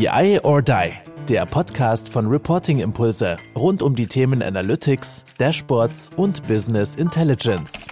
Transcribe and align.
BI 0.00 0.40
or 0.44 0.62
Die, 0.62 0.92
der 1.28 1.44
Podcast 1.44 2.08
von 2.08 2.26
Reporting 2.26 2.80
Impulse 2.80 3.36
rund 3.54 3.82
um 3.82 3.94
die 3.94 4.06
Themen 4.06 4.42
Analytics, 4.42 5.26
Dashboards 5.36 6.08
und 6.16 6.42
Business 6.48 6.96
Intelligence. 6.96 7.86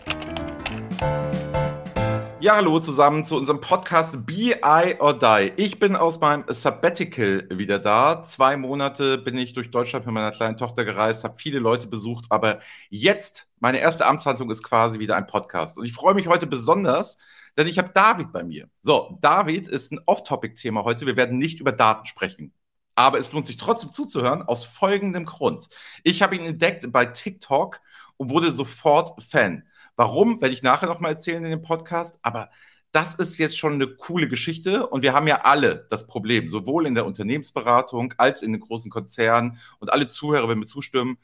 Ja, 2.40 2.56
hallo 2.56 2.80
zusammen 2.80 3.26
zu 3.26 3.36
unserem 3.36 3.60
Podcast 3.60 4.24
BI 4.24 4.54
or 5.00 5.18
Die. 5.18 5.52
Ich 5.56 5.78
bin 5.78 5.96
aus 5.96 6.18
meinem 6.18 6.44
Sabbatical 6.48 7.46
wieder 7.50 7.78
da. 7.78 8.22
Zwei 8.22 8.56
Monate 8.56 9.18
bin 9.18 9.36
ich 9.36 9.52
durch 9.52 9.70
Deutschland 9.70 10.06
mit 10.06 10.14
meiner 10.14 10.30
kleinen 10.30 10.56
Tochter 10.56 10.86
gereist, 10.86 11.24
habe 11.24 11.34
viele 11.36 11.58
Leute 11.58 11.88
besucht, 11.88 12.24
aber 12.30 12.60
jetzt, 12.88 13.48
meine 13.60 13.80
erste 13.80 14.06
Amtshandlung 14.06 14.50
ist 14.50 14.62
quasi 14.62 14.98
wieder 14.98 15.16
ein 15.16 15.26
Podcast. 15.26 15.76
Und 15.76 15.84
ich 15.84 15.92
freue 15.92 16.14
mich 16.14 16.26
heute 16.26 16.46
besonders, 16.46 17.18
denn 17.58 17.66
ich 17.66 17.76
habe 17.76 17.90
David 17.92 18.32
bei 18.32 18.44
mir. 18.44 18.70
So, 18.82 19.18
David 19.20 19.68
ist 19.68 19.92
ein 19.92 20.00
Off-Topic-Thema 20.06 20.84
heute. 20.84 21.06
Wir 21.06 21.16
werden 21.16 21.38
nicht 21.38 21.60
über 21.60 21.72
Daten 21.72 22.06
sprechen. 22.06 22.54
Aber 22.94 23.18
es 23.18 23.32
lohnt 23.32 23.46
sich 23.46 23.56
trotzdem 23.56 23.92
zuzuhören, 23.92 24.42
aus 24.42 24.64
folgendem 24.64 25.24
Grund. 25.24 25.68
Ich 26.04 26.22
habe 26.22 26.36
ihn 26.36 26.44
entdeckt 26.44 26.90
bei 26.92 27.06
TikTok 27.06 27.80
und 28.16 28.30
wurde 28.30 28.50
sofort 28.52 29.22
Fan. 29.22 29.64
Warum, 29.96 30.40
werde 30.40 30.54
ich 30.54 30.62
nachher 30.62 30.88
nochmal 30.88 31.12
erzählen 31.12 31.44
in 31.44 31.50
dem 31.50 31.62
Podcast. 31.62 32.18
Aber 32.22 32.48
das 32.92 33.16
ist 33.16 33.38
jetzt 33.38 33.58
schon 33.58 33.74
eine 33.74 33.88
coole 33.88 34.28
Geschichte 34.28 34.86
und 34.86 35.02
wir 35.02 35.12
haben 35.12 35.26
ja 35.26 35.42
alle 35.42 35.86
das 35.90 36.06
Problem, 36.06 36.48
sowohl 36.48 36.86
in 36.86 36.94
der 36.94 37.06
Unternehmensberatung 37.06 38.14
als 38.16 38.42
in 38.42 38.52
den 38.52 38.60
großen 38.60 38.90
Konzernen 38.90 39.58
und 39.78 39.92
alle 39.92 40.06
Zuhörer, 40.06 40.48
wenn 40.48 40.60
wir 40.60 40.66
zustimmen, 40.66 41.18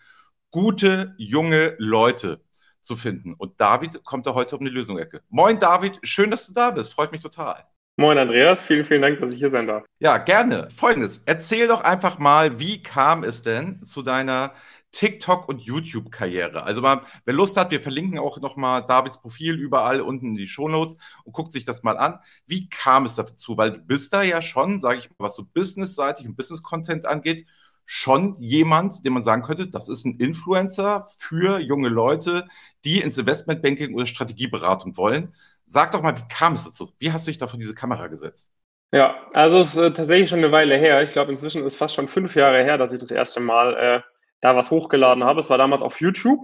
gute 0.50 1.14
junge 1.16 1.74
Leute 1.78 2.43
zu 2.84 2.96
finden. 2.96 3.34
Und 3.34 3.60
David 3.60 4.04
kommt 4.04 4.26
da 4.26 4.34
heute 4.34 4.56
um 4.56 4.64
die 4.64 4.70
Lösung-Ecke. 4.70 5.22
Moin 5.30 5.58
David, 5.58 5.98
schön, 6.02 6.30
dass 6.30 6.46
du 6.46 6.52
da 6.52 6.70
bist. 6.70 6.92
Freut 6.92 7.12
mich 7.12 7.22
total. 7.22 7.64
Moin 7.96 8.18
Andreas, 8.18 8.64
vielen, 8.64 8.84
vielen 8.84 9.02
Dank, 9.02 9.20
dass 9.20 9.32
ich 9.32 9.38
hier 9.38 9.50
sein 9.50 9.68
darf. 9.68 9.84
Ja, 10.00 10.18
gerne. 10.18 10.68
Folgendes, 10.70 11.22
erzähl 11.26 11.68
doch 11.68 11.80
einfach 11.82 12.18
mal, 12.18 12.58
wie 12.58 12.82
kam 12.82 13.22
es 13.22 13.42
denn 13.42 13.86
zu 13.86 14.02
deiner 14.02 14.52
TikTok- 14.90 15.48
und 15.48 15.62
YouTube-Karriere? 15.62 16.64
Also 16.64 16.82
mal, 16.82 17.02
wer 17.24 17.34
Lust 17.34 17.56
hat, 17.56 17.70
wir 17.70 17.80
verlinken 17.80 18.18
auch 18.18 18.40
nochmal 18.40 18.84
Davids 18.84 19.20
Profil 19.20 19.54
überall 19.54 20.00
unten 20.00 20.30
in 20.30 20.34
die 20.34 20.48
Shownotes 20.48 20.96
und 21.22 21.32
guckt 21.32 21.52
sich 21.52 21.64
das 21.64 21.84
mal 21.84 21.96
an. 21.96 22.18
Wie 22.46 22.68
kam 22.68 23.04
es 23.04 23.14
dazu? 23.14 23.56
Weil 23.56 23.70
du 23.70 23.78
bist 23.78 24.12
da 24.12 24.22
ja 24.22 24.42
schon, 24.42 24.80
sage 24.80 24.98
ich 24.98 25.08
mal, 25.10 25.26
was 25.26 25.36
so 25.36 25.44
businessseitig 25.44 26.26
und 26.26 26.36
Business-Content 26.36 27.06
angeht, 27.06 27.46
schon 27.86 28.36
jemand, 28.40 29.04
den 29.04 29.12
man 29.12 29.22
sagen 29.22 29.42
könnte, 29.42 29.68
das 29.68 29.88
ist 29.88 30.04
ein 30.04 30.18
Influencer 30.18 31.06
für 31.18 31.60
junge 31.60 31.88
Leute, 31.88 32.46
die 32.84 33.00
ins 33.00 33.18
Investmentbanking 33.18 33.94
oder 33.94 34.06
Strategieberatung 34.06 34.96
wollen. 34.96 35.34
Sag 35.66 35.92
doch 35.92 36.02
mal, 36.02 36.16
wie 36.16 36.28
kam 36.28 36.54
es 36.54 36.64
dazu? 36.64 36.92
Wie 36.98 37.12
hast 37.12 37.26
du 37.26 37.30
dich 37.30 37.38
da 37.38 37.46
vor 37.46 37.58
diese 37.58 37.74
Kamera 37.74 38.06
gesetzt? 38.08 38.50
Ja, 38.92 39.16
also 39.32 39.58
es 39.58 39.74
ist 39.74 39.76
äh, 39.76 39.92
tatsächlich 39.92 40.30
schon 40.30 40.38
eine 40.38 40.52
Weile 40.52 40.76
her. 40.76 41.02
Ich 41.02 41.10
glaube, 41.10 41.32
inzwischen 41.32 41.64
ist 41.64 41.76
fast 41.76 41.94
schon 41.94 42.06
fünf 42.06 42.36
Jahre 42.36 42.62
her, 42.62 42.78
dass 42.78 42.92
ich 42.92 43.00
das 43.00 43.10
erste 43.10 43.40
Mal 43.40 43.74
äh, 43.74 44.00
da 44.40 44.54
was 44.54 44.70
hochgeladen 44.70 45.24
habe. 45.24 45.40
Es 45.40 45.50
war 45.50 45.58
damals 45.58 45.82
auf 45.82 46.00
YouTube. 46.00 46.40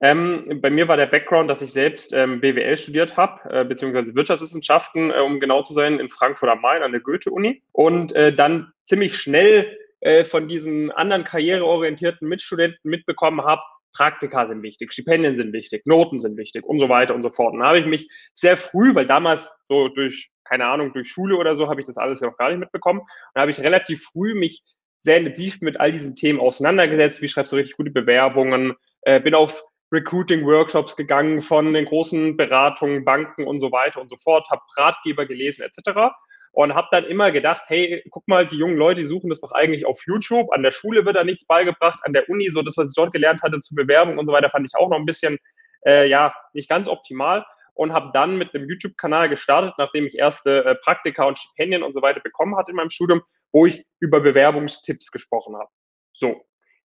Ähm, 0.00 0.60
bei 0.60 0.68
mir 0.68 0.88
war 0.88 0.98
der 0.98 1.06
Background, 1.06 1.48
dass 1.48 1.62
ich 1.62 1.72
selbst 1.72 2.12
ähm, 2.12 2.40
BWL 2.40 2.76
studiert 2.76 3.16
habe, 3.16 3.40
äh, 3.50 3.64
beziehungsweise 3.64 4.14
Wirtschaftswissenschaften, 4.14 5.10
äh, 5.10 5.20
um 5.20 5.40
genau 5.40 5.62
zu 5.62 5.72
sein, 5.72 5.98
in 5.98 6.10
Frankfurt 6.10 6.50
am 6.50 6.60
Main 6.60 6.82
an 6.82 6.92
der 6.92 7.00
Goethe-Uni. 7.00 7.62
Und 7.72 8.12
äh, 8.12 8.34
dann 8.34 8.72
ziemlich 8.84 9.16
schnell 9.16 9.66
äh, 10.00 10.24
von 10.24 10.48
diesen 10.48 10.90
anderen 10.90 11.24
karriereorientierten 11.24 12.28
Mitstudenten 12.28 12.90
mitbekommen 12.90 13.42
habe, 13.42 13.62
Praktika 13.96 14.46
sind 14.46 14.62
wichtig, 14.62 14.92
Stipendien 14.92 15.36
sind 15.36 15.52
wichtig, 15.52 15.86
Noten 15.86 16.18
sind 16.18 16.36
wichtig 16.36 16.64
und 16.64 16.78
so 16.78 16.88
weiter 16.88 17.14
und 17.14 17.22
so 17.22 17.30
fort. 17.30 17.54
Und 17.54 17.60
da 17.60 17.68
habe 17.68 17.78
ich 17.78 17.86
mich 17.86 18.08
sehr 18.34 18.56
früh, 18.56 18.94
weil 18.94 19.06
damals 19.06 19.58
so 19.68 19.88
durch, 19.88 20.30
keine 20.44 20.66
Ahnung, 20.66 20.92
durch 20.92 21.08
Schule 21.08 21.36
oder 21.36 21.56
so, 21.56 21.68
habe 21.68 21.80
ich 21.80 21.86
das 21.86 21.96
alles 21.96 22.20
ja 22.20 22.28
noch 22.28 22.36
gar 22.36 22.50
nicht 22.50 22.58
mitbekommen. 22.58 23.00
Und 23.00 23.08
da 23.34 23.40
habe 23.40 23.50
ich 23.50 23.60
relativ 23.60 24.04
früh 24.04 24.34
mich 24.34 24.62
sehr 24.98 25.16
intensiv 25.16 25.60
mit 25.62 25.80
all 25.80 25.92
diesen 25.92 26.14
Themen 26.14 26.40
auseinandergesetzt. 26.40 27.22
Wie 27.22 27.28
schreibst 27.28 27.52
du 27.52 27.56
richtig 27.56 27.76
gute 27.76 27.90
Bewerbungen? 27.90 28.74
Äh, 29.02 29.20
bin 29.20 29.34
auf 29.34 29.64
Recruiting-Workshops 29.92 30.96
gegangen 30.96 31.40
von 31.40 31.72
den 31.72 31.86
großen 31.86 32.36
Beratungen, 32.36 33.04
Banken 33.04 33.46
und 33.46 33.60
so 33.60 33.72
weiter 33.72 34.00
und 34.00 34.10
so 34.10 34.16
fort, 34.16 34.48
habe 34.50 34.62
Ratgeber 34.76 35.26
gelesen 35.26 35.64
etc 35.64 36.12
und 36.56 36.74
habe 36.74 36.88
dann 36.90 37.04
immer 37.04 37.32
gedacht, 37.32 37.64
hey, 37.66 38.02
guck 38.10 38.26
mal, 38.26 38.46
die 38.46 38.56
jungen 38.56 38.78
Leute, 38.78 39.04
suchen 39.04 39.28
das 39.28 39.42
doch 39.42 39.52
eigentlich 39.52 39.84
auf 39.84 40.00
YouTube. 40.06 40.50
An 40.52 40.62
der 40.62 40.72
Schule 40.72 41.04
wird 41.04 41.14
da 41.14 41.22
nichts 41.22 41.46
beigebracht, 41.46 42.00
an 42.04 42.14
der 42.14 42.30
Uni, 42.30 42.48
so 42.48 42.62
das, 42.62 42.78
was 42.78 42.88
ich 42.88 42.94
dort 42.96 43.12
gelernt 43.12 43.42
hatte 43.42 43.58
zu 43.58 43.74
Bewerbung 43.74 44.16
und 44.16 44.24
so 44.24 44.32
weiter, 44.32 44.48
fand 44.48 44.66
ich 44.66 44.74
auch 44.74 44.88
noch 44.88 44.96
ein 44.96 45.04
bisschen, 45.04 45.36
äh, 45.84 46.08
ja, 46.08 46.34
nicht 46.54 46.70
ganz 46.70 46.88
optimal. 46.88 47.44
Und 47.74 47.92
habe 47.92 48.10
dann 48.14 48.38
mit 48.38 48.54
einem 48.54 48.66
YouTube-Kanal 48.70 49.28
gestartet, 49.28 49.74
nachdem 49.76 50.06
ich 50.06 50.16
erste 50.16 50.64
äh, 50.64 50.74
Praktika 50.76 51.24
und 51.24 51.38
Stipendien 51.38 51.82
und 51.82 51.92
so 51.92 52.00
weiter 52.00 52.20
bekommen 52.20 52.56
hatte 52.56 52.70
in 52.70 52.76
meinem 52.78 52.88
Studium, 52.88 53.20
wo 53.52 53.66
ich 53.66 53.84
über 54.00 54.20
Bewerbungstipps 54.20 55.10
gesprochen 55.10 55.56
habe. 55.56 55.68
So, 56.14 56.40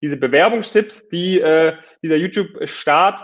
diese 0.00 0.16
Bewerbungstipps, 0.16 1.08
die 1.08 1.40
äh, 1.40 1.76
dieser 2.04 2.14
YouTube-Start 2.14 3.20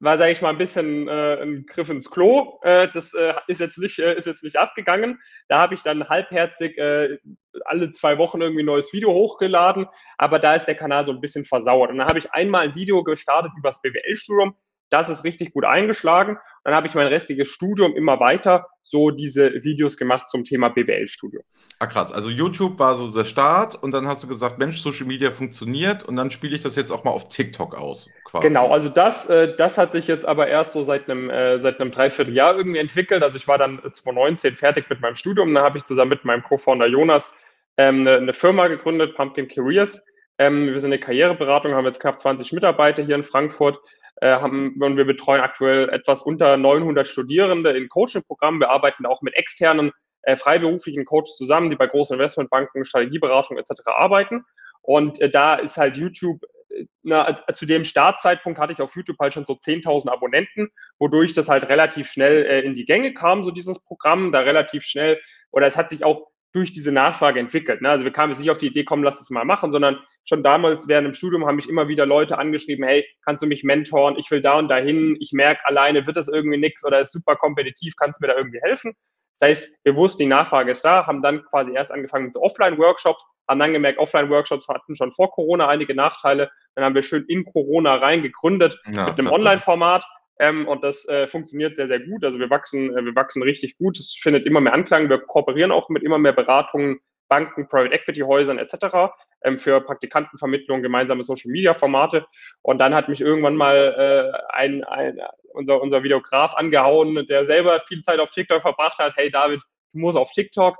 war, 0.00 0.18
sage 0.18 0.32
ich 0.32 0.42
mal, 0.42 0.50
ein 0.50 0.58
bisschen 0.58 1.08
äh, 1.08 1.42
ein 1.42 1.66
Griff 1.66 1.88
ins 1.90 2.10
Klo. 2.10 2.58
Äh, 2.62 2.88
das 2.92 3.14
äh, 3.14 3.34
ist, 3.48 3.60
jetzt 3.60 3.78
nicht, 3.78 3.98
äh, 3.98 4.14
ist 4.14 4.26
jetzt 4.26 4.44
nicht 4.44 4.56
abgegangen. 4.56 5.20
Da 5.48 5.58
habe 5.58 5.74
ich 5.74 5.82
dann 5.82 6.08
halbherzig 6.08 6.78
äh, 6.78 7.18
alle 7.64 7.90
zwei 7.92 8.18
Wochen 8.18 8.40
irgendwie 8.40 8.62
ein 8.62 8.66
neues 8.66 8.92
Video 8.92 9.12
hochgeladen, 9.12 9.86
aber 10.16 10.38
da 10.38 10.54
ist 10.54 10.66
der 10.66 10.76
Kanal 10.76 11.04
so 11.04 11.12
ein 11.12 11.20
bisschen 11.20 11.44
versauert. 11.44 11.90
Und 11.90 11.98
dann 11.98 12.08
habe 12.08 12.18
ich 12.18 12.32
einmal 12.32 12.62
ein 12.62 12.74
Video 12.74 13.02
gestartet 13.02 13.52
über 13.58 13.70
das 13.70 13.82
BWL-Studium, 13.82 14.54
das 14.90 15.08
ist 15.08 15.24
richtig 15.24 15.52
gut 15.52 15.64
eingeschlagen. 15.64 16.38
Dann 16.64 16.74
habe 16.74 16.86
ich 16.86 16.94
mein 16.94 17.06
restliches 17.06 17.48
Studium 17.48 17.94
immer 17.96 18.20
weiter 18.20 18.66
so 18.82 19.10
diese 19.10 19.52
Videos 19.64 19.96
gemacht 19.96 20.28
zum 20.28 20.44
Thema 20.44 20.68
BWL-Studium. 20.68 21.42
Ah, 21.78 21.86
krass. 21.86 22.12
Also 22.12 22.28
YouTube 22.28 22.78
war 22.78 22.94
so 22.96 23.10
der 23.10 23.24
Start 23.24 23.80
und 23.80 23.92
dann 23.92 24.08
hast 24.08 24.24
du 24.24 24.28
gesagt, 24.28 24.58
Mensch, 24.58 24.80
Social 24.80 25.06
Media 25.06 25.30
funktioniert 25.30 26.02
und 26.02 26.16
dann 26.16 26.30
spiele 26.30 26.56
ich 26.56 26.62
das 26.62 26.74
jetzt 26.74 26.90
auch 26.90 27.04
mal 27.04 27.12
auf 27.12 27.28
TikTok 27.28 27.76
aus. 27.76 28.10
Quasi. 28.24 28.48
Genau, 28.48 28.72
also 28.72 28.88
das, 28.88 29.30
äh, 29.30 29.54
das 29.56 29.78
hat 29.78 29.92
sich 29.92 30.08
jetzt 30.08 30.26
aber 30.26 30.48
erst 30.48 30.72
so 30.72 30.82
seit 30.82 31.08
einem, 31.08 31.30
äh, 31.30 31.58
seit 31.58 31.80
einem 31.80 31.92
Dreivierteljahr 31.92 32.56
irgendwie 32.56 32.80
entwickelt. 32.80 33.22
Also 33.22 33.36
ich 33.36 33.46
war 33.46 33.58
dann 33.58 33.80
2019 33.80 34.56
fertig 34.56 34.90
mit 34.90 35.00
meinem 35.00 35.16
Studium. 35.16 35.54
Da 35.54 35.62
habe 35.62 35.78
ich 35.78 35.84
zusammen 35.84 36.10
mit 36.10 36.24
meinem 36.24 36.42
Co-Founder 36.42 36.86
Jonas 36.86 37.36
ähm, 37.76 38.00
eine, 38.00 38.16
eine, 38.16 38.32
Firma 38.32 38.66
gegründet, 38.66 39.14
Pumpkin 39.14 39.46
Careers. 39.46 40.04
Ähm, 40.38 40.66
wir 40.66 40.80
sind 40.80 40.92
eine 40.92 41.00
Karriereberatung, 41.00 41.74
haben 41.74 41.84
jetzt 41.84 42.00
knapp 42.00 42.18
20 42.18 42.52
Mitarbeiter 42.52 43.04
hier 43.04 43.14
in 43.14 43.22
Frankfurt 43.22 43.78
haben, 44.26 44.74
und 44.80 44.96
wir 44.96 45.04
betreuen 45.04 45.40
aktuell 45.40 45.88
etwas 45.90 46.22
unter 46.22 46.56
900 46.56 47.06
Studierende 47.06 47.70
in 47.70 47.88
Coaching-Programmen. 47.88 48.60
Wir 48.60 48.70
arbeiten 48.70 49.06
auch 49.06 49.22
mit 49.22 49.34
externen 49.34 49.92
äh, 50.22 50.36
freiberuflichen 50.36 51.04
Coaches 51.04 51.36
zusammen, 51.36 51.70
die 51.70 51.76
bei 51.76 51.86
großen 51.86 52.14
Investmentbanken, 52.14 52.84
Strategieberatung 52.84 53.58
etc. 53.58 53.82
arbeiten. 53.86 54.44
Und 54.82 55.20
äh, 55.20 55.30
da 55.30 55.56
ist 55.56 55.76
halt 55.76 55.96
YouTube 55.96 56.42
äh, 56.70 56.84
na, 57.02 57.44
zu 57.52 57.66
dem 57.66 57.84
Startzeitpunkt 57.84 58.58
hatte 58.58 58.72
ich 58.72 58.80
auf 58.80 58.94
YouTube 58.96 59.18
halt 59.20 59.34
schon 59.34 59.46
so 59.46 59.54
10.000 59.54 60.10
Abonnenten, 60.10 60.68
wodurch 60.98 61.32
das 61.32 61.48
halt 61.48 61.68
relativ 61.68 62.10
schnell 62.10 62.44
äh, 62.44 62.60
in 62.60 62.74
die 62.74 62.84
Gänge 62.84 63.14
kam, 63.14 63.44
so 63.44 63.50
dieses 63.50 63.84
Programm, 63.84 64.32
da 64.32 64.40
relativ 64.40 64.84
schnell, 64.84 65.20
oder 65.50 65.66
es 65.66 65.76
hat 65.76 65.90
sich 65.90 66.04
auch 66.04 66.28
durch 66.58 66.72
diese 66.72 66.92
Nachfrage 66.92 67.40
entwickelt. 67.40 67.82
Ne? 67.82 67.90
Also 67.90 68.04
wir 68.04 68.12
kamen 68.12 68.32
jetzt 68.32 68.40
nicht 68.40 68.50
auf 68.50 68.58
die 68.58 68.66
Idee, 68.66 68.84
komm, 68.84 69.02
lass 69.02 69.18
das 69.18 69.30
mal 69.30 69.44
machen, 69.44 69.72
sondern 69.72 69.98
schon 70.24 70.42
damals 70.42 70.88
während 70.88 71.06
dem 71.06 71.14
Studium 71.14 71.46
haben 71.46 71.56
mich 71.56 71.68
immer 71.68 71.88
wieder 71.88 72.06
Leute 72.06 72.38
angeschrieben, 72.38 72.84
hey, 72.84 73.06
kannst 73.24 73.42
du 73.42 73.46
mich 73.46 73.64
mentoren? 73.64 74.16
Ich 74.18 74.30
will 74.30 74.42
da 74.42 74.58
und 74.58 74.68
dahin. 74.68 75.16
Ich 75.20 75.32
merke, 75.32 75.64
alleine 75.64 76.06
wird 76.06 76.16
das 76.16 76.28
irgendwie 76.28 76.58
nichts 76.58 76.84
oder 76.84 77.00
ist 77.00 77.12
super 77.12 77.36
kompetitiv, 77.36 77.94
kannst 77.96 78.20
du 78.20 78.26
mir 78.26 78.32
da 78.32 78.38
irgendwie 78.38 78.60
helfen? 78.62 78.94
Das 79.38 79.48
heißt, 79.48 79.76
wir 79.84 79.96
wussten, 79.96 80.24
die 80.24 80.28
Nachfrage 80.28 80.72
ist 80.72 80.84
da, 80.84 81.06
haben 81.06 81.22
dann 81.22 81.44
quasi 81.44 81.72
erst 81.72 81.92
angefangen 81.92 82.24
mit 82.24 82.34
so 82.34 82.42
Offline-Workshops, 82.42 83.24
haben 83.48 83.60
dann 83.60 83.72
gemerkt, 83.72 83.98
Offline-Workshops 83.98 84.66
hatten 84.68 84.96
schon 84.96 85.12
vor 85.12 85.30
Corona 85.30 85.68
einige 85.68 85.94
Nachteile. 85.94 86.50
Dann 86.74 86.84
haben 86.84 86.94
wir 86.94 87.02
schön 87.02 87.24
in 87.28 87.44
Corona 87.44 87.96
rein 87.96 88.22
gegründet 88.22 88.78
ja, 88.90 89.06
mit 89.06 89.18
einem 89.18 89.28
Online-Format 89.28 90.04
ähm, 90.38 90.68
und 90.68 90.84
das 90.84 91.08
äh, 91.08 91.26
funktioniert 91.26 91.76
sehr, 91.76 91.88
sehr 91.88 92.00
gut. 92.00 92.24
Also 92.24 92.38
wir 92.38 92.50
wachsen, 92.50 92.96
äh, 92.96 93.04
wir 93.04 93.14
wachsen 93.14 93.42
richtig 93.42 93.76
gut. 93.76 93.98
Es 93.98 94.16
findet 94.20 94.46
immer 94.46 94.60
mehr 94.60 94.72
Anklang. 94.72 95.08
Wir 95.08 95.18
kooperieren 95.18 95.72
auch 95.72 95.88
mit 95.88 96.02
immer 96.02 96.18
mehr 96.18 96.32
Beratungen, 96.32 97.00
Banken, 97.28 97.66
Private 97.66 97.92
Equity 97.92 98.20
Häusern 98.20 98.58
etc. 98.58 99.12
Ähm, 99.42 99.58
für 99.58 99.80
Praktikantenvermittlung, 99.80 100.82
gemeinsame 100.82 101.24
Social 101.24 101.50
Media 101.50 101.74
Formate. 101.74 102.24
Und 102.62 102.78
dann 102.78 102.94
hat 102.94 103.08
mich 103.08 103.20
irgendwann 103.20 103.56
mal 103.56 104.32
äh, 104.32 104.54
ein, 104.54 104.84
ein, 104.84 105.20
unser, 105.54 105.82
unser 105.82 106.04
Videograf 106.04 106.54
angehauen, 106.54 107.26
der 107.28 107.44
selber 107.44 107.80
viel 107.80 108.02
Zeit 108.02 108.20
auf 108.20 108.30
TikTok 108.30 108.62
verbracht 108.62 108.98
hat. 108.98 109.14
Hey 109.16 109.30
David, 109.30 109.60
du 109.92 109.98
musst 109.98 110.16
auf 110.16 110.30
TikTok. 110.30 110.76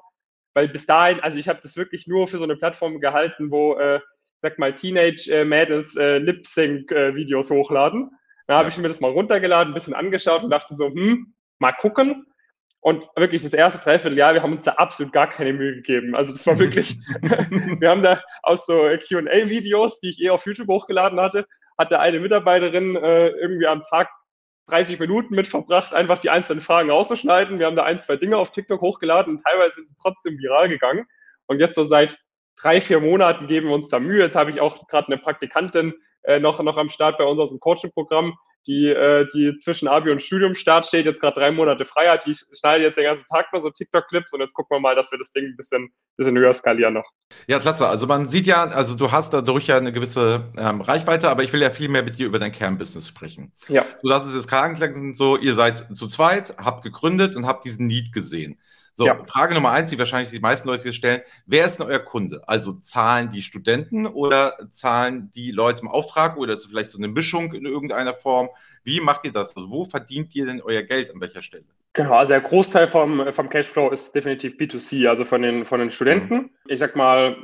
Weil 0.54 0.68
bis 0.68 0.86
dahin, 0.86 1.20
also 1.20 1.38
ich 1.38 1.48
habe 1.48 1.60
das 1.62 1.76
wirklich 1.76 2.06
nur 2.06 2.28
für 2.28 2.38
so 2.38 2.44
eine 2.44 2.56
Plattform 2.56 3.00
gehalten, 3.00 3.50
wo, 3.50 3.74
äh, 3.74 4.00
sag 4.40 4.58
mal, 4.58 4.72
Teenage-Mädels 4.72 5.96
äh, 5.96 6.18
Lip-Sync-Videos 6.18 7.50
hochladen. 7.50 8.10
Da 8.48 8.58
habe 8.58 8.70
ich 8.70 8.78
mir 8.78 8.88
das 8.88 9.00
mal 9.00 9.10
runtergeladen, 9.10 9.72
ein 9.72 9.74
bisschen 9.74 9.94
angeschaut 9.94 10.42
und 10.42 10.50
dachte 10.50 10.74
so, 10.74 10.86
hm, 10.86 11.34
mal 11.58 11.72
gucken. 11.72 12.24
Und 12.80 13.06
wirklich 13.14 13.42
das 13.42 13.52
erste 13.52 13.82
Dreivierteljahr, 13.82 14.34
wir 14.34 14.42
haben 14.42 14.54
uns 14.54 14.64
da 14.64 14.72
absolut 14.72 15.12
gar 15.12 15.28
keine 15.28 15.52
Mühe 15.52 15.74
gegeben. 15.74 16.16
Also 16.16 16.32
das 16.32 16.46
war 16.46 16.58
wirklich, 16.58 16.98
wir 17.20 17.90
haben 17.90 18.02
da 18.02 18.22
aus 18.42 18.64
so 18.64 18.88
Q&A-Videos, 19.06 20.00
die 20.00 20.10
ich 20.10 20.22
eh 20.22 20.30
auf 20.30 20.46
YouTube 20.46 20.68
hochgeladen 20.68 21.20
hatte, 21.20 21.46
hatte 21.76 22.00
eine 22.00 22.20
Mitarbeiterin 22.20 22.96
äh, 22.96 23.28
irgendwie 23.28 23.66
am 23.66 23.82
Tag 23.82 24.08
30 24.68 24.98
Minuten 24.98 25.34
mit 25.34 25.46
verbracht, 25.46 25.92
einfach 25.92 26.18
die 26.18 26.30
einzelnen 26.30 26.62
Fragen 26.62 26.90
auszuschneiden. 26.90 27.58
Wir 27.58 27.66
haben 27.66 27.76
da 27.76 27.84
ein, 27.84 27.98
zwei 27.98 28.16
Dinge 28.16 28.38
auf 28.38 28.52
TikTok 28.52 28.80
hochgeladen 28.80 29.34
und 29.34 29.42
teilweise 29.42 29.76
sind 29.76 29.90
die 29.90 29.96
trotzdem 30.00 30.38
viral 30.38 30.70
gegangen. 30.70 31.06
Und 31.46 31.60
jetzt 31.60 31.74
so 31.74 31.84
seit 31.84 32.18
drei, 32.56 32.80
vier 32.80 33.00
Monaten 33.00 33.46
geben 33.46 33.68
wir 33.68 33.74
uns 33.74 33.88
da 33.88 34.00
Mühe. 34.00 34.22
Jetzt 34.22 34.36
habe 34.36 34.50
ich 34.50 34.60
auch 34.60 34.86
gerade 34.88 35.08
eine 35.08 35.18
Praktikantin 35.18 35.94
äh, 36.22 36.40
noch, 36.40 36.62
noch 36.62 36.76
am 36.76 36.88
Start 36.88 37.18
bei 37.18 37.24
uns 37.24 37.40
aus 37.40 37.50
dem 37.50 37.60
Coaching-Programm, 37.60 38.34
die, 38.66 38.86
äh, 38.88 39.26
die 39.32 39.56
zwischen 39.56 39.88
Abi 39.88 40.10
und 40.10 40.20
Studiumstart 40.20 40.86
steht, 40.86 41.06
jetzt 41.06 41.20
gerade 41.20 41.40
drei 41.40 41.50
Monate 41.50 41.84
frei 41.84 42.08
hat, 42.08 42.26
die 42.26 42.34
schneidet 42.34 42.86
jetzt 42.86 42.96
den 42.96 43.04
ganzen 43.04 43.26
Tag 43.26 43.46
nur 43.52 43.62
so 43.62 43.70
TikTok-Clips 43.70 44.32
und 44.34 44.40
jetzt 44.40 44.52
gucken 44.52 44.76
wir 44.76 44.80
mal, 44.80 44.94
dass 44.94 45.10
wir 45.10 45.18
das 45.18 45.32
Ding 45.32 45.46
ein 45.46 45.56
bisschen, 45.56 45.90
bisschen 46.16 46.36
höher 46.36 46.52
skalieren 46.52 46.94
noch. 46.94 47.06
Ja, 47.46 47.58
klasse. 47.58 47.88
Also 47.88 48.06
man 48.06 48.28
sieht 48.28 48.46
ja, 48.46 48.64
also 48.64 48.94
du 48.94 49.10
hast 49.10 49.32
dadurch 49.32 49.68
ja 49.68 49.78
eine 49.78 49.92
gewisse 49.92 50.50
ähm, 50.58 50.82
Reichweite, 50.82 51.30
aber 51.30 51.44
ich 51.44 51.52
will 51.52 51.62
ja 51.62 51.70
viel 51.70 51.88
mehr 51.88 52.02
mit 52.02 52.18
dir 52.18 52.26
über 52.26 52.38
dein 52.38 52.52
Kernbusiness 52.52 53.08
sprechen. 53.08 53.52
Ja. 53.68 53.86
So, 53.96 54.08
das 54.08 54.26
ist 54.26 54.34
jetzt 54.34 54.48
klar 54.48 54.68
so, 55.14 55.38
ihr 55.38 55.54
seid 55.54 55.86
zu 55.96 56.08
zweit, 56.08 56.54
habt 56.58 56.82
gegründet 56.82 57.36
und 57.36 57.46
habt 57.46 57.64
diesen 57.64 57.86
Need 57.86 58.12
gesehen. 58.12 58.60
So, 58.98 59.06
ja. 59.06 59.16
Frage 59.28 59.54
Nummer 59.54 59.70
eins, 59.70 59.90
die 59.90 59.98
wahrscheinlich 60.00 60.30
die 60.30 60.40
meisten 60.40 60.66
Leute 60.66 60.92
stellen. 60.92 61.20
Wer 61.46 61.66
ist 61.66 61.78
denn 61.78 61.86
euer 61.86 62.00
Kunde? 62.00 62.42
Also 62.48 62.72
zahlen 62.72 63.30
die 63.30 63.42
Studenten 63.42 64.06
oder 64.06 64.56
zahlen 64.72 65.30
die 65.36 65.52
Leute 65.52 65.82
im 65.82 65.88
Auftrag 65.88 66.36
oder 66.36 66.58
vielleicht 66.58 66.90
so 66.90 66.98
eine 66.98 67.06
Mischung 67.06 67.52
in 67.52 67.64
irgendeiner 67.64 68.12
Form? 68.12 68.48
Wie 68.82 69.00
macht 69.00 69.24
ihr 69.24 69.30
das? 69.30 69.56
Also 69.56 69.70
wo 69.70 69.84
verdient 69.84 70.34
ihr 70.34 70.46
denn 70.46 70.60
euer 70.60 70.82
Geld 70.82 71.14
an 71.14 71.20
welcher 71.20 71.42
Stelle? 71.42 71.62
Genau, 71.92 72.14
also 72.14 72.32
der 72.32 72.40
Großteil 72.40 72.88
vom, 72.88 73.32
vom 73.32 73.48
Cashflow 73.48 73.90
ist 73.90 74.16
definitiv 74.16 74.56
B2C, 74.56 75.08
also 75.08 75.24
von 75.24 75.42
den, 75.42 75.64
von 75.64 75.78
den 75.78 75.92
Studenten. 75.92 76.34
Mhm. 76.34 76.50
Ich 76.66 76.80
sag 76.80 76.96
mal, 76.96 77.36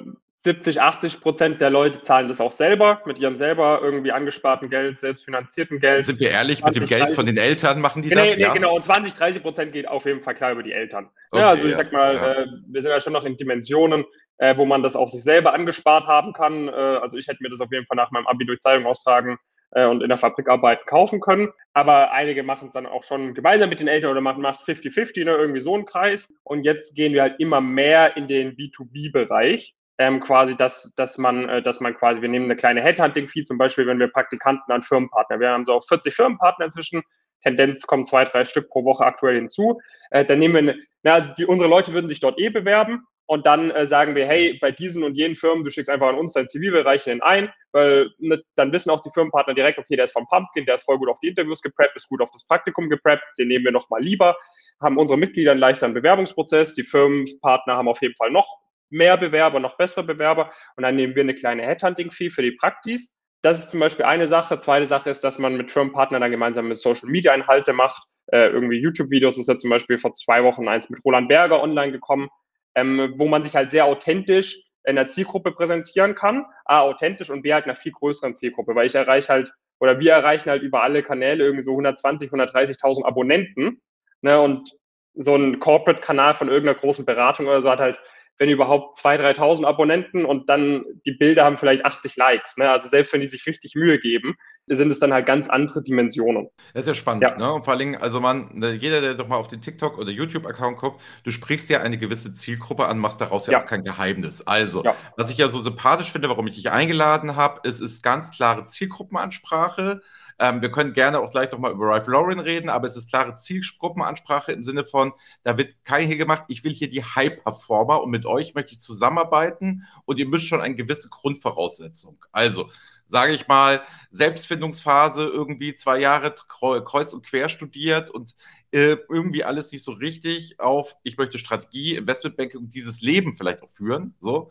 70, 0.45 0.83
80 0.83 1.21
Prozent 1.23 1.61
der 1.63 1.71
Leute 1.71 2.03
zahlen 2.03 2.29
das 2.29 2.39
auch 2.39 2.51
selber, 2.51 3.01
mit 3.07 3.19
ihrem 3.19 3.35
selber 3.35 3.81
irgendwie 3.83 4.13
angesparten 4.13 4.69
Geld, 4.69 4.99
selbstfinanzierten 4.99 5.81
Geld. 5.81 6.05
Sind 6.05 6.21
wir 6.21 6.31
ehrlich, 6.31 6.59
20, 6.59 6.83
mit 6.83 6.83
dem 6.83 6.89
Geld 6.91 7.01
30, 7.01 7.17
von 7.17 7.27
den 7.27 7.37
Eltern 7.39 7.81
machen 7.81 8.03
die 8.03 8.11
nee, 8.11 8.15
das? 8.15 8.37
Nee, 8.37 8.43
ja? 8.43 8.53
genau, 8.53 8.79
20, 8.79 9.15
30 9.15 9.43
Prozent 9.43 9.73
geht 9.73 9.89
auf 9.89 10.05
jeden 10.05 10.21
Fall 10.21 10.35
klar 10.35 10.53
über 10.53 10.63
die 10.63 10.73
Eltern. 10.73 11.09
Okay, 11.31 11.41
ja, 11.41 11.49
also 11.49 11.67
ich 11.67 11.77
sag 11.77 11.91
mal, 11.93 12.15
ja. 12.15 12.33
äh, 12.33 12.47
wir 12.67 12.83
sind 12.83 12.91
ja 12.91 13.01
schon 13.01 13.15
noch 13.15 13.25
in 13.25 13.39
Dimensionen, 13.39 14.05
äh, 14.37 14.55
wo 14.55 14.67
man 14.67 14.83
das 14.83 14.97
auch 14.97 15.09
sich 15.09 15.25
selber 15.25 15.55
angespart 15.55 16.07
haben 16.07 16.35
kann. 16.35 16.69
Äh, 16.69 16.73
also 16.73 17.17
ich 17.17 17.27
hätte 17.27 17.43
mir 17.43 17.49
das 17.49 17.63
auf 17.63 17.73
jeden 17.73 17.87
Fall 17.87 17.97
nach 17.97 18.11
meinem 18.11 18.27
Abi 18.27 18.45
durch 18.45 18.61
Zeitung 18.61 18.85
austragen 18.85 19.39
äh, 19.71 19.87
und 19.87 20.03
in 20.03 20.11
der 20.11 20.19
Fabrik 20.19 20.51
arbeiten 20.51 20.85
kaufen 20.85 21.21
können. 21.21 21.49
Aber 21.73 22.13
einige 22.13 22.43
machen 22.43 22.69
es 22.69 22.75
dann 22.75 22.85
auch 22.85 23.03
schon 23.03 23.33
gemeinsam 23.33 23.71
mit 23.71 23.81
den 23.81 23.89
Eltern 23.89 24.11
oder 24.11 24.21
machen 24.21 24.43
macht 24.43 24.61
50-50, 24.61 25.25
ne, 25.25 25.31
irgendwie 25.31 25.63
so 25.63 25.75
ein 25.75 25.87
Kreis. 25.87 26.35
Und 26.43 26.67
jetzt 26.67 26.95
gehen 26.97 27.15
wir 27.15 27.23
halt 27.23 27.41
immer 27.41 27.63
mehr 27.63 28.15
in 28.19 28.29
den 28.29 28.57
B2B-Bereich 28.57 29.75
ähm, 29.99 30.21
quasi, 30.21 30.57
dass, 30.57 30.95
dass 30.97 31.19
man, 31.19 31.49
äh, 31.49 31.63
dass 31.63 31.81
man 31.81 31.95
quasi, 31.95 32.21
wir 32.21 32.29
nehmen 32.29 32.47
eine 32.47 32.57
kleine 32.57 32.83
Headhunting-Fee, 32.83 33.45
zum 33.45 33.59
Beispiel, 33.59 33.87
wenn 33.87 33.99
wir 33.99 34.09
Praktikanten 34.09 34.73
an 34.73 34.83
Firmenpartner, 34.83 35.41
wir 35.41 35.51
haben 35.51 35.67
so 35.67 35.75
auch 35.75 35.85
40 35.87 36.15
Firmenpartner 36.15 36.65
inzwischen, 36.65 37.03
Tendenz 37.43 37.87
kommen 37.87 38.05
zwei, 38.05 38.25
drei 38.25 38.45
Stück 38.45 38.71
pro 38.71 38.85
Woche 38.85 39.05
aktuell 39.05 39.37
hinzu. 39.37 39.81
Äh, 40.11 40.25
dann 40.25 40.39
nehmen 40.39 40.55
wir, 40.55 40.59
eine, 40.61 40.79
na, 41.03 41.15
also 41.15 41.33
die, 41.35 41.47
unsere 41.47 41.69
Leute 41.69 41.93
würden 41.93 42.09
sich 42.09 42.21
dort 42.21 42.39
eh 42.41 42.49
bewerben 42.49 43.07
und 43.27 43.47
dann 43.47 43.71
äh, 43.71 43.87
sagen 43.87 44.15
wir, 44.15 44.27
hey, 44.27 44.59
bei 44.61 44.71
diesen 44.73 45.03
und 45.03 45.15
jenen 45.15 45.35
Firmen, 45.35 45.65
du 45.65 45.71
schickst 45.71 45.91
einfach 45.91 46.09
an 46.09 46.17
uns 46.17 46.33
dein 46.33 46.49
CV, 46.49 46.75
wir 46.75 46.85
reichen 46.85 47.11
den 47.11 47.23
ein, 47.23 47.53
weil 47.73 48.11
ne, 48.19 48.43
dann 48.57 48.73
wissen 48.73 48.91
auch 48.91 49.01
die 49.01 49.11
Firmenpartner 49.11 49.55
direkt, 49.55 49.79
okay, 49.79 49.97
der 49.97 50.07
ist 50.07 50.13
vom 50.13 50.27
Pumpkin, 50.27 50.67
der 50.67 50.77
ist 50.77 50.85
voll 50.85 50.99
gut 50.99 51.09
auf 51.09 51.21
die 51.21 51.29
Interviews 51.29 51.63
gepreppt, 51.63 51.97
ist 51.97 52.09
gut 52.09 52.21
auf 52.21 52.31
das 52.33 52.47
Praktikum 52.47 52.89
gepreppt, 52.89 53.25
den 53.39 53.49
nehmen 53.49 53.65
wir 53.65 53.73
nochmal 53.73 54.03
lieber, 54.03 54.37
haben 54.83 54.99
unsere 54.99 55.19
Mitglieder 55.19 55.53
einen 55.53 55.61
leichteren 55.61 55.95
Bewerbungsprozess, 55.95 56.75
die 56.75 56.83
Firmenpartner 56.83 57.77
haben 57.77 57.89
auf 57.89 58.03
jeden 58.03 58.17
Fall 58.17 58.31
noch 58.31 58.64
mehr 58.95 59.17
Bewerber, 59.17 59.61
noch 59.61 59.77
bessere 59.77 60.05
Bewerber 60.05 60.53
und 60.77 60.83
dann 60.83 60.95
nehmen 60.95 61.15
wir 61.15 61.23
eine 61.23 61.35
kleine 61.35 61.63
Headhunting-Fee 61.63 62.31
für 62.31 62.43
die 62.43 62.53
Praktis. 62.53 63.15
Das 63.43 63.59
ist 63.59 63.71
zum 63.71 63.81
Beispiel 63.81 64.07
eine 64.07 64.27
Sache. 64.27 64.59
Zweite 64.59 64.87
Sache 64.87 65.11
ist, 65.11 65.23
dass 65.23 65.39
man 65.39 65.57
mit 65.57 65.71
Firmenpartnern 65.71 66.23
dann 66.23 66.31
gemeinsam 66.31 66.69
mit 66.69 66.79
Social 66.79 67.11
Media 67.11 67.35
Inhalte 67.35 67.75
macht. 67.75 68.05
Äh, 68.29 68.49
irgendwie 68.49 68.79
YouTube-Videos 68.79 69.37
ist 69.37 69.49
ja 69.49 69.59
zum 69.59 69.69
Beispiel 69.69 69.99
vor 69.99 70.15
zwei 70.15 70.43
Wochen 70.45 70.67
eins 70.67 70.89
mit 70.89 71.05
Roland 71.05 71.29
Berger 71.29 71.63
online 71.63 71.93
gekommen, 71.93 72.31
ähm, 72.75 73.15
wo 73.19 73.27
man 73.27 73.45
sich 73.45 73.55
halt 73.55 73.71
sehr 73.71 73.85
authentisch 73.85 74.57
in 74.85 74.97
der 74.97 75.09
Zielgruppe 75.09 75.53
präsentieren 75.53 76.15
kann. 76.15 76.47
A, 76.65 76.81
authentisch 76.81 77.29
und 77.29 77.43
B, 77.43 77.53
halt 77.53 77.65
einer 77.65 77.75
viel 77.75 77.93
größeren 77.93 78.35
Zielgruppe, 78.35 78.75
weil 78.75 78.87
ich 78.87 78.95
erreiche 78.95 79.29
halt, 79.29 79.53
oder 79.79 80.01
wir 80.01 80.13
erreichen 80.13 80.49
halt 80.49 80.63
über 80.63 80.83
alle 80.83 81.03
Kanäle 81.03 81.45
irgendwie 81.45 81.65
so 81.65 81.73
120, 81.73 82.31
130.000 82.31 83.05
Abonnenten. 83.05 83.83
Ne, 84.23 84.41
und 84.41 84.71
so 85.15 85.37
ein 85.37 85.61
Corporate-Kanal 85.61 86.35
von 86.35 86.49
irgendeiner 86.49 86.79
großen 86.79 87.05
Beratung 87.05 87.47
oder 87.47 87.63
so 87.63 87.71
hat 87.71 87.81
halt 87.81 88.01
wenn 88.39 88.49
überhaupt 88.49 88.97
2.000, 88.97 89.37
3.000 89.37 89.65
Abonnenten 89.65 90.25
und 90.25 90.49
dann 90.51 90.85
die 91.07 91.13
Bilder 91.13 91.45
haben 91.45 91.57
vielleicht 91.57 91.85
80 91.85 92.17
Likes. 92.17 92.57
Ne? 92.57 92.69
Also 92.69 92.89
selbst 92.89 93.13
wenn 93.13 93.21
die 93.21 93.27
sich 93.27 93.47
richtig 93.47 93.75
Mühe 93.75 93.99
geben, 93.99 94.37
sind 94.67 94.91
es 94.91 94.99
dann 94.99 95.13
halt 95.13 95.27
ganz 95.27 95.49
andere 95.49 95.83
Dimensionen. 95.83 96.49
Das 96.73 96.83
ist 96.83 96.87
ja 96.89 96.95
spannend. 96.95 97.23
Ja. 97.23 97.37
Ne? 97.37 97.53
Und 97.53 97.65
vor 97.65 97.75
allem, 97.75 97.97
also 98.01 98.21
man, 98.21 98.51
ne, 98.55 98.73
jeder, 98.73 99.01
der 99.01 99.15
doch 99.15 99.29
mal 99.29 99.37
auf 99.37 99.49
den 99.49 99.61
TikTok 99.61 99.99
oder 99.99 100.11
YouTube-Account 100.11 100.79
guckt, 100.79 101.01
du 101.23 101.31
sprichst 101.31 101.69
ja 101.71 101.81
eine 101.81 101.99
gewisse 101.99 102.35
Zielgruppe 102.35 102.87
an, 102.87 102.99
machst 102.99 103.21
daraus 103.21 103.47
ja, 103.47 103.55
ja 103.55 103.63
auch 103.63 103.67
kein 103.67 103.83
Geheimnis. 103.83 104.47
Also, 104.47 104.83
ja. 104.83 104.97
was 105.17 105.31
ich 105.31 105.39
ja 105.39 105.49
so 105.49 105.59
sympathisch 105.59 106.11
finde, 106.11 106.29
warum 106.29 106.47
ich 106.47 106.57
dich 106.57 106.71
eingeladen 106.71 107.37
habe, 107.37 107.61
ist, 107.69 107.81
ist 107.81 108.03
ganz 108.03 108.31
klare 108.31 108.65
Zielgruppenansprache. 108.65 110.01
Ähm, 110.39 110.63
wir 110.63 110.71
können 110.71 110.93
gerne 110.93 111.21
auch 111.21 111.31
gleich 111.31 111.51
nochmal 111.53 111.73
über 111.73 111.87
Ralph 111.87 112.07
Lauren 112.07 112.41
reden, 112.41 112.69
aber 112.69 112.89
es 112.89 112.97
ist 112.97 113.11
klare 113.11 113.37
Zielgruppenansprache 113.37 114.53
im 114.53 114.65
Sinne 114.65 114.85
von, 114.85 115.13
da 115.43 115.57
wird 115.59 115.75
kein 115.85 116.09
hier 116.09 116.17
gemacht, 116.17 116.45
ich 116.49 116.65
will 116.65 116.73
hier 116.73 116.89
die 116.89 117.05
High-Performer 117.05 118.03
und 118.03 118.11
mit 118.11 118.27
euch 118.27 118.55
möchte 118.55 118.73
ich 118.73 118.81
zusammenarbeiten 118.81 119.87
und 120.05 120.19
ihr 120.19 120.29
müsst 120.29 120.47
schon 120.47 120.61
eine 120.61 120.75
gewisse 120.75 121.09
Grundvoraussetzung. 121.09 122.25
Also, 122.33 122.71
sage 123.07 123.35
ich 123.35 123.49
mal, 123.49 123.83
Selbstfindungsphase 124.11 125.25
irgendwie 125.25 125.75
zwei 125.75 125.99
Jahre 125.99 126.35
kreuz 126.35 127.13
und 127.13 127.27
quer 127.27 127.49
studiert 127.49 128.11
und 128.11 128.35
äh, 128.71 128.97
irgendwie 129.09 129.45
alles 129.45 129.71
nicht 129.73 129.85
so 129.85 129.93
richtig 129.93 130.59
auf, 130.59 130.97
ich 131.03 131.17
möchte 131.17 131.39
Strategie, 131.39 131.95
Investmentbanking 131.97 132.61
und 132.61 132.75
dieses 132.75 133.03
Leben 133.03 133.37
vielleicht 133.37 133.63
auch 133.63 133.71
führen, 133.73 134.15
so, 134.21 134.51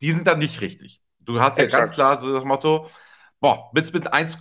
die 0.00 0.10
sind 0.12 0.26
dann 0.26 0.38
nicht 0.38 0.60
richtig. 0.60 1.00
Du 1.20 1.40
hast 1.40 1.58
ja 1.58 1.64
Exakt. 1.64 1.84
ganz 1.84 1.94
klar 1.94 2.20
so 2.20 2.32
das 2.32 2.44
Motto, 2.44 2.88
boah, 3.40 3.70
bist 3.72 3.94
mit 3.94 4.12
1, 4.12 4.38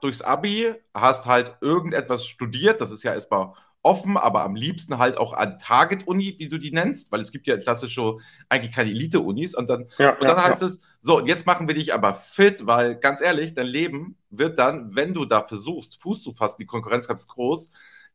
durchs 0.00 0.22
Abi, 0.22 0.74
hast 0.94 1.26
halt 1.26 1.56
irgendetwas 1.60 2.26
studiert, 2.26 2.80
das 2.80 2.90
ist 2.90 3.02
ja 3.02 3.14
erstmal 3.14 3.52
offen, 3.82 4.16
aber 4.16 4.42
am 4.42 4.54
liebsten 4.54 4.98
halt 4.98 5.18
auch 5.18 5.32
an 5.32 5.58
Target-Uni, 5.58 6.36
wie 6.38 6.48
du 6.48 6.58
die 6.58 6.70
nennst, 6.70 7.10
weil 7.10 7.20
es 7.20 7.32
gibt 7.32 7.46
ja 7.46 7.56
klassische, 7.56 8.16
eigentlich 8.48 8.72
keine 8.72 8.90
Elite-Unis 8.90 9.54
und 9.54 9.68
dann, 9.68 9.88
ja, 9.98 10.12
und 10.12 10.22
dann 10.22 10.36
ja, 10.36 10.44
heißt 10.44 10.60
ja. 10.60 10.68
es, 10.68 10.80
so, 11.00 11.18
und 11.18 11.26
jetzt 11.26 11.46
machen 11.46 11.66
wir 11.66 11.74
dich 11.74 11.92
aber 11.92 12.14
fit, 12.14 12.66
weil 12.66 12.96
ganz 12.96 13.20
ehrlich, 13.20 13.54
dein 13.54 13.66
Leben 13.66 14.16
wird 14.30 14.58
dann, 14.58 14.94
wenn 14.94 15.14
du 15.14 15.24
da 15.24 15.46
versuchst, 15.46 16.00
Fuß 16.00 16.22
zu 16.22 16.32
fassen, 16.32 16.60
die 16.60 16.66
Konkurrenz 16.66 17.06
ist 17.06 17.28
groß, 17.28 17.70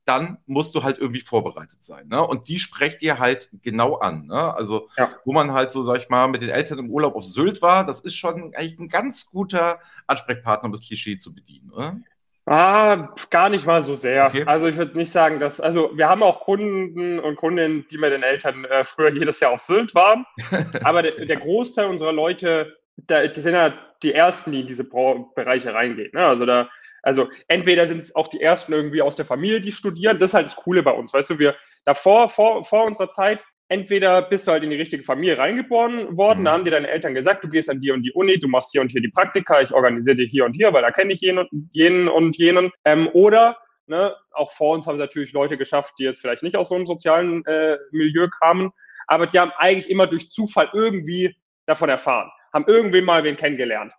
dann 0.07 0.37
musst 0.45 0.73
du 0.73 0.83
halt 0.83 0.97
irgendwie 0.97 1.19
vorbereitet 1.19 1.83
sein. 1.83 2.07
Ne? 2.07 2.25
Und 2.25 2.47
die 2.47 2.59
sprecht 2.59 3.01
dir 3.01 3.19
halt 3.19 3.49
genau 3.61 3.95
an. 3.95 4.27
Ne? 4.27 4.55
Also, 4.55 4.87
ja. 4.95 5.11
wo 5.25 5.33
man 5.33 5.51
halt 5.51 5.69
so, 5.69 5.81
sag 5.83 5.97
ich 5.97 6.09
mal, 6.09 6.27
mit 6.27 6.41
den 6.41 6.49
Eltern 6.49 6.79
im 6.79 6.89
Urlaub 6.89 7.15
auf 7.15 7.25
Sylt 7.25 7.61
war, 7.61 7.85
das 7.85 7.99
ist 7.99 8.15
schon 8.15 8.53
eigentlich 8.55 8.79
ein 8.79 8.87
ganz 8.87 9.29
guter 9.29 9.79
Ansprechpartner, 10.07 10.65
um 10.65 10.71
das 10.71 10.87
Klischee 10.87 11.17
zu 11.17 11.35
bedienen. 11.35 11.71
Ne? 11.75 12.03
Ah, 12.45 13.13
gar 13.29 13.49
nicht 13.49 13.65
mal 13.65 13.81
so 13.83 13.95
sehr. 13.95 14.27
Okay. 14.27 14.43
Also 14.45 14.67
ich 14.67 14.77
würde 14.77 14.97
nicht 14.97 15.11
sagen, 15.11 15.41
dass, 15.41 15.59
also 15.59 15.91
wir 15.95 16.07
haben 16.07 16.23
auch 16.23 16.39
Kunden 16.39 17.19
und 17.19 17.35
Kundinnen, 17.35 17.85
die 17.91 17.97
mit 17.97 18.13
den 18.13 18.23
Eltern 18.23 18.63
äh, 18.63 18.85
früher 18.85 19.11
jedes 19.11 19.41
Jahr 19.41 19.51
auf 19.51 19.61
Sylt 19.61 19.93
waren. 19.93 20.25
aber 20.83 21.03
der, 21.03 21.25
der, 21.25 21.37
Großteil 21.37 21.87
unserer 21.89 22.13
Leute, 22.13 22.77
da, 22.95 23.27
die 23.27 23.41
sind 23.41 23.53
ja 23.53 23.73
die 24.01 24.13
ersten, 24.13 24.53
die 24.53 24.61
in 24.61 24.67
diese 24.67 24.85
Bereiche 24.85 25.73
reingehen. 25.73 26.11
Ne? 26.13 26.25
Also 26.25 26.45
da 26.45 26.69
also 27.07 27.29
entweder 27.47 27.87
sind 27.87 27.99
es 27.99 28.13
auch 28.15 28.27
die 28.27 28.41
ersten 28.41 28.73
irgendwie 28.73 29.01
aus 29.01 29.15
der 29.15 29.25
Familie, 29.25 29.61
die 29.61 29.71
studieren. 29.71 30.19
Das 30.19 30.31
ist 30.31 30.33
halt 30.33 30.45
das 30.45 30.57
Coole 30.57 30.83
bei 30.83 30.91
uns. 30.91 31.13
Weißt 31.13 31.29
du, 31.29 31.39
wir 31.39 31.55
davor, 31.85 32.27
vor, 32.27 32.65
vor 32.65 32.85
unserer 32.85 33.09
Zeit, 33.09 33.41
entweder 33.69 34.21
bist 34.21 34.45
du 34.45 34.51
halt 34.51 34.63
in 34.63 34.69
die 34.71 34.75
richtige 34.75 35.03
Familie 35.03 35.37
reingeboren 35.37 36.17
worden, 36.17 36.41
mhm. 36.41 36.45
da 36.45 36.51
haben 36.51 36.65
dir 36.65 36.71
deine 36.71 36.89
Eltern 36.89 37.15
gesagt, 37.15 37.45
du 37.45 37.49
gehst 37.49 37.69
an 37.69 37.79
die 37.79 37.91
und 37.91 38.03
die 38.03 38.11
Uni, 38.11 38.37
du 38.39 38.49
machst 38.49 38.73
hier 38.73 38.81
und 38.81 38.91
hier 38.91 39.01
die 39.01 39.09
Praktika, 39.09 39.61
ich 39.61 39.73
organisiere 39.73 40.17
dir 40.17 40.27
hier 40.27 40.45
und 40.45 40.53
hier, 40.53 40.73
weil 40.73 40.81
da 40.81 40.91
kenne 40.91 41.13
ich 41.13 41.21
jenen 41.21 41.47
und 41.47 41.69
jenen 41.71 42.07
und 42.09 42.37
jenen. 42.37 42.71
Ähm, 42.85 43.09
oder 43.13 43.57
Ne, 43.89 44.13
auch 44.31 44.51
vor 44.51 44.75
uns 44.75 44.85
haben 44.85 44.95
es 44.95 44.99
natürlich 44.99 45.31
Leute 45.31 45.57
geschafft, 45.57 45.93
die 45.97 46.03
jetzt 46.03 46.19
vielleicht 46.19 46.43
nicht 46.43 46.57
aus 46.57 46.67
so 46.67 46.75
einem 46.75 46.85
sozialen 46.85 47.45
äh, 47.45 47.77
Milieu 47.91 48.27
kamen, 48.27 48.71
aber 49.07 49.27
die 49.27 49.39
haben 49.39 49.53
eigentlich 49.57 49.89
immer 49.89 50.07
durch 50.07 50.29
Zufall 50.29 50.69
irgendwie 50.73 51.37
davon 51.65 51.87
erfahren, 51.87 52.29
haben 52.53 52.65
irgendwen 52.67 53.05
mal 53.05 53.23
wen 53.23 53.37
kennengelernt, 53.37 53.93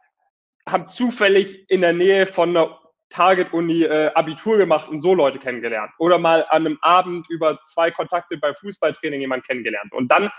haben 0.68 0.88
zufällig 0.88 1.70
in 1.70 1.80
der 1.80 1.94
Nähe 1.94 2.26
von 2.26 2.50
einer 2.50 2.78
Target-Uni 3.10 3.84
äh, 3.84 4.10
Abitur 4.14 4.58
gemacht 4.58 4.88
und 4.88 5.00
so 5.00 5.14
Leute 5.14 5.38
kennengelernt. 5.38 5.90
Oder 5.98 6.18
mal 6.18 6.44
an 6.50 6.66
einem 6.66 6.78
Abend 6.82 7.28
über 7.30 7.58
zwei 7.60 7.90
Kontakte 7.90 8.36
beim 8.36 8.54
Fußballtraining 8.54 9.20
jemanden 9.20 9.46
kennengelernt. 9.46 9.92
Und 9.92 10.12
dann 10.12 10.30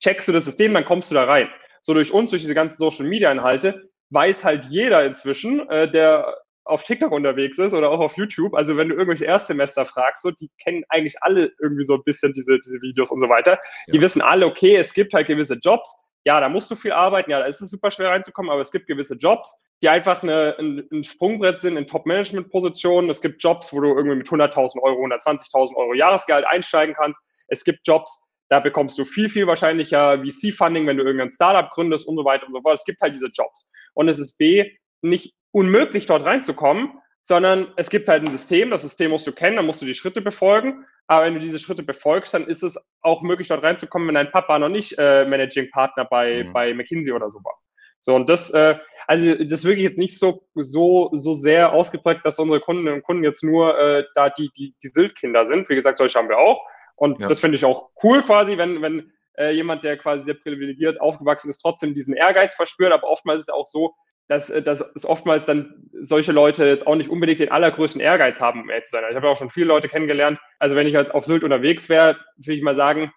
checkst 0.00 0.28
du 0.28 0.32
das 0.32 0.44
System, 0.44 0.74
dann 0.74 0.84
kommst 0.84 1.10
du 1.10 1.14
da 1.14 1.24
rein. 1.24 1.48
So 1.80 1.94
durch 1.94 2.12
uns, 2.12 2.30
durch 2.30 2.42
diese 2.42 2.54
ganzen 2.54 2.78
Social-Media-Inhalte, 2.78 3.90
weiß 4.10 4.44
halt 4.44 4.66
jeder 4.66 5.04
inzwischen, 5.04 5.68
äh, 5.68 5.90
der 5.90 6.34
auf 6.64 6.82
TikTok 6.82 7.12
unterwegs 7.12 7.58
ist 7.58 7.74
oder 7.74 7.90
auch 7.90 8.00
auf 8.00 8.16
YouTube, 8.16 8.54
also 8.54 8.76
wenn 8.76 8.88
du 8.88 8.94
irgendwelche 8.94 9.26
Erstsemester 9.26 9.84
fragst, 9.84 10.22
so, 10.22 10.30
die 10.30 10.48
kennen 10.62 10.82
eigentlich 10.88 11.16
alle 11.22 11.52
irgendwie 11.60 11.84
so 11.84 11.94
ein 11.94 12.02
bisschen 12.04 12.32
diese, 12.32 12.58
diese 12.58 12.80
Videos 12.80 13.10
und 13.10 13.20
so 13.20 13.28
weiter. 13.28 13.58
Ja. 13.86 13.92
Die 13.92 14.00
wissen 14.00 14.22
alle, 14.22 14.46
okay, 14.46 14.76
es 14.76 14.94
gibt 14.94 15.12
halt 15.12 15.26
gewisse 15.26 15.58
Jobs, 15.62 16.03
ja, 16.24 16.40
da 16.40 16.48
musst 16.48 16.70
du 16.70 16.74
viel 16.74 16.92
arbeiten, 16.92 17.30
ja, 17.30 17.38
da 17.38 17.46
ist 17.46 17.60
es 17.60 17.70
super 17.70 17.90
schwer 17.90 18.10
reinzukommen, 18.10 18.50
aber 18.50 18.62
es 18.62 18.72
gibt 18.72 18.86
gewisse 18.86 19.14
Jobs, 19.14 19.70
die 19.82 19.88
einfach 19.88 20.22
eine, 20.22 20.56
ein, 20.58 20.88
ein 20.90 21.04
Sprungbrett 21.04 21.58
sind 21.58 21.76
in 21.76 21.86
Top-Management-Positionen. 21.86 23.10
Es 23.10 23.20
gibt 23.20 23.42
Jobs, 23.42 23.72
wo 23.72 23.80
du 23.80 23.88
irgendwie 23.88 24.16
mit 24.16 24.26
100.000 24.26 24.80
Euro, 24.82 25.04
120.000 25.04 25.76
Euro 25.76 25.92
Jahresgehalt 25.92 26.46
einsteigen 26.46 26.94
kannst. 26.94 27.22
Es 27.48 27.64
gibt 27.64 27.86
Jobs, 27.86 28.30
Da 28.48 28.60
bekommst 28.60 28.98
du 28.98 29.04
viel, 29.04 29.28
viel 29.28 29.46
wahrscheinlicher 29.46 30.18
VC-Funding, 30.18 30.86
wenn 30.86 30.96
du 30.96 31.04
irgendein 31.04 31.30
Startup 31.30 31.70
gründest 31.70 32.08
und 32.08 32.16
so 32.16 32.24
weiter 32.24 32.46
und 32.46 32.52
so 32.52 32.62
fort. 32.62 32.78
Es 32.78 32.84
gibt 32.84 33.00
halt 33.02 33.14
diese 33.14 33.28
Jobs. 33.28 33.70
Und 33.92 34.08
es 34.08 34.18
ist 34.18 34.38
B, 34.38 34.70
nicht 35.02 35.34
unmöglich, 35.52 36.06
dort 36.06 36.24
reinzukommen, 36.24 36.98
sondern 37.24 37.72
es 37.76 37.88
gibt 37.88 38.06
halt 38.06 38.22
ein 38.22 38.30
System, 38.30 38.70
das 38.70 38.82
System 38.82 39.10
musst 39.10 39.26
du 39.26 39.32
kennen, 39.32 39.56
dann 39.56 39.64
musst 39.64 39.80
du 39.80 39.86
die 39.86 39.94
Schritte 39.94 40.20
befolgen. 40.20 40.84
Aber 41.06 41.24
wenn 41.24 41.32
du 41.32 41.40
diese 41.40 41.58
Schritte 41.58 41.82
befolgst, 41.82 42.34
dann 42.34 42.46
ist 42.46 42.62
es 42.62 42.78
auch 43.00 43.22
möglich, 43.22 43.48
dort 43.48 43.62
reinzukommen, 43.62 44.08
wenn 44.08 44.14
dein 44.14 44.30
Papa 44.30 44.58
noch 44.58 44.68
nicht 44.68 44.98
äh, 44.98 45.24
Managing 45.24 45.70
Partner 45.70 46.04
bei, 46.04 46.44
mhm. 46.44 46.52
bei 46.52 46.74
McKinsey 46.74 47.12
oder 47.14 47.30
so 47.30 47.38
war. 47.42 47.54
So, 47.98 48.14
und 48.14 48.28
das, 48.28 48.50
äh, 48.50 48.76
also 49.06 49.34
das 49.36 49.60
ist 49.60 49.64
wirklich 49.64 49.84
jetzt 49.84 49.96
nicht 49.96 50.18
so, 50.18 50.46
so, 50.54 51.08
so 51.14 51.32
sehr 51.32 51.72
ausgeprägt, 51.72 52.26
dass 52.26 52.38
unsere 52.38 52.60
Kundinnen 52.60 52.92
und 52.92 53.02
Kunden 53.02 53.24
jetzt 53.24 53.42
nur 53.42 53.78
äh, 53.78 54.04
da 54.14 54.28
die, 54.28 54.50
die, 54.54 54.74
die 54.82 54.88
Sylt-Kinder 54.88 55.46
sind. 55.46 55.70
Wie 55.70 55.74
gesagt, 55.74 55.96
solche 55.96 56.18
haben 56.18 56.28
wir 56.28 56.36
auch. 56.36 56.60
Und 56.96 57.20
ja. 57.20 57.26
das 57.26 57.40
finde 57.40 57.56
ich 57.56 57.64
auch 57.64 57.88
cool 58.02 58.22
quasi, 58.22 58.58
wenn, 58.58 58.82
wenn 58.82 59.10
äh, 59.38 59.52
jemand, 59.52 59.82
der 59.82 59.96
quasi 59.96 60.24
sehr 60.24 60.34
privilegiert 60.34 61.00
aufgewachsen 61.00 61.48
ist, 61.48 61.60
trotzdem 61.60 61.94
diesen 61.94 62.14
Ehrgeiz 62.14 62.54
verspürt. 62.54 62.92
Aber 62.92 63.08
oftmals 63.08 63.40
ist 63.40 63.48
es 63.48 63.54
auch 63.54 63.66
so, 63.66 63.94
dass, 64.28 64.50
äh, 64.50 64.62
dass 64.62 64.80
es 64.94 65.06
oftmals 65.06 65.46
dann 65.46 65.88
solche 65.92 66.32
Leute 66.32 66.64
jetzt 66.66 66.86
auch 66.86 66.96
nicht 66.96 67.10
unbedingt 67.10 67.40
den 67.40 67.50
allergrößten 67.50 68.00
Ehrgeiz 68.00 68.40
haben, 68.40 68.62
um 68.62 68.70
ehrlich 68.70 68.84
zu 68.84 68.92
sein. 68.92 69.04
Ich 69.08 69.16
habe 69.16 69.26
ja 69.26 69.32
auch 69.32 69.36
schon 69.38 69.50
viele 69.50 69.66
Leute 69.66 69.88
kennengelernt. 69.88 70.38
Also 70.58 70.76
wenn 70.76 70.86
ich 70.86 70.94
halt 70.94 71.14
auf 71.14 71.24
Sylt 71.24 71.44
unterwegs 71.44 71.88
wäre, 71.88 72.16
würde 72.36 72.54
ich 72.54 72.62
mal 72.62 72.76
sagen, 72.76 73.12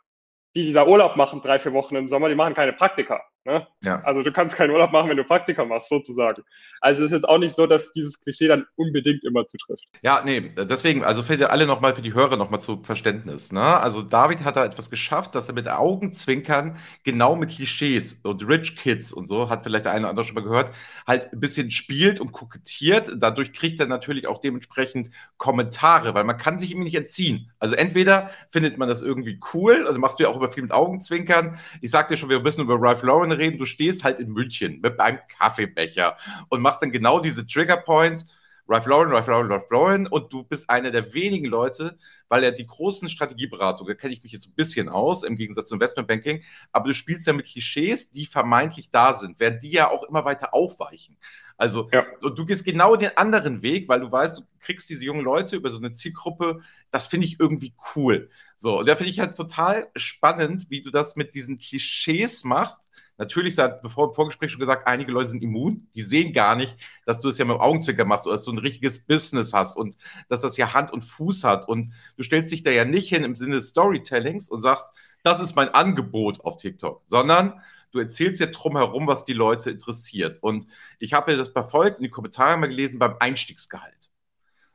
die, 0.56 0.64
die 0.66 0.74
da 0.74 0.88
Urlaub 0.88 1.16
machen, 1.16 1.42
drei, 1.42 1.60
vier 1.60 1.74
Wochen 1.74 1.96
im 1.96 2.08
Sommer, 2.08 2.30
die 2.30 2.36
machen 2.36 2.54
keine 2.54 2.74
Praktika. 2.74 3.24
Ne? 3.48 3.66
Ja. 3.82 4.02
Also 4.04 4.24
du 4.24 4.32
kannst 4.34 4.58
keinen 4.58 4.72
Urlaub 4.72 4.92
machen, 4.92 5.10
wenn 5.10 5.16
du 5.16 5.24
Praktika 5.24 5.64
machst, 5.64 5.88
sozusagen. 5.88 6.44
Also 6.82 7.06
es 7.06 7.12
ist 7.12 7.16
jetzt 7.16 7.30
auch 7.30 7.38
nicht 7.38 7.56
so, 7.56 7.66
dass 7.66 7.94
dieses 7.94 8.20
Klischee 8.20 8.50
dann 8.50 8.66
unbedingt 8.76 9.24
immer 9.24 9.46
zutrifft. 9.46 9.86
Ja, 10.02 10.22
nee, 10.26 10.52
deswegen, 10.58 11.06
also 11.06 11.24
für 11.24 11.38
die, 11.38 11.46
alle 11.46 11.66
nochmal, 11.66 11.96
für 11.96 12.02
die 12.02 12.14
Hörer 12.14 12.36
nochmal 12.36 12.60
zu 12.60 12.84
Verständnis. 12.84 13.54
Ne? 13.54 13.62
Also 13.62 14.02
David 14.02 14.44
hat 14.44 14.58
da 14.58 14.66
etwas 14.66 14.90
geschafft, 14.90 15.34
dass 15.34 15.48
er 15.48 15.54
mit 15.54 15.70
Augenzwinkern 15.70 16.76
genau 17.06 17.38
mit 17.38 17.52
Klischees 17.52 18.20
und 18.22 18.46
Rich 18.46 18.76
Kids 18.76 19.14
und 19.14 19.30
so, 19.30 19.50
hat 19.50 19.64
vielleicht 19.64 19.86
der 19.86 19.94
eine 19.94 20.02
oder 20.02 20.10
andere 20.10 20.26
schon 20.26 20.36
mal 20.36 20.44
gehört, 20.44 20.74
halt 21.08 21.32
ein 21.32 21.40
bisschen 21.40 21.72
spielt 21.72 22.20
und 22.20 22.34
kokettiert. 22.34 23.14
Dadurch 23.16 23.54
kriegt 23.54 23.80
er 23.80 23.88
natürlich 23.88 24.28
auch 24.28 24.42
dementsprechend 24.42 25.10
Kommentare, 25.38 26.14
weil 26.14 26.26
man 26.26 26.38
kann 26.38 26.60
sich 26.60 26.72
ihm 26.72 26.84
nicht 26.84 26.96
entziehen. 26.96 27.50
Also 27.60 27.76
entweder 27.76 28.30
findet 28.52 28.78
man 28.78 28.90
das 28.90 29.02
irgendwie 29.02 29.40
cool, 29.54 29.88
also 29.88 29.98
machst 30.00 30.20
du 30.20 30.24
ja 30.24 30.30
auch 30.30 30.36
immer 30.36 30.52
viel 30.52 30.64
mit 30.64 30.74
Augenzwinkern. 30.74 31.58
Ich 31.80 31.92
sag 31.92 32.10
dir 32.10 32.18
schon, 32.18 32.28
wir 32.28 32.42
müssen 32.42 32.60
über 32.60 32.76
Ralph 32.78 33.04
Lauren 33.04 33.37
reden, 33.38 33.58
du 33.58 33.66
stehst 33.66 34.04
halt 34.04 34.20
in 34.20 34.30
München 34.30 34.80
mit 34.82 35.00
einem 35.00 35.20
Kaffeebecher 35.38 36.18
und 36.50 36.62
machst 36.62 36.82
dann 36.82 36.92
genau 36.92 37.20
diese 37.20 37.46
Trigger 37.46 37.78
Points. 37.78 38.32
Ralph 38.70 38.86
Lauren, 38.86 39.12
Ralph 39.12 39.28
Lauren, 39.28 39.50
Ralph 39.50 39.70
Lauren 39.70 40.08
und 40.08 40.34
du 40.34 40.44
bist 40.44 40.70
einer 40.70 40.92
der 40.92 41.14
wenigen 41.14 41.46
Leute, 41.46 41.98
weil 42.28 42.44
er 42.44 42.52
die 42.52 42.68
großen 42.68 43.08
Strategieberatungen, 43.08 43.94
da 43.94 43.98
kenne 43.98 44.14
ich 44.14 44.22
mich 44.24 44.34
jetzt 44.34 44.48
ein 44.48 44.56
bisschen 44.56 44.90
aus, 44.90 45.24
im 45.24 45.38
Gegensatz 45.38 45.70
zum 45.70 45.78
Investmentbanking, 45.78 46.44
aber 46.74 46.90
du 46.90 46.94
spielst 46.94 47.26
ja 47.28 47.34
mit 47.34 47.46
Klischees, 47.46 48.12
die 48.12 48.26
vermeintlich 48.26 48.92
da 48.92 49.14
sind, 49.14 49.40
werden 49.40 49.60
die 49.62 49.72
ja 49.72 49.90
auch 49.90 50.04
immer 50.04 50.26
weiter 50.26 50.54
aufweichen. 50.54 51.18
Also 51.58 51.90
ja. 51.92 52.06
du 52.22 52.46
gehst 52.46 52.66
genau 52.66 52.96
den 52.96 53.18
anderen 53.18 53.62
Weg, 53.64 53.90
weil 53.90 54.02
du 54.02 54.12
weißt, 54.12 54.38
du 54.38 54.42
kriegst 54.60 54.90
diese 54.90 55.04
jungen 55.04 55.24
Leute 55.24 55.56
über 55.56 55.70
so 55.70 55.78
eine 55.78 55.92
Zielgruppe, 55.92 56.60
das 56.92 57.08
finde 57.08 57.26
ich 57.26 57.40
irgendwie 57.40 57.74
cool. 57.96 58.30
So, 58.58 58.80
und 58.80 58.88
da 58.88 58.96
finde 58.96 59.12
ich 59.12 59.20
halt 59.20 59.36
total 59.36 59.88
spannend, 59.96 60.68
wie 60.70 60.82
du 60.82 60.92
das 60.92 61.16
mit 61.16 61.34
diesen 61.34 61.58
Klischees 61.58 62.44
machst, 62.44 62.82
Natürlich, 63.18 63.58
hat 63.58 63.82
bevor 63.82 64.14
Vorgespräch 64.14 64.52
schon 64.52 64.60
gesagt, 64.60 64.88
einige 64.88 65.12
Leute 65.12 65.30
sind 65.30 65.44
immun. 65.44 65.88
Die 65.96 66.04
sehen 66.04 66.34
gar 66.34 66.56
nicht, 66.56 66.78
dass 67.06 67.20
du 67.20 67.30
es 67.30 67.38
ja 67.38 67.46
mit 67.46 67.56
dem 67.56 67.62
Augenzwicker 67.62 68.06
machst 68.06 68.28
oder 68.28 68.36
dass 68.36 68.46
du 68.46 68.52
ein 68.52 68.60
richtiges 68.60 69.06
Business 69.06 69.54
hast 69.54 69.76
und 69.76 69.98
dass 70.30 70.42
das 70.42 70.58
ja 70.58 70.74
Hand 70.74 70.92
und 70.92 71.02
Fuß 71.02 71.44
hat. 71.44 71.68
Und 71.68 71.92
du 72.16 72.24
stellst 72.24 72.52
dich 72.52 72.64
da 72.64 72.70
ja 72.70 72.86
nicht 72.86 73.10
hin 73.10 73.24
im 73.24 73.36
Sinne 73.36 73.56
des 73.56 73.70
Storytellings 73.70 74.50
und 74.50 74.62
sagst, 74.62 74.86
das 75.24 75.40
ist 75.40 75.56
mein 75.56 75.70
Angebot 75.70 76.46
auf 76.46 76.58
TikTok, 76.58 77.04
sondern 77.08 77.62
du 77.92 78.00
erzählst 78.00 78.40
ja 78.40 78.48
drumherum, 78.48 79.08
was 79.08 79.26
die 79.26 79.34
Leute 79.34 79.72
interessiert. 79.72 80.42
Und 80.44 80.68
ich 81.00 81.14
habe 81.14 81.32
ja 81.32 81.38
das 81.38 81.50
verfolgt 81.50 81.98
in 81.98 82.04
die 82.04 82.10
Kommentare 82.10 82.58
mal 82.58 82.68
gelesen 82.68 83.00
beim 83.00 83.16
Einstiegsgehalt. 83.20 84.12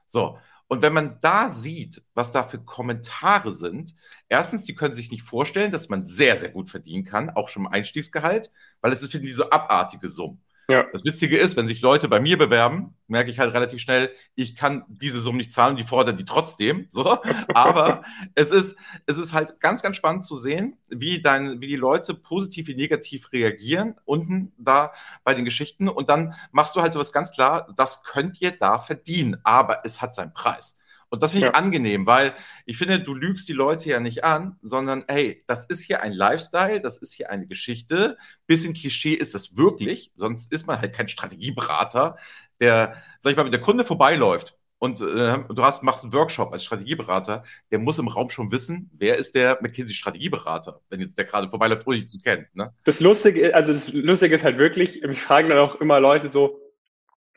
So, 0.07 0.39
und 0.73 0.81
wenn 0.81 0.95
man 0.95 1.19
da 1.21 1.51
sieht, 1.51 2.01
was 2.15 2.33
da 2.33 2.45
für 2.45 2.59
Kommentare 2.59 3.55
sind, 3.55 3.95
erstens, 4.31 4.65
die 4.65 4.75
können 4.75 4.95
sich 4.95 5.11
nicht 5.11 5.23
vorstellen, 5.23 5.71
dass 5.71 5.91
man 5.91 6.03
sehr, 6.03 6.39
sehr 6.39 6.49
gut 6.49 6.71
verdienen 6.71 7.05
kann, 7.05 7.29
auch 7.29 7.51
schon 7.51 7.67
im 7.67 7.71
Einstiegsgehalt, 7.71 8.51
weil 8.81 8.91
es 8.91 9.03
ist 9.03 9.13
für 9.13 9.21
die 9.21 9.33
so 9.33 9.51
abartige 9.51 10.09
Summen. 10.09 10.41
Ja. 10.69 10.87
Das 10.91 11.05
Witzige 11.05 11.37
ist, 11.37 11.59
wenn 11.59 11.67
sich 11.67 11.83
Leute 11.83 12.09
bei 12.09 12.21
mir 12.21 12.39
bewerben, 12.39 12.97
merke 13.13 13.31
ich 13.31 13.39
halt 13.39 13.55
relativ 13.55 13.81
schnell, 13.81 14.11
ich 14.35 14.57
kann 14.57 14.85
diese 14.89 15.21
Summe 15.21 15.39
nicht 15.39 15.53
zahlen, 15.53 15.77
die 15.77 15.85
fordern 15.85 16.17
die 16.17 16.25
trotzdem. 16.25 16.87
So. 16.91 17.19
Aber 17.55 18.03
es 18.35 18.51
ist, 18.51 18.77
es 19.07 19.19
ist 19.19 19.33
halt 19.33 19.61
ganz, 19.61 19.83
ganz 19.83 19.97
spannend 19.97 20.25
zu 20.25 20.37
sehen, 20.37 20.79
wie, 20.91 21.23
dein, 21.23 21.61
wie 21.61 21.69
die 21.69 21.77
Leute 21.77 22.15
positiv 22.15 22.67
wie 22.67 22.75
negativ 22.75 23.31
reagieren, 23.33 23.95
unten 24.05 24.53
da 24.59 24.93
bei 25.23 25.35
den 25.35 25.45
Geschichten. 25.45 25.89
Und 25.89 26.09
dann 26.09 26.35
machst 26.51 26.75
du 26.75 26.83
halt 26.83 26.93
sowas 26.95 27.13
ganz 27.13 27.31
klar, 27.31 27.69
das 27.77 28.03
könnt 28.03 28.41
ihr 28.41 28.51
da 28.51 28.81
verdienen, 28.81 29.37
aber 29.45 29.85
es 29.85 30.03
hat 30.03 30.15
seinen 30.15 30.33
Preis. 30.33 30.77
Und 31.13 31.23
das 31.23 31.33
finde 31.33 31.49
ich 31.49 31.53
ja. 31.53 31.59
angenehm, 31.59 32.07
weil 32.07 32.33
ich 32.65 32.79
finde, 32.79 32.99
du 32.99 33.13
lügst 33.13 33.47
die 33.47 33.53
Leute 33.53 33.91
ja 33.91 34.01
nicht 34.01 34.25
an, 34.25 34.57
sondern 34.63 35.05
hey, 35.09 35.45
das 35.47 35.67
ist 35.67 35.83
hier 35.83 36.01
ein 36.01 36.15
Lifestyle, 36.15 36.81
das 36.81 36.97
ist 36.97 37.13
hier 37.13 37.29
eine 37.29 37.47
Geschichte. 37.47 38.17
Bisschen 38.47 38.73
Klischee 38.73 39.13
ist 39.13 39.35
das 39.35 39.59
wirklich, 39.59 40.11
sonst 40.17 40.51
ist 40.53 40.67
man 40.67 40.81
halt 40.81 40.95
kein 40.95 41.09
Strategieberater, 41.09 42.17
der, 42.63 43.03
sag 43.21 43.33
ich 43.33 43.37
mal, 43.37 43.45
wenn 43.45 43.53
der 43.53 43.61
Kunde 43.61 43.85
vorbeiläuft 43.85 44.57
und 44.79 45.01
äh, 45.01 45.39
du 45.49 45.63
hast, 45.63 45.83
machst 45.83 46.03
einen 46.03 46.13
Workshop 46.13 46.53
als 46.53 46.65
Strategieberater, 46.65 47.45
der 47.71 47.79
muss 47.79 47.99
im 47.99 48.09
Raum 48.09 48.31
schon 48.31 48.51
wissen, 48.51 48.91
wer 48.95 49.17
ist 49.17 49.35
der 49.35 49.59
McKinsey-Strategieberater, 49.61 50.81
wenn 50.89 51.01
jetzt 51.01 51.19
der 51.19 51.25
gerade 51.25 51.51
vorbeiläuft, 51.51 51.87
ohne 51.87 51.99
ihn 51.99 52.09
zu 52.09 52.19
kennen. 52.19 52.47
Ne? 52.55 52.73
Das 52.85 53.01
Lustige, 53.01 53.55
also 53.55 53.73
das 53.73 53.93
Lustige 53.93 54.35
ist 54.35 54.45
halt 54.45 54.59
wirklich, 54.59 55.03
mich 55.03 55.21
fragen 55.21 55.51
dann 55.51 55.59
auch 55.59 55.81
immer 55.81 56.01
Leute 56.01 56.33
so, 56.33 56.59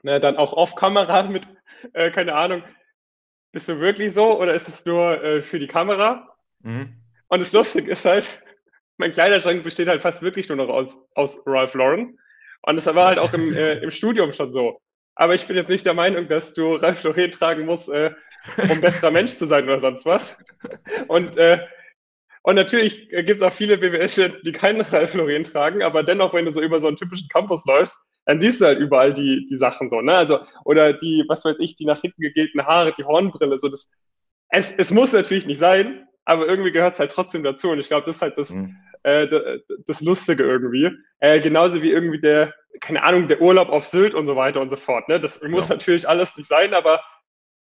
ne, 0.03 0.19
dann 0.19 0.37
auch 0.37 0.53
auf 0.53 0.75
Kamera 0.75 1.23
mit, 1.29 1.47
äh, 1.93 2.11
keine 2.11 2.35
Ahnung, 2.35 2.63
bist 3.51 3.69
du 3.69 3.79
wirklich 3.79 4.13
so 4.13 4.39
oder 4.39 4.53
ist 4.53 4.67
es 4.67 4.85
nur 4.85 5.23
äh, 5.23 5.41
für 5.41 5.59
die 5.59 5.67
Kamera? 5.67 6.35
Mhm. 6.61 6.95
Und 7.27 7.39
das 7.39 7.53
Lustige 7.53 7.91
ist 7.91 8.05
halt, 8.05 8.27
mein 8.97 9.11
Kleiderschrank 9.11 9.63
besteht 9.63 9.87
halt 9.87 10.01
fast 10.01 10.21
wirklich 10.21 10.49
nur 10.49 10.57
noch 10.57 10.69
aus, 10.69 11.07
aus 11.15 11.43
Ralph 11.45 11.73
Lauren. 11.73 12.17
Und 12.63 12.75
das 12.75 12.87
war 12.87 13.07
halt 13.07 13.19
auch 13.19 13.33
im, 13.33 13.53
äh, 13.55 13.75
im 13.75 13.91
Studium 13.91 14.33
schon 14.33 14.51
so. 14.51 14.81
Aber 15.15 15.33
ich 15.33 15.47
bin 15.47 15.55
jetzt 15.55 15.69
nicht 15.69 15.85
der 15.85 15.93
Meinung, 15.93 16.27
dass 16.27 16.53
du 16.53 16.75
Ralph 16.75 17.03
Lauren 17.03 17.31
tragen 17.31 17.65
musst, 17.65 17.89
äh, 17.89 18.13
um 18.69 18.81
bester 18.81 19.11
Mensch 19.11 19.33
zu 19.35 19.47
sein 19.47 19.63
oder 19.63 19.79
sonst 19.79 20.05
was. 20.05 20.37
Und, 21.07 21.37
äh, 21.37 21.59
und 22.43 22.55
natürlich 22.55 23.09
gibt 23.09 23.29
es 23.29 23.41
auch 23.41 23.53
viele 23.53 23.77
BWL-Studenten, 23.77 24.41
die 24.43 24.51
keinen 24.51 24.81
Ralph 24.81 25.13
Lauren 25.13 25.43
tragen, 25.45 25.81
aber 25.81 26.03
dennoch, 26.03 26.33
wenn 26.33 26.45
du 26.45 26.51
so 26.51 26.61
über 26.61 26.79
so 26.79 26.87
einen 26.87 26.97
typischen 26.97 27.29
Campus 27.29 27.65
läufst, 27.65 28.07
dann 28.25 28.41
siehst 28.41 28.61
du 28.61 28.65
halt 28.65 28.79
überall 28.79 29.13
die, 29.13 29.45
die 29.45 29.57
Sachen 29.57 29.87
so, 29.87 30.01
ne? 30.01 30.15
Also, 30.15 30.39
oder 30.63 30.93
die, 30.93 31.23
was 31.27 31.45
weiß 31.45 31.59
ich, 31.59 31.75
die 31.75 31.85
nach 31.85 32.01
hinten 32.01 32.21
gegelten 32.21 32.65
Haare, 32.65 32.93
die 32.97 33.03
Hornbrille, 33.03 33.57
so 33.57 33.69
das. 33.69 33.89
Es, 34.49 34.71
es 34.71 34.91
muss 34.91 35.13
natürlich 35.13 35.45
nicht 35.45 35.59
sein, 35.59 36.04
aber 36.25 36.47
irgendwie 36.47 36.71
gehört 36.71 36.95
es 36.95 36.99
halt 36.99 37.11
trotzdem 37.11 37.43
dazu. 37.43 37.69
Und 37.69 37.79
ich 37.79 37.87
glaube, 37.87 38.05
das 38.05 38.17
ist 38.17 38.21
halt 38.21 38.37
das, 38.37 38.49
mhm. 38.49 38.75
äh, 39.03 39.27
das 39.85 40.01
Lustige 40.01 40.43
irgendwie. 40.43 40.91
Äh, 41.19 41.39
genauso 41.39 41.81
wie 41.81 41.91
irgendwie 41.91 42.19
der, 42.19 42.53
keine 42.81 43.03
Ahnung, 43.03 43.27
der 43.27 43.41
Urlaub 43.41 43.69
auf 43.69 43.85
Sylt 43.85 44.15
und 44.15 44.27
so 44.27 44.35
weiter 44.35 44.61
und 44.61 44.69
so 44.69 44.75
fort. 44.75 45.07
Ne? 45.07 45.19
Das 45.19 45.41
muss 45.43 45.69
ja. 45.69 45.75
natürlich 45.75 46.09
alles 46.09 46.35
nicht 46.35 46.47
sein, 46.47 46.73
aber 46.73 47.01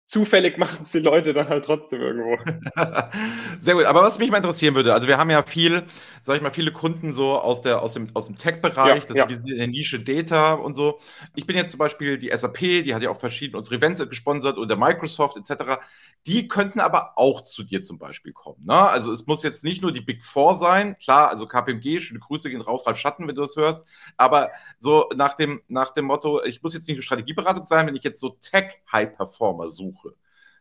zufällig 0.07 0.57
machen 0.57 0.79
es 0.83 0.91
die 0.91 0.99
Leute 0.99 1.33
dann 1.33 1.49
halt 1.49 1.65
trotzdem 1.65 1.99
irgendwo. 2.01 2.37
Sehr 3.59 3.75
gut. 3.75 3.83
Aber 3.83 4.01
was 4.03 4.17
mich 4.17 4.31
mal 4.31 4.37
interessieren 4.37 4.73
würde, 4.73 4.93
also 4.93 5.05
wir 5.05 5.17
haben 5.17 5.29
ja 5.29 5.43
viel, 5.43 5.83
sag 6.21 6.37
ich 6.37 6.41
mal, 6.41 6.49
viele 6.49 6.71
Kunden 6.71 7.11
so 7.11 7.37
aus, 7.37 7.61
der, 7.61 7.81
aus 7.83 7.93
dem, 7.93 8.07
aus 8.13 8.27
dem 8.27 8.37
Tech-Bereich, 8.37 9.01
ja, 9.01 9.05
das 9.05 9.17
ja. 9.17 9.25
ist 9.25 9.43
die 9.43 9.67
Nische 9.67 9.99
Data 9.99 10.53
und 10.53 10.75
so. 10.75 10.99
Ich 11.35 11.45
bin 11.45 11.57
jetzt 11.57 11.71
zum 11.71 11.79
Beispiel 11.79 12.17
die 12.17 12.31
SAP, 12.33 12.59
die 12.59 12.95
hat 12.95 13.03
ja 13.03 13.09
auch 13.09 13.19
verschiedene 13.19 13.57
unsere 13.57 13.75
Events 13.75 13.99
gesponsert 14.07 14.57
oder 14.57 14.77
Microsoft 14.77 15.35
etc. 15.35 15.81
Die 16.25 16.47
könnten 16.47 16.79
aber 16.79 17.17
auch 17.17 17.41
zu 17.41 17.63
dir 17.63 17.83
zum 17.83 17.99
Beispiel 17.99 18.31
kommen. 18.31 18.63
Ne? 18.63 18.75
Also 18.75 19.11
es 19.11 19.27
muss 19.27 19.43
jetzt 19.43 19.65
nicht 19.65 19.81
nur 19.81 19.91
die 19.91 20.01
Big 20.01 20.23
Four 20.23 20.55
sein, 20.55 20.97
klar, 20.99 21.29
also 21.29 21.47
KPMG, 21.47 21.99
schöne 21.99 22.21
Grüße 22.21 22.49
gehen 22.49 22.61
raus, 22.61 22.87
Ralf 22.87 22.97
Schatten, 22.97 23.27
wenn 23.27 23.35
du 23.35 23.41
das 23.41 23.57
hörst, 23.57 23.85
aber 24.15 24.51
so 24.79 25.09
nach 25.17 25.33
dem, 25.33 25.61
nach 25.67 25.93
dem 25.93 26.05
Motto, 26.05 26.41
ich 26.45 26.63
muss 26.63 26.73
jetzt 26.73 26.87
nicht 26.87 26.95
nur 26.95 27.03
Strategieberatung 27.03 27.63
sein, 27.63 27.87
wenn 27.87 27.95
ich 27.97 28.03
jetzt 28.05 28.21
so 28.21 28.37
Tech-High-Performer 28.41 29.67
suche, 29.67 29.96
suche. 29.96 29.96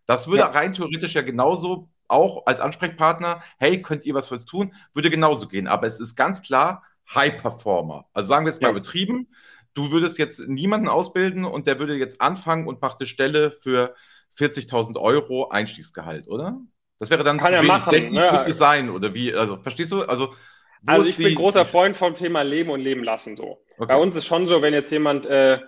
Das 0.07 0.29
würde 0.29 0.41
ja. 0.41 0.49
rein 0.49 0.73
theoretisch 0.73 1.15
ja 1.15 1.23
genauso 1.23 1.89
auch 2.09 2.47
als 2.47 2.61
Ansprechpartner, 2.61 3.43
hey, 3.59 3.83
könnt 3.83 4.05
ihr 4.05 4.15
was 4.15 4.29
für 4.29 4.35
uns 4.35 4.45
tun, 4.45 4.73
würde 4.95 5.11
genauso 5.11 5.49
gehen. 5.49 5.67
Aber 5.67 5.87
es 5.87 6.01
ist 6.01 6.15
ganz 6.15 6.43
klar 6.43 6.85
High 7.15 7.41
Performer. 7.41 8.07
Also 8.13 8.29
sagen 8.29 8.47
wir 8.47 8.53
jetzt 8.53 8.63
mal 8.63 8.69
ja. 8.69 8.73
übertrieben, 8.73 9.29
du 9.75 9.91
würdest 9.91 10.19
jetzt 10.19 10.49
niemanden 10.49 10.89
ausbilden 10.89 11.45
und 11.45 11.67
der 11.67 11.79
würde 11.79 11.97
jetzt 11.97 12.21
anfangen 12.21 12.67
und 12.67 12.81
macht 12.81 13.01
eine 13.01 13.07
Stelle 13.07 13.51
für 13.51 13.95
40.000 14.39 15.01
Euro 15.01 15.49
Einstiegsgehalt, 15.49 16.29
oder? 16.29 16.61
Das 16.99 17.11
wäre 17.11 17.25
dann 17.25 17.39
Kann 17.39 17.49
zu 17.49 17.55
wenig. 17.57 17.69
Machen, 17.69 17.91
60 17.91 18.19
ne? 18.19 18.31
müsste 18.33 18.51
es 18.51 18.59
sein, 18.59 18.91
oder 18.91 19.15
wie? 19.15 19.35
Also, 19.35 19.59
verstehst 19.59 19.93
du? 19.93 20.03
Also, 20.03 20.35
also 20.87 21.09
ich 21.09 21.17
bin 21.17 21.35
großer 21.35 21.65
Freund 21.65 21.97
vom 21.97 22.15
Thema 22.15 22.43
Leben 22.43 22.71
und 22.71 22.81
Leben 22.81 23.03
lassen 23.03 23.37
so. 23.37 23.63
Okay. 23.77 23.87
Bei 23.89 23.97
uns 23.97 24.17
ist 24.17 24.27
schon 24.27 24.47
so, 24.47 24.63
wenn 24.63 24.73
jetzt 24.73 24.91
jemand 24.91 25.27
äh, 25.27 25.59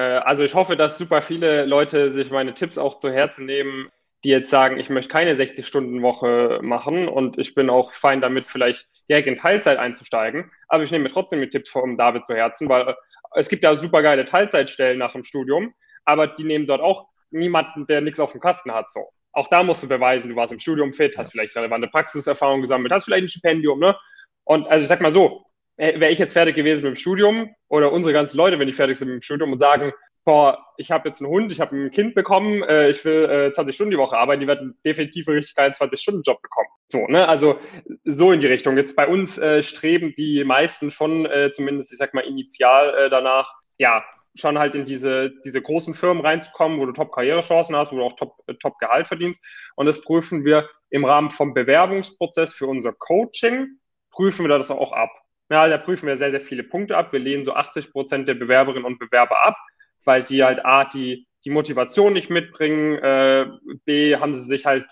also 0.00 0.44
ich 0.44 0.54
hoffe, 0.54 0.76
dass 0.76 0.98
super 0.98 1.22
viele 1.22 1.64
Leute 1.64 2.12
sich 2.12 2.30
meine 2.30 2.54
Tipps 2.54 2.78
auch 2.78 2.98
zu 2.98 3.10
Herzen 3.10 3.46
nehmen, 3.46 3.90
die 4.24 4.30
jetzt 4.30 4.50
sagen, 4.50 4.78
ich 4.78 4.90
möchte 4.90 5.12
keine 5.12 5.34
60-Stunden-Woche 5.34 6.58
machen 6.62 7.06
und 7.06 7.38
ich 7.38 7.54
bin 7.54 7.70
auch 7.70 7.92
fein 7.92 8.20
damit, 8.20 8.44
vielleicht 8.44 8.88
direkt 9.08 9.28
in 9.28 9.36
Teilzeit 9.36 9.78
einzusteigen. 9.78 10.50
Aber 10.68 10.82
ich 10.82 10.90
nehme 10.90 11.04
mir 11.04 11.10
trotzdem 11.10 11.40
die 11.40 11.48
Tipps 11.48 11.70
vom 11.70 11.96
David 11.96 12.24
zu 12.24 12.34
Herzen, 12.34 12.68
weil 12.68 12.88
äh, 12.88 12.94
es 13.34 13.48
gibt 13.48 13.62
ja 13.62 13.76
super 13.76 14.02
geile 14.02 14.24
Teilzeitstellen 14.24 14.98
nach 14.98 15.12
dem 15.12 15.22
Studium, 15.22 15.72
aber 16.04 16.26
die 16.26 16.44
nehmen 16.44 16.66
dort 16.66 16.80
auch 16.80 17.08
niemanden, 17.30 17.86
der 17.86 18.00
nichts 18.00 18.18
auf 18.18 18.32
dem 18.32 18.40
Kasten 18.40 18.72
hat. 18.72 18.90
So. 18.90 19.08
Auch 19.32 19.48
da 19.48 19.62
musst 19.62 19.82
du 19.82 19.88
beweisen, 19.88 20.30
du 20.30 20.36
warst 20.36 20.52
im 20.52 20.58
Studium 20.58 20.92
fit, 20.92 21.16
hast 21.16 21.30
vielleicht 21.30 21.54
relevante 21.54 21.88
Praxiserfahrung 21.88 22.62
gesammelt, 22.62 22.92
hast 22.92 23.04
vielleicht 23.04 23.24
ein 23.24 23.28
Stipendium, 23.28 23.78
ne? 23.78 23.96
Und 24.44 24.66
also 24.68 24.84
ich 24.84 24.88
sag 24.88 25.00
mal 25.00 25.10
so, 25.10 25.44
wäre 25.76 26.10
ich 26.10 26.18
jetzt 26.18 26.32
fertig 26.32 26.54
gewesen 26.54 26.84
mit 26.84 26.94
dem 26.94 27.00
Studium 27.00 27.54
oder 27.68 27.92
unsere 27.92 28.12
ganzen 28.12 28.36
Leute, 28.36 28.58
wenn 28.58 28.66
die 28.66 28.72
fertig 28.72 28.96
sind 28.96 29.08
mit 29.08 29.16
dem 29.16 29.22
Studium 29.22 29.52
und 29.52 29.58
sagen, 29.58 29.92
boah, 30.26 30.58
ich 30.76 30.90
habe 30.90 31.08
jetzt 31.08 31.22
einen 31.22 31.30
Hund, 31.30 31.52
ich 31.52 31.60
habe 31.60 31.76
ein 31.76 31.90
Kind 31.90 32.14
bekommen, 32.14 32.62
äh, 32.64 32.90
ich 32.90 33.04
will 33.04 33.24
äh, 33.24 33.52
20 33.52 33.74
Stunden 33.74 33.92
die 33.92 33.96
Woche 33.96 34.18
arbeiten, 34.18 34.40
die 34.40 34.48
werden 34.48 34.76
definitiv 34.84 35.28
einen 35.28 35.38
richtig 35.38 35.54
geilen 35.54 35.72
20-Stunden-Job 35.72 36.42
bekommen. 36.42 36.68
So, 36.88 37.06
ne? 37.06 37.28
Also 37.28 37.60
so 38.04 38.32
in 38.32 38.40
die 38.40 38.48
Richtung. 38.48 38.76
Jetzt 38.76 38.96
bei 38.96 39.06
uns 39.06 39.38
äh, 39.38 39.62
streben 39.62 40.14
die 40.16 40.42
meisten 40.42 40.90
schon, 40.90 41.26
äh, 41.26 41.52
zumindest, 41.52 41.92
ich 41.92 41.98
sag 41.98 42.12
mal, 42.12 42.22
initial 42.22 42.92
äh, 42.94 43.08
danach, 43.08 43.54
ja, 43.78 44.04
schon 44.34 44.58
halt 44.58 44.74
in 44.74 44.84
diese, 44.84 45.30
diese 45.44 45.62
großen 45.62 45.94
Firmen 45.94 46.24
reinzukommen, 46.24 46.78
wo 46.78 46.86
du 46.86 46.92
Top-Karrierechancen 46.92 47.76
hast, 47.76 47.92
wo 47.92 47.96
du 47.96 48.02
auch 48.02 48.16
äh, 48.48 48.54
Top-Gehalt 48.54 49.04
top 49.04 49.08
verdienst. 49.08 49.44
Und 49.76 49.86
das 49.86 50.02
prüfen 50.02 50.44
wir 50.44 50.68
im 50.90 51.04
Rahmen 51.04 51.30
vom 51.30 51.54
Bewerbungsprozess 51.54 52.52
für 52.52 52.66
unser 52.66 52.92
Coaching, 52.92 53.78
prüfen 54.10 54.44
wir 54.44 54.58
das 54.58 54.72
auch 54.72 54.92
ab. 54.92 55.10
Ja, 55.50 55.68
da 55.68 55.78
prüfen 55.78 56.08
wir 56.08 56.16
sehr, 56.16 56.30
sehr 56.32 56.40
viele 56.40 56.64
Punkte 56.64 56.96
ab. 56.96 57.12
Wir 57.12 57.20
lehnen 57.20 57.44
so 57.44 57.52
80 57.54 57.92
Prozent 57.92 58.28
der 58.28 58.34
Bewerberinnen 58.34 58.84
und 58.84 58.98
Bewerber 58.98 59.44
ab, 59.44 59.56
weil 60.04 60.22
die 60.24 60.42
halt 60.42 60.64
A, 60.64 60.84
die, 60.84 61.26
die 61.44 61.50
Motivation 61.50 62.12
nicht 62.12 62.30
mitbringen, 62.30 62.98
äh, 62.98 63.46
B, 63.84 64.16
haben 64.16 64.34
sie 64.34 64.44
sich 64.44 64.66
halt 64.66 64.86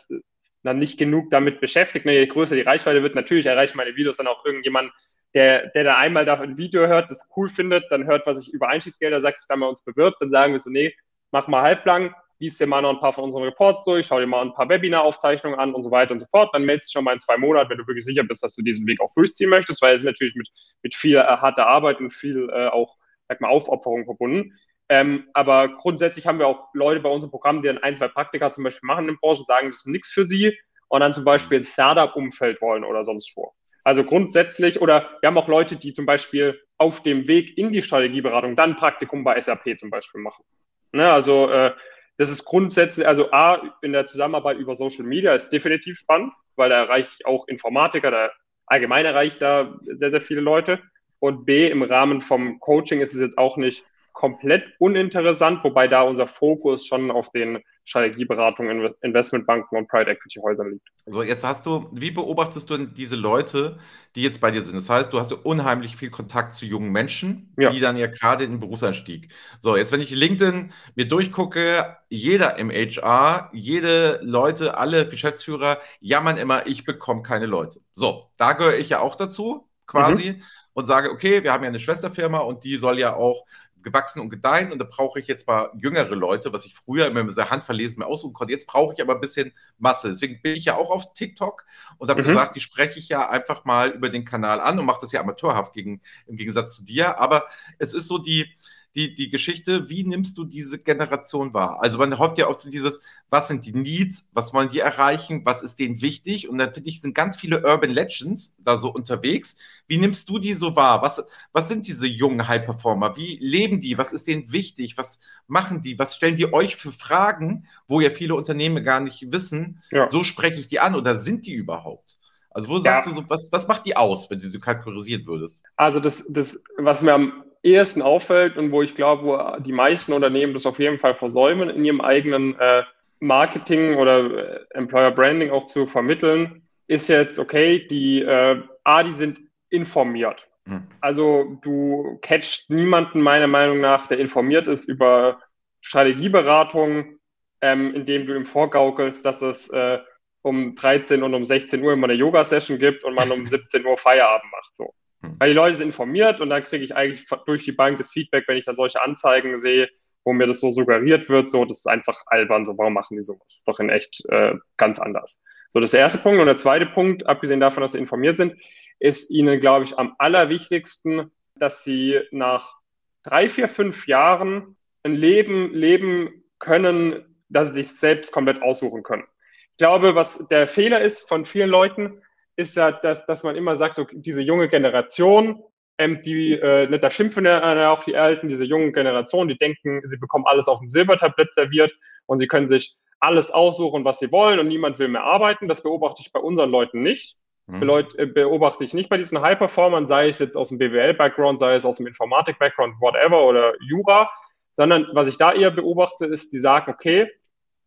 dann 0.62 0.78
nicht 0.78 0.98
genug 0.98 1.30
damit 1.30 1.60
beschäftigt. 1.60 2.06
Je 2.06 2.26
größer 2.26 2.54
die 2.54 2.62
Reichweite 2.62 3.02
wird, 3.02 3.14
natürlich 3.16 3.46
erreichen 3.46 3.76
meine 3.76 3.96
Videos 3.96 4.16
dann 4.16 4.28
auch 4.28 4.44
irgendjemand, 4.44 4.92
der, 5.34 5.68
der 5.70 5.84
da 5.84 5.96
einmal 5.96 6.24
da 6.24 6.34
ein 6.40 6.56
Video 6.56 6.86
hört, 6.86 7.10
das 7.10 7.30
cool 7.36 7.48
findet, 7.48 7.84
dann 7.90 8.06
hört, 8.06 8.26
was 8.26 8.40
ich 8.40 8.52
über 8.52 8.68
Einstiegsgelder 8.68 9.20
sagt, 9.20 9.40
sich 9.40 9.48
dann 9.48 9.60
bei 9.60 9.66
uns 9.66 9.84
bewirbt, 9.84 10.20
dann 10.20 10.30
sagen 10.30 10.52
wir 10.52 10.60
so, 10.60 10.70
nee, 10.70 10.94
mach 11.32 11.48
mal 11.48 11.62
halblang, 11.62 12.14
liest 12.38 12.60
dir 12.60 12.66
mal 12.66 12.82
noch 12.82 12.90
ein 12.90 13.00
paar 13.00 13.12
von 13.12 13.24
unseren 13.24 13.44
Reports 13.44 13.82
durch, 13.84 14.06
schau 14.06 14.20
dir 14.20 14.26
mal 14.26 14.42
ein 14.42 14.54
paar 14.54 14.68
Webinar-Aufzeichnungen 14.68 15.58
an 15.58 15.74
und 15.74 15.82
so 15.82 15.90
weiter 15.90 16.12
und 16.12 16.18
so 16.18 16.26
fort. 16.26 16.50
Dann 16.52 16.64
meldest 16.64 16.90
du 16.90 16.98
schon 16.98 17.04
mal 17.04 17.12
in 17.12 17.18
zwei 17.18 17.36
Monaten, 17.36 17.70
wenn 17.70 17.78
du 17.78 17.86
wirklich 17.86 18.04
sicher 18.04 18.24
bist, 18.24 18.42
dass 18.42 18.54
du 18.54 18.62
diesen 18.62 18.86
Weg 18.86 19.00
auch 19.00 19.12
durchziehen 19.14 19.50
möchtest, 19.50 19.80
weil 19.82 19.94
es 19.94 20.02
ist 20.02 20.06
natürlich 20.06 20.34
mit, 20.34 20.48
mit 20.82 20.94
viel 20.94 21.16
äh, 21.16 21.22
harter 21.22 21.66
Arbeit 21.66 22.00
und 22.00 22.10
viel 22.10 22.48
äh, 22.50 22.68
auch, 22.68 22.96
sag 23.28 23.40
mal, 23.40 23.48
Aufopferung 23.48 24.04
verbunden. 24.04 24.52
Ähm, 24.88 25.28
aber 25.32 25.68
grundsätzlich 25.68 26.26
haben 26.26 26.38
wir 26.38 26.46
auch 26.46 26.68
Leute 26.74 27.00
bei 27.00 27.08
unserem 27.08 27.30
Programm, 27.30 27.62
die 27.62 27.68
dann 27.68 27.78
ein, 27.78 27.96
zwei 27.96 28.08
Praktika 28.08 28.52
zum 28.52 28.64
Beispiel 28.64 28.86
machen 28.86 29.08
in 29.08 29.16
und 29.20 29.46
sagen, 29.46 29.68
das 29.68 29.76
ist 29.76 29.86
nichts 29.86 30.10
für 30.10 30.24
sie 30.24 30.58
und 30.88 31.00
dann 31.00 31.14
zum 31.14 31.24
Beispiel 31.24 31.58
ins 31.58 31.72
Startup-Umfeld 31.72 32.60
wollen 32.60 32.84
oder 32.84 33.02
sonst 33.02 33.32
wo. 33.36 33.52
Also 33.82 34.04
grundsätzlich, 34.04 34.80
oder 34.80 35.10
wir 35.20 35.26
haben 35.26 35.38
auch 35.38 35.48
Leute, 35.48 35.76
die 35.76 35.92
zum 35.92 36.06
Beispiel 36.06 36.60
auf 36.78 37.02
dem 37.02 37.28
Weg 37.28 37.56
in 37.58 37.70
die 37.70 37.82
Strategieberatung 37.82 38.56
dann 38.56 38.76
Praktikum 38.76 39.24
bei 39.24 39.40
SAP 39.40 39.78
zum 39.78 39.90
Beispiel 39.90 40.20
machen. 40.20 40.44
Ne, 40.92 41.10
also 41.10 41.50
äh, 41.50 41.72
das 42.16 42.30
ist 42.30 42.44
grundsätzlich, 42.44 43.06
also 43.06 43.32
A, 43.32 43.76
in 43.82 43.92
der 43.92 44.04
Zusammenarbeit 44.04 44.58
über 44.58 44.74
Social 44.74 45.04
Media 45.04 45.34
ist 45.34 45.50
definitiv 45.50 45.98
spannend, 45.98 46.32
weil 46.56 46.70
da 46.70 46.76
erreiche 46.76 47.10
ich 47.18 47.26
auch 47.26 47.48
Informatiker, 47.48 48.10
da 48.10 48.30
allgemein 48.66 49.04
erreicht 49.04 49.42
da 49.42 49.74
sehr, 49.92 50.10
sehr 50.10 50.20
viele 50.20 50.40
Leute. 50.40 50.80
Und 51.18 51.44
B, 51.44 51.68
im 51.68 51.82
Rahmen 51.82 52.20
vom 52.20 52.60
Coaching 52.60 53.00
ist 53.00 53.14
es 53.14 53.20
jetzt 53.20 53.38
auch 53.38 53.56
nicht 53.56 53.84
komplett 54.24 54.64
uninteressant, 54.78 55.62
wobei 55.64 55.86
da 55.86 56.00
unser 56.00 56.26
Fokus 56.26 56.86
schon 56.86 57.10
auf 57.10 57.28
den 57.28 57.62
Strategieberatungen, 57.84 58.90
Investmentbanken 59.02 59.76
und 59.76 59.86
Private 59.86 60.12
Equity 60.12 60.40
Häusern 60.40 60.70
liegt. 60.70 60.88
So, 61.04 61.22
jetzt 61.22 61.44
hast 61.44 61.66
du, 61.66 61.90
wie 61.92 62.10
beobachtest 62.10 62.70
du 62.70 62.78
denn 62.78 62.94
diese 62.94 63.16
Leute, 63.16 63.76
die 64.14 64.22
jetzt 64.22 64.40
bei 64.40 64.50
dir 64.50 64.62
sind? 64.62 64.76
Das 64.76 64.88
heißt, 64.88 65.12
du 65.12 65.20
hast 65.20 65.30
unheimlich 65.32 65.94
viel 65.94 66.08
Kontakt 66.08 66.54
zu 66.54 66.64
jungen 66.64 66.90
Menschen, 66.90 67.52
ja. 67.58 67.68
die 67.68 67.80
dann 67.80 67.98
ja 67.98 68.06
gerade 68.06 68.44
in 68.44 68.52
den 68.52 68.60
Berufseinstieg. 68.60 69.30
So, 69.60 69.76
jetzt, 69.76 69.92
wenn 69.92 70.00
ich 70.00 70.08
LinkedIn 70.08 70.72
mir 70.94 71.06
durchgucke, 71.06 71.98
jeder 72.08 72.56
im 72.56 72.70
HR, 72.70 73.50
jede 73.52 74.20
Leute, 74.22 74.78
alle 74.78 75.06
Geschäftsführer 75.06 75.80
jammern 76.00 76.38
immer, 76.38 76.66
ich 76.66 76.86
bekomme 76.86 77.20
keine 77.20 77.44
Leute. 77.44 77.80
So, 77.92 78.30
da 78.38 78.54
gehöre 78.54 78.78
ich 78.78 78.88
ja 78.88 79.00
auch 79.00 79.16
dazu, 79.16 79.68
quasi. 79.86 80.36
Mhm 80.38 80.42
und 80.74 80.84
sage, 80.84 81.10
okay, 81.10 81.42
wir 81.42 81.52
haben 81.52 81.62
ja 81.62 81.68
eine 81.68 81.80
Schwesterfirma 81.80 82.38
und 82.38 82.64
die 82.64 82.76
soll 82.76 82.98
ja 82.98 83.16
auch 83.16 83.44
gewachsen 83.84 84.20
und 84.20 84.30
gedeihen 84.30 84.72
und 84.72 84.78
da 84.78 84.84
brauche 84.84 85.20
ich 85.20 85.26
jetzt 85.26 85.46
mal 85.46 85.70
jüngere 85.74 86.14
Leute, 86.16 86.52
was 86.52 86.64
ich 86.64 86.74
früher 86.74 87.06
immer 87.06 87.22
mit 87.22 87.36
der 87.36 87.50
Hand 87.50 87.62
verlesen 87.62 88.00
mir 88.00 88.06
aussuchen 88.06 88.32
konnte. 88.32 88.52
Jetzt 88.52 88.66
brauche 88.66 88.94
ich 88.94 89.00
aber 89.00 89.14
ein 89.14 89.20
bisschen 89.20 89.52
Masse. 89.78 90.08
Deswegen 90.08 90.40
bin 90.42 90.54
ich 90.54 90.64
ja 90.64 90.76
auch 90.76 90.90
auf 90.90 91.12
TikTok 91.12 91.64
und 91.98 92.08
habe 92.08 92.22
mhm. 92.22 92.26
gesagt, 92.26 92.56
die 92.56 92.60
spreche 92.60 92.98
ich 92.98 93.08
ja 93.08 93.28
einfach 93.28 93.64
mal 93.64 93.90
über 93.90 94.08
den 94.08 94.24
Kanal 94.24 94.60
an 94.60 94.78
und 94.78 94.86
mache 94.86 95.00
das 95.00 95.12
ja 95.12 95.20
amateurhaft 95.20 95.72
gegen, 95.72 96.00
im 96.26 96.36
Gegensatz 96.36 96.76
zu 96.76 96.84
dir. 96.84 97.20
Aber 97.20 97.46
es 97.78 97.94
ist 97.94 98.08
so 98.08 98.18
die, 98.18 98.52
die, 98.94 99.14
die 99.14 99.28
Geschichte, 99.28 99.90
wie 99.90 100.04
nimmst 100.04 100.38
du 100.38 100.44
diese 100.44 100.78
Generation 100.78 101.52
wahr? 101.52 101.82
Also 101.82 101.98
man 101.98 102.16
hofft 102.18 102.38
ja 102.38 102.46
auch 102.46 102.54
so 102.54 102.70
dieses, 102.70 103.00
was 103.28 103.48
sind 103.48 103.66
die 103.66 103.72
Needs, 103.72 104.28
was 104.32 104.54
wollen 104.54 104.68
die 104.68 104.78
erreichen, 104.78 105.44
was 105.44 105.62
ist 105.62 105.80
denen 105.80 106.00
wichtig? 106.00 106.48
Und 106.48 106.58
dann 106.58 106.72
finde 106.72 106.88
ich, 106.88 107.00
sind 107.00 107.14
ganz 107.14 107.36
viele 107.36 107.64
Urban 107.64 107.90
Legends 107.90 108.54
da 108.58 108.78
so 108.78 108.92
unterwegs. 108.92 109.56
Wie 109.88 109.98
nimmst 109.98 110.28
du 110.28 110.38
die 110.38 110.54
so 110.54 110.76
wahr? 110.76 111.02
Was, 111.02 111.26
was 111.52 111.68
sind 111.68 111.86
diese 111.86 112.06
jungen 112.06 112.46
High-Performer? 112.46 113.16
Wie 113.16 113.36
leben 113.40 113.80
die? 113.80 113.98
Was 113.98 114.12
ist 114.12 114.28
denen 114.28 114.52
wichtig? 114.52 114.96
Was 114.96 115.18
machen 115.48 115.82
die? 115.82 115.98
Was 115.98 116.14
stellen 116.14 116.36
die 116.36 116.52
euch 116.52 116.76
für 116.76 116.92
Fragen, 116.92 117.66
wo 117.88 118.00
ja 118.00 118.10
viele 118.10 118.36
Unternehmen 118.36 118.84
gar 118.84 119.00
nicht 119.00 119.32
wissen? 119.32 119.82
Ja. 119.90 120.08
So 120.08 120.22
spreche 120.22 120.60
ich 120.60 120.68
die 120.68 120.80
an 120.80 120.94
oder 120.94 121.16
sind 121.16 121.46
die 121.46 121.54
überhaupt? 121.54 122.16
Also 122.50 122.68
wo 122.68 122.78
sagst 122.78 123.08
ja. 123.08 123.12
du 123.12 123.20
so, 123.20 123.28
was, 123.28 123.50
was 123.50 123.66
macht 123.66 123.84
die 123.84 123.96
aus, 123.96 124.30
wenn 124.30 124.38
du 124.38 124.48
sie 124.48 124.60
kategorisieren 124.60 125.26
würdest? 125.26 125.60
Also 125.74 125.98
das, 125.98 126.32
das, 126.32 126.62
was 126.78 127.02
mir 127.02 127.12
am 127.12 127.43
ehesten 127.64 128.02
auffällt 128.02 128.56
und 128.56 128.70
wo 128.70 128.82
ich 128.82 128.94
glaube, 128.94 129.24
wo 129.24 129.60
die 129.60 129.72
meisten 129.72 130.12
Unternehmen 130.12 130.52
das 130.52 130.66
auf 130.66 130.78
jeden 130.78 130.98
Fall 130.98 131.14
versäumen, 131.14 131.70
in 131.70 131.84
ihrem 131.84 132.00
eigenen 132.00 132.58
äh, 132.60 132.82
Marketing 133.20 133.96
oder 133.96 134.30
äh, 134.30 134.64
Employer 134.74 135.10
Branding 135.10 135.50
auch 135.50 135.64
zu 135.64 135.86
vermitteln, 135.86 136.62
ist 136.86 137.08
jetzt, 137.08 137.38
okay, 137.38 137.86
die 137.86 138.20
äh, 138.20 138.60
A, 138.84 139.02
die 139.02 139.12
sind 139.12 139.40
informiert. 139.70 140.46
Hm. 140.66 140.86
Also 141.00 141.58
du 141.62 142.18
catchst 142.20 142.70
niemanden 142.70 143.20
meiner 143.20 143.46
Meinung 143.46 143.80
nach, 143.80 144.06
der 144.06 144.18
informiert 144.18 144.68
ist 144.68 144.84
über 144.84 145.40
Strategieberatung, 145.80 147.18
ähm, 147.62 147.94
indem 147.94 148.26
du 148.26 148.36
ihm 148.36 148.44
vorgaukelst, 148.44 149.24
dass 149.24 149.40
es 149.40 149.70
äh, 149.70 149.98
um 150.42 150.74
13 150.74 151.22
und 151.22 151.32
um 151.32 151.46
16 151.46 151.82
Uhr 151.82 151.94
immer 151.94 152.04
eine 152.04 152.14
Yoga-Session 152.14 152.78
gibt 152.78 153.04
und 153.04 153.14
man 153.14 153.32
um 153.32 153.46
17 153.46 153.84
Uhr 153.86 153.96
Feierabend 153.96 154.52
macht. 154.52 154.74
So. 154.74 154.92
Hm. 155.24 155.36
Weil 155.38 155.50
die 155.50 155.54
Leute 155.54 155.76
sind 155.76 155.88
informiert 155.88 156.40
und 156.40 156.50
dann 156.50 156.64
kriege 156.64 156.84
ich 156.84 156.94
eigentlich 156.94 157.24
durch 157.46 157.64
die 157.64 157.72
Bank 157.72 157.98
das 157.98 158.12
Feedback, 158.12 158.44
wenn 158.46 158.56
ich 158.56 158.64
dann 158.64 158.76
solche 158.76 159.02
Anzeigen 159.02 159.58
sehe, 159.58 159.88
wo 160.24 160.32
mir 160.32 160.46
das 160.46 160.60
so 160.60 160.70
suggeriert 160.70 161.28
wird, 161.28 161.50
so, 161.50 161.64
das 161.64 161.78
ist 161.78 161.86
einfach 161.86 162.18
albern, 162.26 162.64
so, 162.64 162.76
warum 162.78 162.94
machen 162.94 163.16
die 163.16 163.22
sowas? 163.22 163.44
Das 163.46 163.56
ist 163.56 163.68
doch 163.68 163.78
in 163.78 163.90
echt 163.90 164.24
äh, 164.30 164.54
ganz 164.76 164.98
anders. 164.98 165.42
So, 165.72 165.80
das 165.80 165.92
erste 165.92 166.18
Punkt. 166.18 166.40
Und 166.40 166.46
der 166.46 166.56
zweite 166.56 166.86
Punkt, 166.86 167.26
abgesehen 167.26 167.60
davon, 167.60 167.82
dass 167.82 167.92
sie 167.92 167.98
informiert 167.98 168.36
sind, 168.36 168.54
ist 169.00 169.30
ihnen, 169.30 169.58
glaube 169.60 169.84
ich, 169.84 169.98
am 169.98 170.14
allerwichtigsten, 170.18 171.30
dass 171.56 171.84
sie 171.84 172.20
nach 172.30 172.78
drei, 173.22 173.48
vier, 173.48 173.68
fünf 173.68 174.06
Jahren 174.06 174.76
ein 175.02 175.14
Leben 175.14 175.74
leben 175.74 176.44
können, 176.58 177.36
dass 177.48 177.70
sie 177.70 177.82
sich 177.82 177.96
selbst 177.96 178.32
komplett 178.32 178.62
aussuchen 178.62 179.02
können. 179.02 179.24
Ich 179.72 179.78
glaube, 179.78 180.14
was 180.14 180.48
der 180.48 180.68
Fehler 180.68 181.00
ist 181.00 181.28
von 181.28 181.44
vielen 181.44 181.68
Leuten, 181.68 182.22
ist 182.56 182.76
ja, 182.76 182.92
dass, 182.92 183.26
dass 183.26 183.42
man 183.44 183.56
immer 183.56 183.76
sagt, 183.76 183.96
so 183.96 184.06
diese 184.12 184.42
junge 184.42 184.68
Generation, 184.68 185.62
ähm, 185.98 186.22
die, 186.22 186.52
äh, 186.52 186.88
ne, 186.88 186.98
da 186.98 187.10
schimpfen 187.10 187.44
ja 187.44 187.90
auch 187.90 188.04
die 188.04 188.16
Alten, 188.16 188.48
diese 188.48 188.64
jungen 188.64 188.92
Generation, 188.92 189.48
die 189.48 189.56
denken, 189.56 190.00
sie 190.04 190.16
bekommen 190.16 190.44
alles 190.46 190.68
auf 190.68 190.80
dem 190.80 190.90
Silbertablett 190.90 191.54
serviert 191.54 191.92
und 192.26 192.38
sie 192.38 192.48
können 192.48 192.68
sich 192.68 192.96
alles 193.20 193.50
aussuchen, 193.50 194.04
was 194.04 194.18
sie 194.18 194.30
wollen 194.32 194.58
und 194.58 194.68
niemand 194.68 194.98
will 194.98 195.08
mehr 195.08 195.24
arbeiten. 195.24 195.68
Das 195.68 195.82
beobachte 195.82 196.22
ich 196.24 196.32
bei 196.32 196.40
unseren 196.40 196.70
Leuten 196.70 197.02
nicht. 197.02 197.36
Mhm. 197.66 197.88
Äh, 197.88 198.26
beobachte 198.26 198.84
ich 198.84 198.92
nicht 198.92 199.08
bei 199.08 199.16
diesen 199.16 199.40
High-Performern, 199.40 200.06
sei 200.06 200.28
es 200.28 200.38
jetzt 200.38 200.56
aus 200.56 200.68
dem 200.68 200.78
BWL-Background, 200.78 201.60
sei 201.60 201.74
es 201.76 201.84
aus 201.84 201.96
dem 201.96 202.06
Informatik-Background, 202.06 203.00
whatever 203.00 203.46
oder 203.46 203.72
Jura, 203.88 204.30
sondern 204.72 205.06
was 205.12 205.28
ich 205.28 205.38
da 205.38 205.52
eher 205.52 205.70
beobachte, 205.70 206.26
ist, 206.26 206.52
die 206.52 206.58
sagen, 206.58 206.92
okay, 206.92 207.30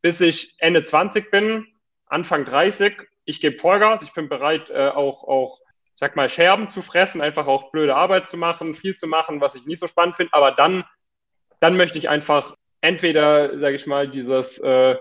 bis 0.02 0.22
ich 0.22 0.56
Ende 0.60 0.82
20 0.82 1.30
bin, 1.30 1.68
Anfang 2.08 2.46
30, 2.46 2.94
ich 3.28 3.42
gebe 3.42 3.60
Vollgas, 3.60 4.02
ich 4.02 4.14
bin 4.14 4.30
bereit, 4.30 4.70
äh, 4.70 4.88
auch, 4.88 5.24
auch, 5.26 5.60
ich 5.94 6.00
sag 6.00 6.16
mal, 6.16 6.30
Scherben 6.30 6.70
zu 6.70 6.82
fressen, 6.82 7.22
einfach 7.22 7.46
auch 7.46 7.72
blöde 7.72 7.96
Arbeit 7.96 8.30
zu 8.30 8.38
machen, 8.38 8.74
viel 8.74 8.96
zu 8.96 9.06
machen, 9.06 9.42
was 9.42 9.56
ich 9.56 9.66
nicht 9.66 9.80
so 9.80 9.88
spannend 9.88 10.16
finde, 10.16 10.34
aber 10.34 10.52
dann, 10.52 10.86
dann 11.60 11.76
möchte 11.76 11.98
ich 11.98 12.10
einfach 12.10 12.56
entweder, 12.82 13.60
sage 13.60 13.76
ich 13.76 13.86
mal, 13.86 14.08
dieses, 14.08 14.58
äh, 14.60 14.96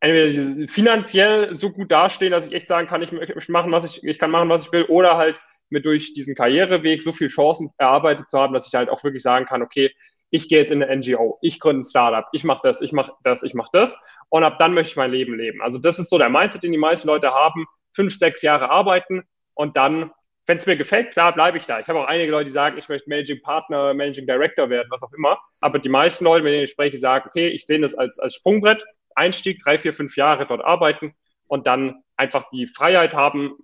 entweder 0.00 0.68
finanziell 0.68 1.54
so 1.54 1.70
gut 1.70 1.90
dastehen, 1.90 2.30
dass 2.30 2.46
ich 2.46 2.52
echt 2.52 2.68
sagen 2.68 2.86
kann, 2.86 3.02
ich 3.02 3.12
möchte 3.12 3.50
machen, 3.50 3.72
was 3.72 3.84
ich, 3.84 4.04
ich 4.04 4.18
kann 4.18 4.30
machen, 4.30 4.50
was 4.50 4.66
ich 4.66 4.72
will, 4.72 4.84
oder 4.84 5.16
halt 5.16 5.40
mir 5.70 5.80
durch 5.80 6.12
diesen 6.12 6.34
Karriereweg 6.34 7.00
so 7.00 7.12
viele 7.12 7.30
Chancen 7.30 7.70
erarbeitet 7.78 8.28
zu 8.28 8.38
haben, 8.38 8.52
dass 8.52 8.68
ich 8.68 8.74
halt 8.74 8.90
auch 8.90 9.02
wirklich 9.02 9.22
sagen 9.22 9.46
kann, 9.46 9.62
okay, 9.62 9.94
ich 10.30 10.48
gehe 10.48 10.58
jetzt 10.58 10.72
in 10.72 10.82
eine 10.82 10.96
NGO, 10.96 11.38
ich 11.40 11.60
gründe 11.60 11.82
ein 11.82 11.84
Startup, 11.84 12.26
ich 12.32 12.44
mache 12.44 12.60
das, 12.62 12.80
ich 12.80 12.92
mache 12.92 13.12
das, 13.22 13.42
ich 13.42 13.54
mache 13.54 13.70
das 13.72 14.02
und 14.28 14.44
ab 14.44 14.58
dann 14.58 14.74
möchte 14.74 14.92
ich 14.92 14.96
mein 14.96 15.12
Leben 15.12 15.36
leben. 15.36 15.62
Also 15.62 15.78
das 15.78 15.98
ist 15.98 16.10
so 16.10 16.18
der 16.18 16.28
Mindset, 16.28 16.62
den 16.62 16.72
die 16.72 16.78
meisten 16.78 17.08
Leute 17.08 17.30
haben, 17.30 17.66
fünf, 17.94 18.14
sechs 18.14 18.42
Jahre 18.42 18.70
arbeiten 18.70 19.22
und 19.54 19.76
dann, 19.76 20.10
wenn 20.46 20.58
es 20.58 20.66
mir 20.66 20.76
gefällt, 20.76 21.12
klar, 21.12 21.32
bleibe 21.32 21.58
ich 21.58 21.66
da. 21.66 21.80
Ich 21.80 21.88
habe 21.88 22.00
auch 22.00 22.06
einige 22.06 22.30
Leute, 22.30 22.44
die 22.44 22.50
sagen, 22.50 22.78
ich 22.78 22.88
möchte 22.88 23.08
Managing 23.08 23.40
Partner, 23.42 23.94
Managing 23.94 24.26
Director 24.26 24.70
werden, 24.70 24.88
was 24.90 25.02
auch 25.02 25.12
immer. 25.12 25.38
Aber 25.60 25.78
die 25.78 25.88
meisten 25.88 26.24
Leute, 26.24 26.44
mit 26.44 26.52
denen 26.52 26.64
ich 26.64 26.70
spreche, 26.70 26.98
sagen, 26.98 27.28
okay, 27.28 27.48
ich 27.48 27.66
sehe 27.66 27.80
das 27.80 27.94
als, 27.94 28.18
als 28.18 28.34
Sprungbrett, 28.34 28.84
Einstieg, 29.16 29.60
drei, 29.62 29.78
vier, 29.78 29.92
fünf 29.92 30.16
Jahre 30.16 30.46
dort 30.46 30.64
arbeiten 30.64 31.14
und 31.48 31.66
dann 31.66 32.02
einfach 32.16 32.48
die 32.48 32.66
Freiheit 32.66 33.14
haben, 33.14 33.56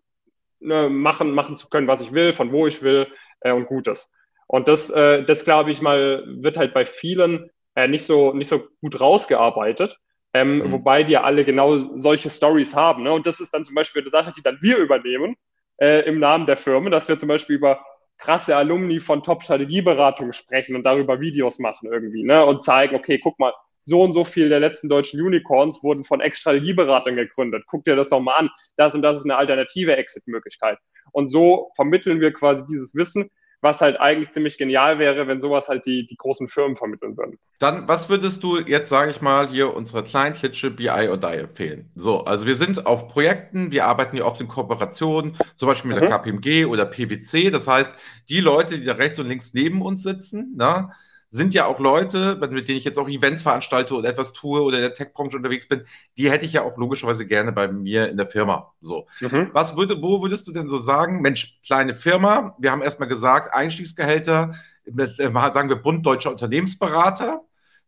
ne, 0.60 0.88
machen, 0.88 1.32
machen 1.32 1.56
zu 1.56 1.68
können, 1.68 1.88
was 1.88 2.00
ich 2.00 2.12
will, 2.12 2.32
von 2.32 2.52
wo 2.52 2.66
ich 2.66 2.82
will 2.82 3.06
äh, 3.40 3.52
und 3.52 3.66
Gutes. 3.66 4.12
Und 4.52 4.68
das, 4.68 4.90
äh, 4.90 5.24
das 5.24 5.46
glaube 5.46 5.70
ich 5.70 5.80
mal, 5.80 6.24
wird 6.26 6.58
halt 6.58 6.74
bei 6.74 6.84
vielen 6.84 7.50
äh, 7.74 7.88
nicht, 7.88 8.04
so, 8.04 8.34
nicht 8.34 8.48
so 8.48 8.62
gut 8.82 9.00
rausgearbeitet. 9.00 9.96
Ähm, 10.34 10.58
mhm. 10.58 10.72
Wobei 10.72 11.04
die 11.04 11.14
ja 11.14 11.22
alle 11.22 11.46
genau 11.46 11.78
solche 11.78 12.28
Stories 12.28 12.76
haben. 12.76 13.02
Ne? 13.02 13.12
Und 13.14 13.26
das 13.26 13.40
ist 13.40 13.54
dann 13.54 13.64
zum 13.64 13.74
Beispiel 13.74 14.02
eine 14.02 14.10
Sache, 14.10 14.30
die 14.36 14.42
dann 14.42 14.58
wir 14.60 14.76
übernehmen 14.76 15.36
äh, 15.78 16.00
im 16.06 16.18
Namen 16.18 16.44
der 16.44 16.58
Firma, 16.58 16.90
dass 16.90 17.08
wir 17.08 17.18
zum 17.18 17.28
Beispiel 17.28 17.56
über 17.56 17.82
krasse 18.18 18.54
Alumni 18.54 19.00
von 19.00 19.22
Top-Strategieberatungen 19.22 20.34
sprechen 20.34 20.76
und 20.76 20.82
darüber 20.82 21.18
Videos 21.18 21.58
machen 21.58 21.88
irgendwie 21.90 22.22
ne? 22.22 22.44
und 22.44 22.62
zeigen, 22.62 22.94
okay, 22.94 23.18
guck 23.18 23.38
mal, 23.38 23.54
so 23.80 24.02
und 24.02 24.12
so 24.12 24.22
viel 24.22 24.50
der 24.50 24.60
letzten 24.60 24.90
deutschen 24.90 25.18
Unicorns 25.22 25.82
wurden 25.82 26.04
von 26.04 26.20
Ex-Strategieberatern 26.20 27.16
gegründet. 27.16 27.64
Guck 27.66 27.84
dir 27.84 27.96
das 27.96 28.10
doch 28.10 28.20
mal 28.20 28.34
an. 28.34 28.50
Das 28.76 28.94
und 28.94 29.00
das 29.00 29.16
ist 29.16 29.24
eine 29.24 29.36
alternative 29.36 29.96
Exit-Möglichkeit. 29.96 30.78
Und 31.12 31.28
so 31.28 31.72
vermitteln 31.74 32.20
wir 32.20 32.34
quasi 32.34 32.66
dieses 32.66 32.94
Wissen, 32.94 33.30
was 33.62 33.80
halt 33.80 33.98
eigentlich 34.00 34.30
ziemlich 34.32 34.58
genial 34.58 34.98
wäre, 34.98 35.28
wenn 35.28 35.40
sowas 35.40 35.68
halt 35.68 35.86
die, 35.86 36.04
die 36.04 36.16
großen 36.16 36.48
Firmen 36.48 36.76
vermitteln 36.76 37.16
würden. 37.16 37.38
Dann, 37.60 37.86
was 37.86 38.08
würdest 38.10 38.42
du 38.42 38.58
jetzt, 38.58 38.88
sage 38.88 39.12
ich 39.12 39.22
mal, 39.22 39.48
hier 39.48 39.74
unserer 39.74 40.02
kleinen 40.02 40.34
Klitsche 40.34 40.72
BI 40.72 41.08
or 41.08 41.16
Die 41.16 41.38
empfehlen? 41.38 41.88
So, 41.94 42.24
also 42.24 42.44
wir 42.44 42.56
sind 42.56 42.86
auf 42.86 43.06
Projekten, 43.06 43.70
wir 43.70 43.86
arbeiten 43.86 44.16
hier 44.16 44.26
oft 44.26 44.40
in 44.40 44.48
Kooperationen, 44.48 45.36
zum 45.56 45.68
Beispiel 45.68 45.92
mit 45.92 46.02
mhm. 46.02 46.08
der 46.08 46.10
KPMG 46.10 46.66
oder 46.66 46.84
PwC. 46.84 47.50
Das 47.50 47.68
heißt, 47.68 47.92
die 48.28 48.40
Leute, 48.40 48.80
die 48.80 48.84
da 48.84 48.94
rechts 48.94 49.20
und 49.20 49.28
links 49.28 49.54
neben 49.54 49.80
uns 49.80 50.02
sitzen, 50.02 50.52
na, 50.56 50.90
sind 51.32 51.54
ja 51.54 51.64
auch 51.64 51.80
Leute, 51.80 52.36
mit 52.50 52.68
denen 52.68 52.76
ich 52.76 52.84
jetzt 52.84 52.98
auch 52.98 53.08
Events 53.08 53.42
veranstalte 53.42 53.94
oder 53.94 54.10
etwas 54.10 54.34
tue 54.34 54.62
oder 54.62 54.76
in 54.76 54.82
der 54.82 54.92
Tech-Branche 54.92 55.34
unterwegs 55.34 55.66
bin, 55.66 55.84
die 56.18 56.30
hätte 56.30 56.44
ich 56.44 56.52
ja 56.52 56.62
auch 56.62 56.76
logischerweise 56.76 57.26
gerne 57.26 57.52
bei 57.52 57.68
mir 57.68 58.10
in 58.10 58.18
der 58.18 58.26
Firma. 58.26 58.74
So. 58.82 59.06
Mhm. 59.20 59.48
Was 59.54 59.74
würde, 59.78 60.00
wo 60.02 60.22
würdest 60.22 60.46
du 60.46 60.52
denn 60.52 60.68
so 60.68 60.76
sagen, 60.76 61.22
Mensch, 61.22 61.58
kleine 61.64 61.94
Firma, 61.94 62.54
wir 62.58 62.70
haben 62.70 62.82
erstmal 62.82 63.08
gesagt, 63.08 63.54
Einstiegsgehälter, 63.54 64.54
äh, 64.84 65.06
sagen 65.06 65.70
wir 65.70 65.76
Bund 65.76 66.04
Deutscher 66.04 66.30
Unternehmensberater, 66.30 67.40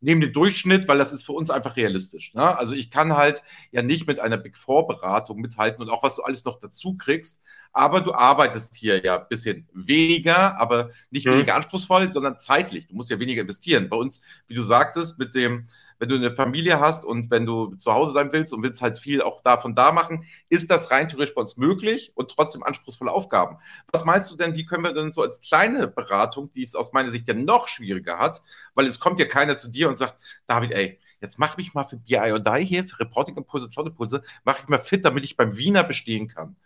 nehmen 0.05 0.21
den 0.21 0.33
Durchschnitt, 0.33 0.87
weil 0.87 0.99
das 0.99 1.13
ist 1.13 1.25
für 1.25 1.33
uns 1.33 1.51
einfach 1.51 1.77
realistisch. 1.77 2.35
Ne? 2.35 2.57
Also 2.59 2.75
ich 2.75 2.91
kann 2.91 3.17
halt 3.17 3.43
ja 3.73 3.83
nicht 3.83 4.07
mit 4.07 4.21
einer 4.21 4.37
Big 4.37 4.57
Four 4.57 4.87
Beratung 4.87 5.41
mithalten 5.41 5.83
und 5.83 5.91
auch 5.91 6.03
was 6.03 6.17
du 6.17 6.23
alles 6.23 6.45
noch 6.45 6.61
dazu 6.61 6.97
kriegst. 6.97 7.43
Aber 7.73 8.01
du 8.03 8.13
arbeitest 8.13 8.75
hier 8.75 9.03
ja 9.03 9.19
ein 9.19 9.29
bisschen 9.29 9.67
weniger, 9.73 10.61
aber 10.61 10.91
nicht 11.11 11.27
mhm. 11.27 11.33
weniger 11.33 11.57
anspruchsvoll, 11.57 12.13
sondern 12.13 12.39
zeitlich. 12.39 12.87
Du 12.87 12.95
musst 12.95 13.11
ja 13.11 13.19
weniger 13.19 13.41
investieren. 13.41 13.89
Bei 13.89 13.97
uns, 13.97 14.21
wie 14.47 14.55
du 14.55 14.63
sagtest, 14.63 15.19
mit 15.19 15.35
dem 15.35 15.67
wenn 15.99 16.09
du 16.09 16.17
eine 16.17 16.35
Familie 16.35 16.81
hast 16.81 17.05
und 17.05 17.31
wenn 17.31 17.47
du 17.47 17.75
zu 17.77 17.93
Hause 17.93 18.13
sein 18.13 18.33
willst 18.33 18.53
und 18.53 18.63
willst 18.63 18.83
halt 18.83 18.99
viel 18.99 19.23
auch 19.23 19.43
davon 19.43 19.75
da 19.75 19.93
machen, 19.93 20.25
ist 20.49 20.71
das 20.71 20.91
rein 20.91 21.09
theoretisch 21.09 21.35
bei 21.35 21.41
uns 21.41 21.57
möglich 21.57 22.13
und 22.15 22.31
trotzdem 22.31 22.63
anspruchsvolle 22.63 23.13
Aufgaben. 23.13 23.59
Was 23.93 24.05
meinst 24.05 24.31
du 24.31 24.37
denn, 24.37 24.55
wie 24.55 24.67
können 24.67 24.85
wir 24.85 24.93
denn 24.93 25.13
so 25.13 25.23
als 25.23 25.41
kleine 25.41 25.89
Beratung, 25.89 26.53
die 26.53 26.63
es 26.63 26.75
aus 26.75 26.93
meiner 26.93 27.11
Sicht 27.11 27.29
ja 27.29 27.35
noch 27.35 27.69
schwieriger 27.69 28.19
hat, 28.19 28.43
weil 28.75 28.87
es 28.87 29.01
kommt 29.01 29.19
ja 29.19 29.27
keiner 29.27 29.57
zu 29.57 29.71
dir 29.71 29.89
und 29.89 29.99
sagt, 29.99 30.17
David, 30.47 30.73
ey, 30.73 30.99
jetzt 31.21 31.39
mach 31.39 31.57
mich 31.57 31.75
mal 31.75 31.85
für 31.85 31.97
BI 31.97 32.33
und 32.33 32.47
die 32.47 32.65
hier, 32.65 32.85
für 32.85 33.01
Reporting 33.01 33.37
Impulse, 33.37 33.69
Impulse, 33.79 34.23
mach 34.45 34.61
ich 34.61 34.69
mal 34.69 34.79
fit, 34.79 35.05
damit 35.05 35.25
ich 35.25 35.37
beim 35.37 35.57
Wiener 35.57 35.85
bestehen 35.85 36.29
kann. 36.29 36.57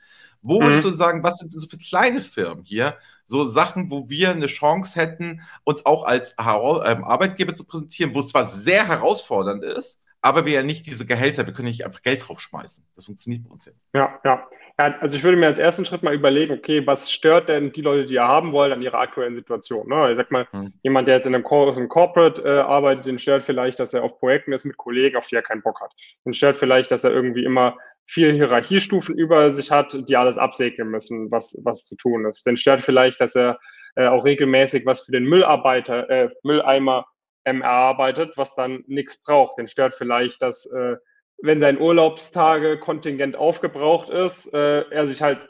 Wo 0.43 0.61
mhm. 0.61 0.65
würdest 0.65 0.85
du 0.85 0.91
sagen, 0.91 1.23
was 1.23 1.39
sind 1.39 1.53
so 1.53 1.67
für 1.67 1.79
kleine 1.79 2.21
Firmen 2.21 2.65
hier? 2.65 2.97
So 3.25 3.45
Sachen, 3.45 3.91
wo 3.91 4.09
wir 4.09 4.31
eine 4.31 4.47
Chance 4.47 4.99
hätten, 4.99 5.43
uns 5.65 5.85
auch 5.85 6.05
als 6.05 6.37
ähm, 6.39 7.05
Arbeitgeber 7.05 7.55
zu 7.55 7.65
präsentieren, 7.65 8.15
wo 8.15 8.21
es 8.21 8.29
zwar 8.29 8.47
sehr 8.47 8.87
herausfordernd 8.87 9.65
ist, 9.65 10.01
aber 10.21 10.47
wir 10.47 10.55
ja 10.55 10.63
nicht 10.63 10.87
diese 10.87 11.07
Gehälter, 11.07 11.47
wir 11.47 11.55
können 11.55 11.69
nicht 11.69 11.85
einfach 11.85 12.03
Geld 12.03 12.27
draufschmeißen. 12.27 12.85
Das 12.97 13.07
funktioniert 13.07 13.45
bei 13.45 13.51
uns 13.51 13.67
ja. 13.67 13.73
Ja, 13.95 14.21
ja. 14.25 14.49
ja 14.79 14.99
also 14.99 15.17
ich 15.17 15.23
würde 15.23 15.37
mir 15.37 15.47
als 15.47 15.59
ersten 15.59 15.85
Schritt 15.85 16.03
mal 16.03 16.15
überlegen, 16.15 16.55
okay, 16.55 16.85
was 16.87 17.11
stört 17.11 17.49
denn 17.49 17.73
die 17.73 17.83
Leute, 17.83 18.07
die 18.07 18.15
ihr 18.15 18.27
haben 18.27 18.53
wollen, 18.53 18.73
an 18.73 18.83
ihrer 18.83 18.99
aktuellen 18.99 19.37
Situation? 19.37 19.89
Ne? 19.89 20.11
Ich 20.11 20.17
sag 20.17 20.31
mal, 20.31 20.49
hm. 20.51 20.73
jemand, 20.83 21.07
der 21.07 21.17
jetzt 21.17 21.27
in 21.27 21.35
einem, 21.35 21.45
Cor 21.45 21.75
einem 21.75 21.89
Corporate 21.89 22.43
äh, 22.43 22.61
arbeitet, 22.61 23.07
den 23.07 23.19
stört 23.19 23.45
vielleicht, 23.45 23.79
dass 23.79 23.95
er 23.95 24.03
auf 24.03 24.19
Projekten 24.19 24.53
ist 24.53 24.65
mit 24.65 24.77
Kollegen, 24.77 25.17
auf 25.17 25.27
die 25.27 25.37
er 25.37 25.43
keinen 25.43 25.63
Bock 25.63 25.81
hat. 25.81 25.93
Den 26.25 26.35
stört 26.35 26.57
vielleicht, 26.57 26.91
dass 26.91 27.05
er 27.05 27.13
irgendwie 27.13 27.45
immer 27.45 27.77
vier 28.07 28.33
Hierarchiestufen 28.33 29.17
über 29.17 29.53
sich 29.53 29.71
hat, 29.71 29.97
die 30.09 30.17
alles 30.17 30.39
absegnen 30.39 30.89
müssen, 30.89 31.31
was, 31.31 31.61
was 31.63 31.87
zu 31.87 31.95
tun 31.97 32.25
ist. 32.25 32.45
Den 32.47 32.57
stört 32.57 32.83
vielleicht, 32.83 33.21
dass 33.21 33.37
er 33.37 33.59
äh, 33.95 34.09
auch 34.09 34.25
regelmäßig 34.25 34.87
was 34.87 35.03
für 35.03 35.13
den 35.13 35.25
Müllarbeiter, 35.25 36.09
äh, 36.11 36.29
Mülleimer 36.43 37.07
ähm, 37.49 37.63
erarbeitet, 37.63 38.37
was 38.37 38.55
dann 38.55 38.85
nichts 38.87 39.23
braucht. 39.23 39.59
Den 39.59 39.67
stört 39.67 39.95
vielleicht, 39.95 40.43
dass 40.43 40.67
äh, 40.67 40.97
wenn 41.41 41.61
sein 41.61 41.81
Urlaubstage-Kontingent 41.81 43.37
aufgebraucht 43.37 44.09
ist, 44.09 44.53
äh, 44.55 44.83
er 44.91 45.07
sich 45.07 45.23
halt, 45.23 45.49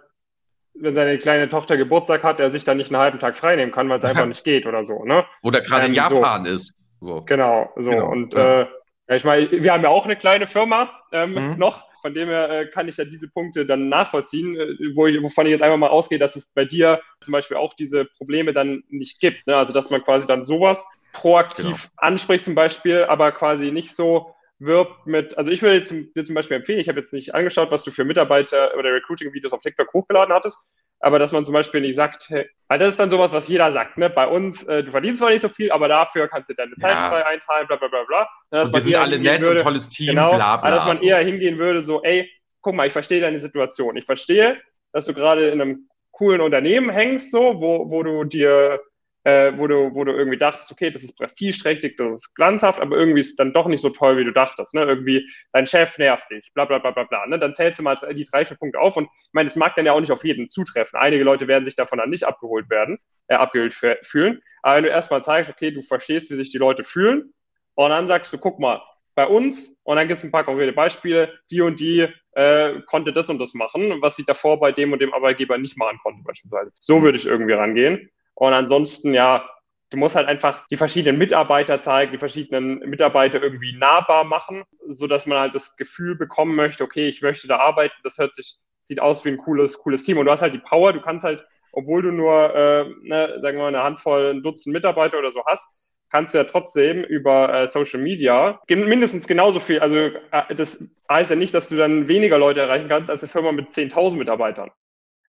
wenn 0.74 0.94
seine 0.94 1.18
kleine 1.18 1.48
Tochter 1.48 1.76
Geburtstag 1.76 2.22
hat, 2.22 2.40
er 2.40 2.50
sich 2.50 2.64
dann 2.64 2.76
nicht 2.76 2.92
einen 2.92 3.00
halben 3.00 3.18
Tag 3.18 3.36
frei 3.36 3.56
nehmen 3.56 3.72
kann, 3.72 3.88
weil 3.88 3.98
es 3.98 4.04
einfach 4.06 4.26
nicht 4.26 4.44
geht 4.44 4.66
oder 4.66 4.84
so. 4.84 5.04
Ne? 5.04 5.24
Oder 5.42 5.60
gerade 5.60 5.86
ähm, 5.86 5.92
in 5.92 5.94
Japan 5.94 6.44
so. 6.44 6.54
ist. 6.54 6.74
So. 7.00 7.22
Genau, 7.22 7.72
so. 7.76 7.90
Genau, 7.90 8.10
und 8.10 8.34
ja. 8.34 8.62
äh, 8.62 8.66
ja, 9.08 9.16
ich 9.16 9.24
meine, 9.24 9.50
wir 9.50 9.72
haben 9.72 9.82
ja 9.82 9.88
auch 9.88 10.04
eine 10.04 10.16
kleine 10.16 10.46
Firma 10.46 10.90
ähm, 11.12 11.32
mhm. 11.32 11.58
noch. 11.58 11.88
Von 12.00 12.14
dem 12.14 12.28
her 12.28 12.50
äh, 12.50 12.66
kann 12.66 12.86
ich 12.86 12.96
ja 12.96 13.04
diese 13.04 13.28
Punkte 13.28 13.66
dann 13.66 13.88
nachvollziehen, 13.88 14.56
äh, 14.56 14.94
wo 14.94 15.06
ich, 15.06 15.20
wovon 15.22 15.46
ich 15.46 15.52
jetzt 15.52 15.62
einfach 15.62 15.78
mal 15.78 15.88
ausgehe, 15.88 16.18
dass 16.18 16.36
es 16.36 16.52
bei 16.52 16.64
dir 16.64 17.00
zum 17.20 17.32
Beispiel 17.32 17.56
auch 17.56 17.74
diese 17.74 18.04
Probleme 18.04 18.52
dann 18.52 18.84
nicht 18.88 19.20
gibt. 19.20 19.46
Ne? 19.46 19.56
Also 19.56 19.72
dass 19.72 19.90
man 19.90 20.02
quasi 20.02 20.26
dann 20.26 20.42
sowas 20.42 20.86
proaktiv 21.12 21.64
genau. 21.64 21.92
anspricht 21.96 22.44
zum 22.44 22.54
Beispiel, 22.54 23.04
aber 23.04 23.32
quasi 23.32 23.70
nicht 23.70 23.94
so 23.94 24.34
wirbt 24.58 25.06
mit, 25.06 25.38
also 25.38 25.50
ich 25.50 25.62
würde 25.62 25.82
dir 25.82 26.24
zum 26.24 26.34
Beispiel 26.34 26.56
empfehlen, 26.56 26.80
ich 26.80 26.88
habe 26.88 26.98
jetzt 26.98 27.12
nicht 27.12 27.34
angeschaut, 27.34 27.70
was 27.70 27.84
du 27.84 27.90
für 27.90 28.04
Mitarbeiter 28.04 28.76
oder 28.76 28.92
Recruiting-Videos 28.92 29.52
auf 29.52 29.62
TikTok 29.62 29.92
hochgeladen 29.92 30.34
hattest, 30.34 30.72
aber 31.00 31.18
dass 31.18 31.32
man 31.32 31.44
zum 31.44 31.54
Beispiel 31.54 31.80
nicht 31.80 31.94
sagt, 31.94 32.28
hey, 32.28 32.48
weil 32.66 32.78
das 32.78 32.90
ist 32.90 32.98
dann 32.98 33.10
sowas, 33.10 33.32
was 33.32 33.46
jeder 33.46 33.70
sagt, 33.70 33.98
ne? 33.98 34.10
Bei 34.10 34.26
uns, 34.26 34.64
äh, 34.64 34.82
du 34.82 34.90
verdienst 34.90 35.20
zwar 35.20 35.30
nicht 35.30 35.42
so 35.42 35.48
viel, 35.48 35.70
aber 35.70 35.86
dafür 35.86 36.26
kannst 36.26 36.48
du 36.50 36.54
deine 36.54 36.74
Zeit 36.76 36.94
ja. 36.94 37.08
frei 37.08 37.24
einteilen, 37.24 37.68
bla 37.68 37.76
bla 37.76 37.88
bla 37.88 38.02
bla. 38.04 38.28
Dass 38.50 38.72
wir 38.72 38.80
sind 38.80 38.96
alle 38.96 39.18
nett 39.18 39.40
würde, 39.40 39.58
und 39.58 39.62
tolles 39.62 39.88
Team, 39.90 40.08
genau, 40.08 40.34
bla 40.34 40.56
bla. 40.56 40.70
Dass 40.70 40.86
man 40.86 41.00
eher 41.00 41.18
hingehen 41.18 41.58
würde, 41.58 41.82
so, 41.82 42.02
ey, 42.02 42.28
guck 42.60 42.74
mal, 42.74 42.86
ich 42.86 42.92
verstehe 42.92 43.20
deine 43.20 43.38
Situation. 43.38 43.96
Ich 43.96 44.06
verstehe, 44.06 44.60
dass 44.92 45.06
du 45.06 45.14
gerade 45.14 45.48
in 45.50 45.60
einem 45.60 45.86
coolen 46.10 46.40
Unternehmen 46.40 46.90
hängst, 46.90 47.30
so, 47.30 47.60
wo, 47.60 47.90
wo 47.90 48.02
du 48.02 48.24
dir 48.24 48.80
äh, 49.28 49.58
wo, 49.58 49.66
du, 49.66 49.94
wo 49.94 50.04
du 50.04 50.12
irgendwie 50.12 50.38
dachtest, 50.38 50.72
okay, 50.72 50.90
das 50.90 51.02
ist 51.02 51.18
prestigeträchtig, 51.18 51.96
das 51.98 52.14
ist 52.14 52.34
glanzhaft, 52.34 52.80
aber 52.80 52.96
irgendwie 52.96 53.20
ist 53.20 53.30
es 53.30 53.36
dann 53.36 53.52
doch 53.52 53.66
nicht 53.66 53.82
so 53.82 53.90
toll, 53.90 54.16
wie 54.16 54.24
du 54.24 54.32
dachtest. 54.32 54.74
Ne? 54.74 54.82
Irgendwie, 54.82 55.28
dein 55.52 55.66
Chef 55.66 55.98
nervt 55.98 56.30
dich, 56.30 56.50
bla 56.54 56.64
bla 56.64 56.78
bla 56.78 56.92
bla 56.92 57.04
bla. 57.04 57.26
Ne? 57.26 57.38
Dann 57.38 57.54
zählst 57.54 57.78
du 57.78 57.82
mal 57.82 57.96
die 58.14 58.24
drei, 58.24 58.46
vier 58.46 58.56
Punkte 58.56 58.80
auf 58.80 58.96
und 58.96 59.04
ich 59.04 59.32
meine, 59.32 59.46
das 59.46 59.56
mag 59.56 59.74
dann 59.76 59.84
ja 59.84 59.92
auch 59.92 60.00
nicht 60.00 60.12
auf 60.12 60.24
jeden 60.24 60.48
zutreffen. 60.48 60.98
Einige 60.98 61.24
Leute 61.24 61.46
werden 61.46 61.66
sich 61.66 61.76
davon 61.76 61.98
dann 61.98 62.08
nicht 62.08 62.24
abgeholt 62.24 62.70
werden, 62.70 62.98
äh, 63.26 63.34
abgeholt 63.34 63.74
fühlen. 64.02 64.40
Aber 64.62 64.76
wenn 64.76 64.84
du 64.84 64.90
erstmal 64.90 65.22
zeigst, 65.22 65.50
okay, 65.50 65.72
du 65.72 65.82
verstehst, 65.82 66.30
wie 66.30 66.36
sich 66.36 66.50
die 66.50 66.58
Leute 66.58 66.82
fühlen 66.82 67.34
und 67.74 67.90
dann 67.90 68.06
sagst 68.06 68.32
du, 68.32 68.38
guck 68.38 68.58
mal, 68.58 68.80
bei 69.14 69.26
uns 69.26 69.80
und 69.82 69.96
dann 69.96 70.06
gibt 70.06 70.18
es 70.18 70.24
ein 70.24 70.30
paar 70.30 70.44
konkrete 70.44 70.72
Beispiele, 70.72 71.38
die 71.50 71.60
und 71.60 71.80
die 71.80 72.06
äh, 72.32 72.80
konnte 72.86 73.12
das 73.12 73.28
und 73.28 73.40
das 73.40 73.52
machen, 73.52 74.00
was 74.00 74.16
sie 74.16 74.24
davor 74.24 74.58
bei 74.60 74.72
dem 74.72 74.92
und 74.92 75.02
dem 75.02 75.12
Arbeitgeber 75.12 75.58
nicht 75.58 75.76
machen 75.76 75.98
konnte 76.02 76.22
beispielsweise. 76.22 76.70
So 76.78 77.02
würde 77.02 77.18
ich 77.18 77.26
irgendwie 77.26 77.52
rangehen. 77.52 78.08
Und 78.38 78.52
ansonsten, 78.52 79.14
ja, 79.14 79.44
du 79.90 79.96
musst 79.96 80.14
halt 80.14 80.28
einfach 80.28 80.64
die 80.68 80.76
verschiedenen 80.76 81.18
Mitarbeiter 81.18 81.80
zeigen, 81.80 82.12
die 82.12 82.18
verschiedenen 82.18 82.78
Mitarbeiter 82.88 83.42
irgendwie 83.42 83.76
nahbar 83.76 84.22
machen, 84.22 84.62
so 84.86 85.08
dass 85.08 85.26
man 85.26 85.38
halt 85.38 85.56
das 85.56 85.76
Gefühl 85.76 86.14
bekommen 86.14 86.54
möchte, 86.54 86.84
okay, 86.84 87.08
ich 87.08 87.20
möchte 87.20 87.48
da 87.48 87.56
arbeiten, 87.56 87.96
das 88.04 88.16
hört 88.18 88.36
sich, 88.36 88.58
sieht 88.84 89.00
aus 89.00 89.24
wie 89.24 89.30
ein 89.30 89.38
cooles, 89.38 89.78
cooles 89.78 90.04
Team. 90.04 90.18
Und 90.18 90.26
du 90.26 90.30
hast 90.30 90.42
halt 90.42 90.54
die 90.54 90.60
Power, 90.60 90.92
du 90.92 91.00
kannst 91.00 91.24
halt, 91.24 91.44
obwohl 91.72 92.00
du 92.00 92.12
nur, 92.12 92.54
äh, 92.54 92.84
ne, 93.02 93.34
sagen 93.40 93.56
wir 93.56 93.62
mal, 93.62 93.74
eine 93.74 93.82
Handvoll, 93.82 94.30
ein 94.30 94.44
Dutzend 94.44 94.72
Mitarbeiter 94.72 95.18
oder 95.18 95.32
so 95.32 95.42
hast, 95.44 95.96
kannst 96.08 96.32
du 96.32 96.38
ja 96.38 96.44
trotzdem 96.44 97.02
über 97.02 97.52
äh, 97.52 97.66
Social 97.66 98.00
Media 98.00 98.60
mindestens 98.68 99.26
genauso 99.26 99.58
viel, 99.58 99.80
also 99.80 99.96
äh, 99.96 100.54
das 100.54 100.88
heißt 101.10 101.32
ja 101.32 101.36
nicht, 101.36 101.54
dass 101.54 101.70
du 101.70 101.76
dann 101.76 102.06
weniger 102.06 102.38
Leute 102.38 102.60
erreichen 102.60 102.88
kannst 102.88 103.10
als 103.10 103.24
eine 103.24 103.32
Firma 103.32 103.50
mit 103.50 103.72
10.000 103.72 104.16
Mitarbeitern. 104.16 104.70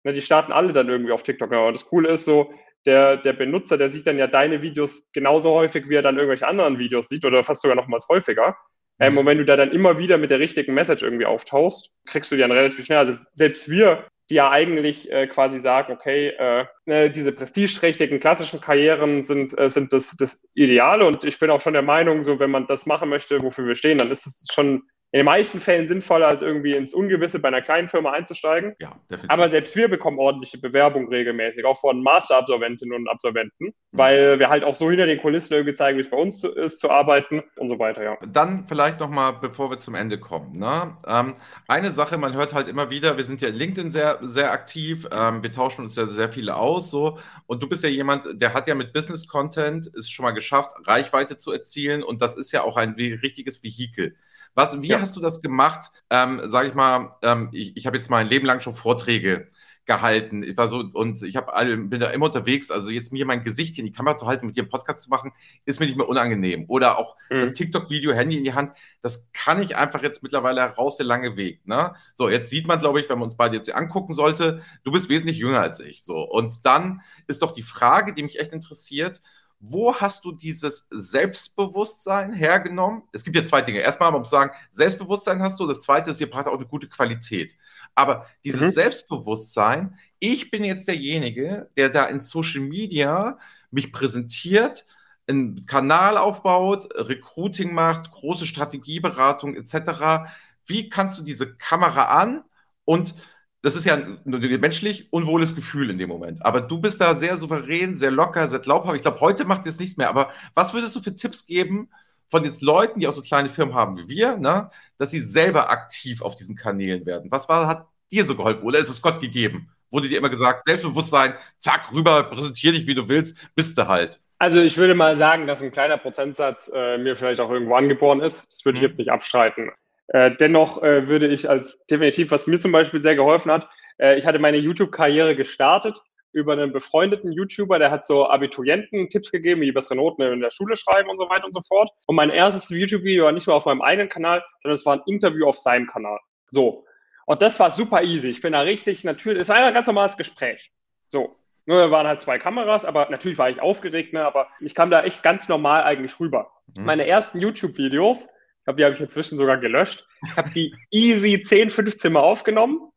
Ne, 0.03 0.13
die 0.13 0.21
starten 0.21 0.51
alle 0.51 0.73
dann 0.73 0.89
irgendwie 0.89 1.11
auf 1.11 1.23
TikTok. 1.23 1.51
Aber 1.51 1.71
das 1.71 1.87
Coole 1.87 2.09
ist 2.09 2.25
so, 2.25 2.53
der, 2.85 3.17
der 3.17 3.33
Benutzer, 3.33 3.77
der 3.77 3.89
sieht 3.89 4.07
dann 4.07 4.17
ja 4.17 4.27
deine 4.27 4.61
Videos 4.61 5.11
genauso 5.11 5.51
häufig, 5.51 5.89
wie 5.89 5.95
er 5.95 6.01
dann 6.01 6.15
irgendwelche 6.15 6.47
anderen 6.47 6.79
Videos 6.79 7.09
sieht 7.09 7.25
oder 7.25 7.43
fast 7.43 7.61
sogar 7.61 7.75
nochmals 7.75 8.07
häufiger. 8.09 8.49
Mhm. 8.97 9.05
Ähm, 9.05 9.17
und 9.17 9.25
wenn 9.25 9.37
du 9.37 9.45
da 9.45 9.55
dann 9.55 9.71
immer 9.71 9.97
wieder 9.97 10.17
mit 10.17 10.31
der 10.31 10.39
richtigen 10.39 10.73
Message 10.73 11.03
irgendwie 11.03 11.25
auftauchst, 11.25 11.93
kriegst 12.05 12.31
du 12.31 12.35
die 12.35 12.41
dann 12.41 12.51
relativ 12.51 12.85
schnell. 12.85 12.99
Also 12.99 13.17
selbst 13.31 13.69
wir 13.69 14.05
die 14.29 14.35
ja 14.35 14.51
eigentlich 14.51 15.11
äh, 15.11 15.27
quasi 15.27 15.59
sagen, 15.59 15.91
okay, 15.91 16.29
äh, 16.29 16.65
ne, 16.85 17.09
diese 17.09 17.31
prestigeträchtigen 17.31 18.19
klassischen 18.19 18.61
Karrieren 18.61 19.23
sind, 19.23 19.57
äh, 19.57 19.69
sind 19.69 19.91
das, 19.91 20.15
das 20.17 20.47
Ideale 20.53 21.05
und 21.05 21.25
ich 21.25 21.39
bin 21.39 21.49
auch 21.49 21.61
schon 21.61 21.73
der 21.73 21.81
Meinung, 21.81 22.21
so 22.23 22.39
wenn 22.39 22.51
man 22.51 22.67
das 22.67 22.85
machen 22.85 23.09
möchte, 23.09 23.41
wofür 23.41 23.65
wir 23.65 23.75
stehen, 23.75 23.97
dann 23.97 24.11
ist 24.11 24.27
es 24.27 24.47
schon 24.53 24.83
in 25.11 25.19
den 25.19 25.25
meisten 25.25 25.59
Fällen 25.59 25.87
sinnvoller, 25.87 26.27
als 26.27 26.43
irgendwie 26.43 26.71
ins 26.71 26.93
Ungewisse 26.93 27.39
bei 27.39 27.47
einer 27.47 27.61
kleinen 27.61 27.87
Firma 27.87 28.11
einzusteigen. 28.11 28.75
Ja, 28.79 28.95
definitiv. 29.09 29.29
Aber 29.29 29.49
selbst 29.49 29.75
wir 29.75 29.87
bekommen 29.87 30.19
ordentliche 30.19 30.59
Bewerbungen 30.59 31.09
regelmäßig, 31.09 31.65
auch 31.65 31.79
von 31.79 32.03
Masterabsolventinnen 32.03 32.95
und 32.95 33.09
Absolventen, 33.09 33.65
mhm. 33.65 33.73
weil 33.91 34.39
wir 34.39 34.49
halt 34.49 34.63
auch 34.63 34.75
so 34.75 34.87
hinter 34.89 35.07
den 35.07 35.19
Kulissen 35.19 35.55
irgendwie 35.55 35.73
zeigen, 35.73 35.97
wie 35.97 36.01
es 36.01 36.11
bei 36.11 36.17
uns 36.17 36.43
ist 36.43 36.79
zu 36.79 36.91
arbeiten 36.91 37.41
und 37.57 37.69
so 37.69 37.79
weiter, 37.79 38.03
ja. 38.03 38.17
Dann 38.27 38.67
vielleicht 38.67 38.99
nochmal, 38.99 39.33
bevor 39.41 39.71
wir 39.71 39.79
zum 39.79 39.95
Ende 39.95 40.19
kommen. 40.19 40.51
Ne? 40.53 40.95
Ähm, 41.07 41.33
eine 41.67 41.89
Sache, 41.89 42.19
man 42.19 42.35
hört 42.35 42.53
halt 42.53 42.67
immer 42.67 42.91
wieder, 42.91 43.17
wir 43.17 43.23
sind 43.23 43.41
ja 43.41 43.47
in 43.49 43.55
LinkedIn 43.55 43.91
sehr, 43.91 44.19
sehr 44.21 44.51
aktiv, 44.51 45.07
ähm, 45.11 45.41
wir 45.41 45.51
tauschen 45.51 45.81
uns 45.81 45.95
ja 45.95 46.05
sehr 46.05 46.31
viele 46.31 46.55
aus, 46.55 46.91
so. 46.91 47.17
Und 47.47 47.63
du 47.63 47.67
bist 47.67 47.83
ja 47.83 47.89
jemand, 47.89 48.25
der 48.39 48.53
hat 48.53 48.67
ja 48.67 48.75
mit 48.75 48.93
Business 48.93 49.27
Content 49.27 49.89
es 49.97 50.07
schon 50.07 50.23
mal 50.23 50.31
geschafft, 50.31 50.71
Reichweite 50.85 51.35
zu 51.37 51.51
erzielen 51.51 52.03
und 52.03 52.21
das 52.21 52.37
ist 52.37 52.51
ja 52.51 52.61
auch 52.61 52.77
ein 52.77 52.91
richtiges 52.91 53.63
Vehikel. 53.63 54.15
Was, 54.55 54.81
wie 54.81 54.87
ja. 54.87 55.01
hast 55.01 55.15
du 55.15 55.21
das 55.21 55.41
gemacht? 55.41 55.91
Ähm, 56.09 56.41
sag 56.45 56.67
ich 56.67 56.73
mal, 56.73 57.15
ähm, 57.21 57.49
ich, 57.51 57.77
ich 57.77 57.85
habe 57.87 57.97
jetzt 57.97 58.09
mein 58.09 58.27
Leben 58.27 58.45
lang 58.45 58.61
schon 58.61 58.75
Vorträge 58.75 59.49
gehalten. 59.89 60.43
Ich 60.43 60.55
war 60.55 60.67
so 60.67 60.87
und 60.93 61.23
ich 61.23 61.35
habe 61.35 61.51
bin 61.77 61.99
da 61.99 62.11
immer 62.11 62.27
unterwegs. 62.27 62.69
Also 62.69 62.91
jetzt 62.91 63.11
mir 63.11 63.25
mein 63.25 63.43
Gesicht 63.43 63.77
in 63.79 63.85
die 63.85 63.91
Kamera 63.91 64.15
zu 64.15 64.27
halten, 64.27 64.45
mit 64.45 64.55
dir 64.55 64.61
einen 64.61 64.69
Podcast 64.69 65.01
zu 65.01 65.09
machen, 65.09 65.31
ist 65.65 65.79
mir 65.79 65.87
nicht 65.87 65.97
mehr 65.97 66.07
unangenehm. 66.07 66.65
Oder 66.67 66.99
auch 66.99 67.17
mhm. 67.31 67.41
das 67.41 67.53
TikTok-Video, 67.53 68.13
Handy 68.13 68.37
in 68.37 68.43
die 68.43 68.53
Hand, 68.53 68.73
das 69.01 69.31
kann 69.33 69.59
ich 69.59 69.75
einfach 69.75 70.03
jetzt 70.03 70.21
mittlerweile 70.21 70.61
heraus, 70.61 70.95
der 70.95 71.07
lange 71.07 71.35
Weg. 71.37 71.65
Ne? 71.65 71.95
So, 72.13 72.29
jetzt 72.29 72.51
sieht 72.51 72.67
man, 72.67 72.79
glaube 72.79 73.01
ich, 73.01 73.09
wenn 73.09 73.17
man 73.17 73.25
uns 73.25 73.35
beide 73.35 73.55
jetzt 73.55 73.65
hier 73.65 73.77
angucken 73.77 74.13
sollte, 74.13 74.61
du 74.83 74.91
bist 74.91 75.09
wesentlich 75.09 75.37
jünger 75.37 75.59
als 75.59 75.79
ich. 75.79 76.03
So 76.03 76.21
und 76.21 76.67
dann 76.67 77.01
ist 77.25 77.41
doch 77.41 77.51
die 77.51 77.63
Frage, 77.63 78.13
die 78.13 78.21
mich 78.21 78.39
echt 78.39 78.53
interessiert. 78.53 79.21
Wo 79.61 79.93
hast 79.93 80.23
du 80.23 80.31
dieses 80.31 80.87
Selbstbewusstsein 80.89 82.31
hergenommen? 82.31 83.03
Es 83.11 83.25
gibt 83.25 83.35
ja 83.35 83.43
zwei 83.43 83.61
Dinge. 83.61 83.79
Erstmal, 83.79 84.09
man 84.11 84.21
muss 84.21 84.29
sagen, 84.29 84.51
Selbstbewusstsein 84.71 85.41
hast 85.41 85.59
du. 85.59 85.67
Das 85.67 85.81
zweite 85.81 86.11
ist, 86.11 86.21
ihr 86.21 86.29
braucht 86.29 86.47
auch 86.47 86.55
eine 86.55 86.65
gute 86.65 86.87
Qualität. 86.87 87.57
Aber 87.93 88.25
dieses 88.45 88.61
mhm. 88.61 88.71
Selbstbewusstsein, 88.71 89.99
ich 90.19 90.49
bin 90.49 90.63
jetzt 90.63 90.87
derjenige, 90.87 91.69
der 91.75 91.89
da 91.89 92.05
in 92.05 92.21
Social 92.21 92.61
Media 92.61 93.37
mich 93.69 93.91
präsentiert, 93.91 94.85
einen 95.27 95.65
Kanal 95.65 96.17
aufbaut, 96.17 96.87
Recruiting 96.95 97.73
macht, 97.73 98.11
große 98.11 98.47
Strategieberatung 98.47 99.55
etc. 99.55 100.31
Wie 100.65 100.89
kannst 100.89 101.19
du 101.19 101.23
diese 101.23 101.55
Kamera 101.55 102.05
an 102.05 102.43
und 102.85 103.13
das 103.61 103.75
ist 103.75 103.85
ja 103.85 103.95
ein, 103.95 104.19
ein 104.25 104.59
menschlich 104.59 105.11
unwohles 105.11 105.55
Gefühl 105.55 105.89
in 105.89 105.97
dem 105.97 106.09
Moment. 106.09 106.45
Aber 106.45 106.61
du 106.61 106.79
bist 106.79 107.01
da 107.01 107.15
sehr 107.15 107.37
souverän, 107.37 107.95
sehr 107.95 108.11
locker, 108.11 108.47
sehr 108.47 108.59
glaubhaft. 108.59 108.95
Ich 108.95 109.01
glaube, 109.01 109.19
heute 109.19 109.45
macht 109.45 109.65
es 109.65 109.79
nichts 109.79 109.97
mehr. 109.97 110.09
Aber 110.09 110.31
was 110.53 110.73
würdest 110.73 110.95
du 110.95 111.01
für 111.01 111.15
Tipps 111.15 111.45
geben 111.45 111.89
von 112.29 112.45
jetzt 112.45 112.61
Leuten, 112.61 112.99
die 112.99 113.07
auch 113.07 113.13
so 113.13 113.21
kleine 113.21 113.49
Firmen 113.49 113.75
haben 113.75 113.97
wie 113.97 114.07
wir, 114.07 114.37
ne, 114.37 114.69
dass 114.97 115.11
sie 115.11 115.19
selber 115.19 115.69
aktiv 115.71 116.21
auf 116.21 116.35
diesen 116.35 116.55
Kanälen 116.55 117.05
werden? 117.05 117.31
Was 117.31 117.49
war, 117.49 117.67
hat 117.67 117.87
dir 118.11 118.23
so 118.23 118.35
geholfen? 118.35 118.63
Oder 118.63 118.79
ist 118.79 118.89
es 118.89 119.01
Gott 119.01 119.19
gegeben? 119.19 119.69
Wurde 119.91 120.07
dir 120.07 120.19
immer 120.19 120.29
gesagt, 120.29 120.63
Selbstbewusstsein, 120.63 121.33
zack, 121.57 121.91
rüber, 121.91 122.23
präsentier 122.23 122.71
dich, 122.71 122.87
wie 122.87 122.95
du 122.95 123.09
willst, 123.09 123.37
bist 123.55 123.77
du 123.77 123.87
halt. 123.87 124.21
Also 124.37 124.61
ich 124.61 124.77
würde 124.77 124.95
mal 124.95 125.17
sagen, 125.17 125.47
dass 125.47 125.61
ein 125.61 125.71
kleiner 125.71 125.97
Prozentsatz 125.97 126.71
äh, 126.73 126.97
mir 126.97 127.17
vielleicht 127.17 127.41
auch 127.41 127.49
irgendwo 127.49 127.75
angeboren 127.75 128.21
ist. 128.21 128.53
Das 128.53 128.63
würde 128.63 128.77
ich 128.77 128.83
mhm. 128.83 128.89
jetzt 128.89 128.97
nicht 128.97 129.11
abstreiten. 129.11 129.71
Äh, 130.09 130.35
dennoch 130.35 130.81
äh, 130.81 131.07
würde 131.07 131.27
ich 131.27 131.49
als 131.49 131.85
definitiv, 131.85 132.31
was 132.31 132.47
mir 132.47 132.59
zum 132.59 132.71
Beispiel 132.71 133.01
sehr 133.01 133.15
geholfen 133.15 133.51
hat, 133.51 133.69
äh, 133.99 134.17
ich 134.17 134.25
hatte 134.25 134.39
meine 134.39 134.57
YouTube-Karriere 134.57 135.35
gestartet 135.35 136.01
über 136.31 136.53
einen 136.53 136.71
befreundeten 136.71 137.31
YouTuber, 137.31 137.79
der 137.79 137.89
hat 137.91 138.05
so 138.05 138.29
Abiturienten 138.29 139.09
Tipps 139.09 139.31
gegeben, 139.31 139.61
wie 139.61 139.71
bessere 139.71 139.95
Noten 139.95 140.21
in 140.21 140.41
der 140.41 140.51
Schule 140.51 140.75
schreiben 140.75 141.09
und 141.09 141.17
so 141.17 141.27
weiter 141.29 141.45
und 141.45 141.53
so 141.53 141.61
fort. 141.67 141.89
Und 142.05 142.15
mein 142.15 142.29
erstes 142.29 142.69
YouTube-Video 142.69 143.25
war 143.25 143.31
nicht 143.31 143.47
mehr 143.47 143.55
auf 143.55 143.65
meinem 143.65 143.81
eigenen 143.81 144.09
Kanal, 144.09 144.43
sondern 144.61 144.75
es 144.75 144.85
war 144.85 144.93
ein 144.97 145.01
Interview 145.07 145.47
auf 145.47 145.57
seinem 145.57 145.87
Kanal. 145.87 146.19
So. 146.49 146.85
Und 147.25 147.41
das 147.41 147.59
war 147.59 147.71
super 147.71 148.03
easy. 148.03 148.29
Ich 148.29 148.41
bin 148.41 148.53
da 148.53 148.61
richtig 148.61 149.03
natürlich, 149.03 149.41
es 149.41 149.49
war 149.49 149.57
ein 149.57 149.73
ganz 149.73 149.87
normales 149.87 150.17
Gespräch. 150.17 150.71
So. 151.07 151.35
Nur 151.65 151.91
waren 151.91 152.07
halt 152.07 152.19
zwei 152.19 152.39
Kameras, 152.39 152.83
aber 152.85 153.09
natürlich 153.11 153.37
war 153.37 153.49
ich 153.49 153.61
aufgeregt, 153.61 154.13
ne, 154.13 154.25
aber 154.25 154.47
ich 154.59 154.73
kam 154.73 154.89
da 154.89 155.03
echt 155.03 155.21
ganz 155.21 155.47
normal 155.49 155.83
eigentlich 155.83 156.19
rüber. 156.19 156.51
Mhm. 156.75 156.85
Meine 156.85 157.07
ersten 157.07 157.39
YouTube-Videos, 157.39 158.33
glaube, 158.69 158.77
die 158.77 158.85
habe 158.85 158.95
ich 158.95 159.01
inzwischen 159.01 159.37
sogar 159.37 159.57
gelöscht. 159.57 160.07
Ich 160.23 160.35
habe 160.35 160.51
die 160.51 160.75
easy 160.91 161.41
10, 161.41 161.71
15 161.71 162.13
Mal 162.13 162.19
aufgenommen 162.19 162.91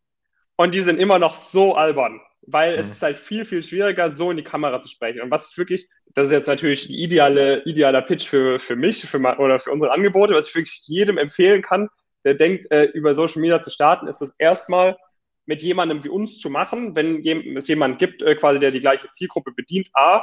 und 0.57 0.75
die 0.75 0.83
sind 0.83 1.01
immer 1.01 1.19
noch 1.19 1.35
so 1.35 1.75
albern, 1.75 2.21
weil 2.43 2.75
mhm. 2.75 2.81
es 2.81 2.91
ist 2.91 3.03
halt 3.03 3.19
viel, 3.19 3.45
viel 3.45 3.63
schwieriger, 3.63 4.11
so 4.11 4.31
in 4.31 4.37
die 4.37 4.45
Kamera 4.45 4.81
zu 4.81 4.89
sprechen. 4.89 5.23
Und 5.23 5.31
was 5.31 5.51
ich 5.51 5.57
wirklich, 5.57 5.89
das 6.15 6.27
ist 6.27 6.33
jetzt 6.33 6.47
natürlich 6.47 6.89
die 6.89 7.03
ideale, 7.03 7.63
idealer 7.65 8.03
Pitch 8.03 8.27
für, 8.27 8.61
für 8.61 8.77
mich 8.77 9.03
für 9.03 9.19
oder 9.19 9.59
für 9.59 9.71
unsere 9.71 9.93
Angebote, 9.93 10.35
was 10.35 10.49
ich 10.49 10.55
wirklich 10.55 10.83
jedem 10.87 11.17
empfehlen 11.17 11.63
kann, 11.63 11.89
der 12.25 12.35
denkt, 12.35 12.71
äh, 12.71 12.85
über 12.85 13.15
Social 13.15 13.41
Media 13.41 13.61
zu 13.61 13.71
starten, 13.71 14.09
ist 14.09 14.21
das 14.21 14.35
erstmal 14.39 14.99
mit 15.47 15.63
jemandem 15.63 16.05
wie 16.05 16.11
uns 16.11 16.39
zu 16.39 16.51
machen, 16.51 16.95
wenn 16.95 17.27
es 17.57 17.67
jemanden 17.67 17.97
gibt, 17.97 18.23
äh, 18.23 18.35
quasi, 18.35 18.61
der 18.61 18.71
die 18.71 18.81
gleiche 18.81 19.09
Zielgruppe 19.09 19.53
bedient. 19.53 19.89
A, 19.95 20.23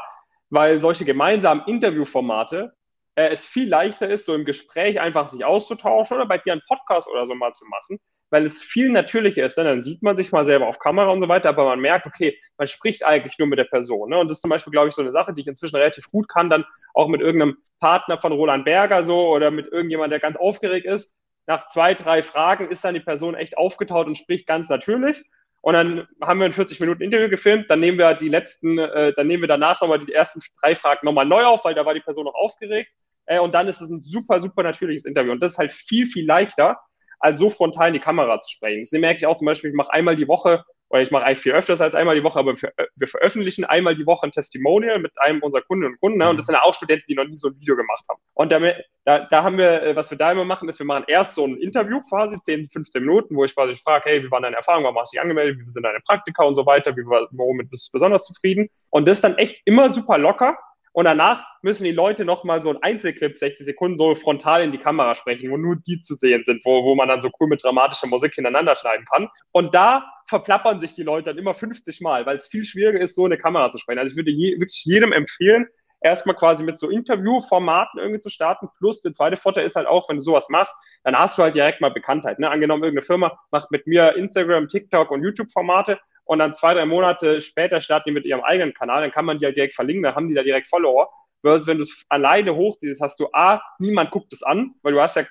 weil 0.52 0.80
solche 0.80 1.06
gemeinsamen 1.06 1.64
Interviewformate 1.66 2.74
äh, 3.20 3.34
es 3.34 3.46
viel 3.46 3.68
leichter 3.68 4.08
ist, 4.10 4.26
so 4.26 4.34
im 4.34 4.46
Gespräch 4.46 5.02
einfach 5.02 5.28
sich 5.28 5.44
auszutauschen 5.44 6.16
oder 6.16 6.26
bei 6.26 6.38
dir 6.38 6.54
einen 6.54 6.62
Podcast 6.66 7.10
oder 7.10 7.26
so 7.26 7.36
mal 7.36 7.52
zu 7.52 7.66
machen, 7.66 8.00
weil 8.30 8.46
es 8.46 8.64
viel 8.64 8.90
natürlicher 8.90 9.44
ist. 9.44 9.58
Denn 9.58 9.66
dann 9.66 9.84
sieht 9.84 10.02
man 10.02 10.16
sich 10.16 10.32
mal 10.32 10.46
selber 10.46 10.68
auf 10.68 10.80
Kamera 10.80 11.10
und 11.10 11.20
so 11.20 11.28
weiter, 11.28 11.50
aber 11.50 11.66
man 11.66 11.82
merkt, 11.82 12.06
okay, 12.06 12.40
man 12.58 12.68
spricht 12.68 13.06
eigentlich 13.06 13.38
nur 13.38 13.50
mit 13.50 13.60
der 13.60 13.66
Person. 13.66 14.10
Ne? 14.10 14.18
Und 14.18 14.30
das 14.30 14.38
ist 14.38 14.42
zum 14.42 14.50
Beispiel, 14.50 14.72
glaube 14.72 14.88
ich, 14.88 14.94
so 14.94 15.02
eine 15.02 15.12
Sache, 15.12 15.34
die 15.34 15.42
ich 15.42 15.48
inzwischen 15.48 15.76
relativ 15.76 16.10
gut 16.10 16.30
kann, 16.30 16.50
dann 16.50 16.64
auch 16.94 17.10
mit 17.10 17.20
irgendeinem 17.20 17.58
Partner 17.82 18.22
von 18.22 18.32
Roland 18.32 18.64
Berger 18.64 19.04
so 19.04 19.28
oder 19.28 19.52
mit 19.52 19.68
irgendjemand, 19.68 20.14
der 20.14 20.22
ganz 20.22 20.38
aufgeregt 20.38 20.86
ist. 20.86 21.18
Nach 21.46 21.68
zwei, 21.68 21.96
drei 21.96 22.24
Fragen 22.24 22.70
ist 22.70 22.86
dann 22.86 22.94
die 22.94 23.00
Person 23.02 23.36
echt 23.36 23.58
aufgetaut 23.58 24.08
und 24.08 24.18
spricht 24.18 24.48
ganz 24.48 24.70
natürlich. 24.70 25.24
Und 25.62 25.74
dann 25.74 26.08
haben 26.22 26.40
wir 26.40 26.46
ein 26.46 26.54
40 26.54 26.80
Minuten 26.80 27.02
Interview 27.02 27.28
gefilmt, 27.28 27.70
dann 27.70 27.82
nehmen 27.82 27.98
wir 27.98 28.14
die 28.14 28.30
letzten, 28.30 28.78
äh, 28.78 29.14
dann 29.14 29.28
nehmen 29.28 29.44
wir 29.44 29.48
danach 29.48 29.82
nochmal 29.82 30.00
die 30.00 30.14
ersten 30.14 30.40
drei 30.62 30.74
Fragen 30.74 31.06
nochmal 31.06 31.26
neu 31.26 31.44
auf, 31.44 31.66
weil 31.66 31.74
da 31.74 31.86
war 31.86 31.94
die 31.94 32.00
Person 32.00 32.26
noch 32.26 32.36
aufgeregt. 32.36 32.94
Äh, 33.30 33.40
und 33.40 33.54
dann 33.54 33.68
ist 33.68 33.80
es 33.80 33.90
ein 33.90 34.00
super, 34.02 34.40
super 34.40 34.64
natürliches 34.64 35.06
Interview. 35.06 35.32
Und 35.32 35.42
das 35.42 35.52
ist 35.52 35.58
halt 35.60 35.72
viel, 35.72 36.06
viel 36.06 36.26
leichter, 36.26 36.78
als 37.20 37.40
so 37.40 37.50
frontal 37.50 37.90
in 37.90 37.94
die 37.94 38.00
Kamera 38.00 38.40
zu 38.40 38.52
sprechen. 38.52 38.82
Das 38.82 38.92
merke 38.92 39.18
ich 39.18 39.26
auch 39.26 39.36
zum 39.36 39.46
Beispiel, 39.46 39.70
ich 39.70 39.76
mache 39.76 39.94
einmal 39.94 40.16
die 40.16 40.28
Woche, 40.28 40.64
oder 40.92 41.04
ich 41.04 41.12
mache 41.12 41.26
eigentlich 41.26 41.40
viel 41.40 41.52
öfters 41.52 41.82
als 41.82 41.94
einmal 41.94 42.16
die 42.16 42.24
Woche, 42.24 42.40
aber 42.40 42.56
wir, 42.56 43.08
veröffentlichen 43.08 43.66
einmal 43.66 43.96
die 43.96 44.08
Woche 44.08 44.26
ein 44.26 44.32
Testimonial 44.32 44.98
mit 44.98 45.12
einem 45.22 45.44
unserer 45.44 45.62
Kunden 45.62 45.86
und 45.86 46.00
Kunden. 46.00 46.18
Ne? 46.18 46.28
Und 46.28 46.38
das 46.38 46.48
sind 46.48 46.56
auch 46.56 46.74
Studenten, 46.74 47.04
die 47.08 47.14
noch 47.14 47.26
nie 47.26 47.38
so 47.38 47.50
ein 47.50 47.56
Video 47.60 47.76
gemacht 47.76 48.04
haben. 48.10 48.20
Und 48.34 48.52
damit, 48.52 48.84
da, 49.06 49.20
da 49.20 49.44
haben 49.44 49.60
wir, 49.60 49.84
äh, 49.84 49.96
was 49.96 50.10
wir 50.10 50.18
da 50.18 50.32
immer 50.32 50.46
machen, 50.46 50.68
ist, 50.68 50.80
wir 50.80 50.88
machen 50.88 51.04
erst 51.08 51.36
so 51.36 51.46
ein 51.46 51.58
Interview 51.58 52.02
quasi, 52.10 52.40
10, 52.42 52.70
15 52.70 53.04
Minuten, 53.04 53.36
wo 53.36 53.44
ich 53.44 53.54
quasi 53.54 53.76
frage, 53.76 54.10
hey, 54.10 54.24
wie 54.24 54.32
waren 54.32 54.42
deine 54.42 54.56
Erfahrungen, 54.56 54.86
warum 54.86 54.98
hast 54.98 55.14
du 55.14 55.18
dich 55.18 55.22
angemeldet, 55.22 55.60
wie 55.60 55.70
sind 55.70 55.84
deine 55.84 56.00
Praktika 56.00 56.44
und 56.44 56.56
so 56.56 56.66
weiter, 56.66 56.98
wie, 56.98 57.04
womit 57.04 57.70
bist 57.70 57.90
du 57.90 57.92
besonders 57.92 58.26
zufrieden? 58.26 58.70
Und 58.90 59.08
das 59.08 59.20
ist 59.20 59.24
dann 59.24 59.38
echt 59.38 59.62
immer 59.66 59.92
super 59.92 60.18
locker 60.18 60.58
und 60.92 61.06
danach 61.06 61.46
müssen 61.62 61.84
die 61.84 61.92
Leute 61.92 62.26
nochmal 62.26 62.62
so 62.62 62.70
ein 62.70 62.82
Einzelclip, 62.82 63.38
60 63.38 63.66
Sekunden, 63.66 63.98
so 63.98 64.16
frontal 64.16 64.64
in 64.64 64.72
die 64.72 64.78
Kamera 64.78 65.16
sprechen, 65.16 65.52
wo 65.52 65.58
nur 65.58 65.76
die 65.76 66.02
zu 66.02 66.16
sehen 66.16 66.44
sind, 66.44 66.66
wo, 66.66 66.84
wo 66.84 66.96
man 66.96 67.08
dann 67.08 67.22
so 67.22 67.30
cool 67.40 67.48
mit 67.48 67.64
dramatischer 67.64 68.08
Musik 68.08 68.34
hintereinander 68.34 68.76
schneiden 68.76 69.06
kann. 69.06 69.30
Und 69.52 69.76
da 69.76 70.12
verplappern 70.28 70.80
sich 70.80 70.94
die 70.94 71.04
Leute 71.04 71.32
dann 71.32 71.38
immer 71.38 71.54
50 71.54 72.02
Mal, 72.02 72.26
weil 72.26 72.38
es 72.38 72.48
viel 72.48 72.66
schwieriger 72.66 73.02
ist, 73.02 73.16
so 73.16 73.26
eine 73.26 73.38
Kamera 73.38 73.70
zu 73.70 73.78
sprechen. 73.78 74.00
Also 74.00 74.12
ich 74.12 74.18
würde 74.18 74.32
je, 74.32 74.54
wirklich 74.54 74.84
jedem 74.86 75.12
empfehlen, 75.12 75.68
erstmal 76.02 76.36
quasi 76.36 76.64
mit 76.64 76.80
so 76.80 76.90
Interviewformaten 76.90 78.00
irgendwie 78.00 78.20
zu 78.20 78.30
starten. 78.30 78.70
Plus 78.78 79.02
der 79.02 79.14
zweite 79.14 79.38
Vorteil 79.38 79.66
ist 79.66 79.76
halt 79.76 79.88
auch, 79.88 80.10
wenn 80.10 80.18
du 80.18 80.22
sowas 80.22 80.50
machst, 80.50 80.76
dann 81.04 81.18
hast 81.18 81.38
du 81.38 81.44
halt 81.44 81.56
direkt 81.56 81.82
mal 81.82 81.92
Bekanntheit. 81.92 82.40
Ne? 82.40 82.50
Angenommen, 82.50 82.84
irgendeine 82.84 83.06
Firma 83.06 83.38
macht 83.52 83.72
mit 83.72 83.88
mir 83.88 84.16
Instagram, 84.16 84.68
TikTok 84.68 85.12
und 85.12 85.24
YouTube-Formate 85.24 86.00
und 86.24 86.40
dann 86.40 86.54
zwei, 86.54 86.74
drei 86.74 86.86
Monate 86.86 87.42
später 87.42 87.82
starten 87.82 88.10
die 88.10 88.14
mit 88.14 88.26
ihrem 88.26 88.42
eigenen 88.42 88.74
Kanal, 88.74 89.02
dann 89.02 89.12
kann 89.12 89.26
man 89.26 89.38
die 89.38 89.46
halt 89.46 89.58
direkt 89.58 89.74
verlinken, 89.74 90.04
dann 90.04 90.16
haben 90.16 90.30
die 90.30 90.36
da 90.36 90.44
direkt 90.44 90.68
Follower. 90.68 91.10
Versus 91.42 91.68
wenn 91.68 91.78
du 91.78 91.84
es 91.84 92.06
alleine 92.10 92.56
hochziehst, 92.56 93.02
hast 93.02 93.20
du 93.20 93.30
A, 93.32 93.62
niemand 93.80 94.12
guckt 94.12 94.34
es 94.34 94.44
an, 94.44 94.76
weil 94.82 94.94
du 94.94 95.02
hast 95.02 95.16
ja 95.16 95.24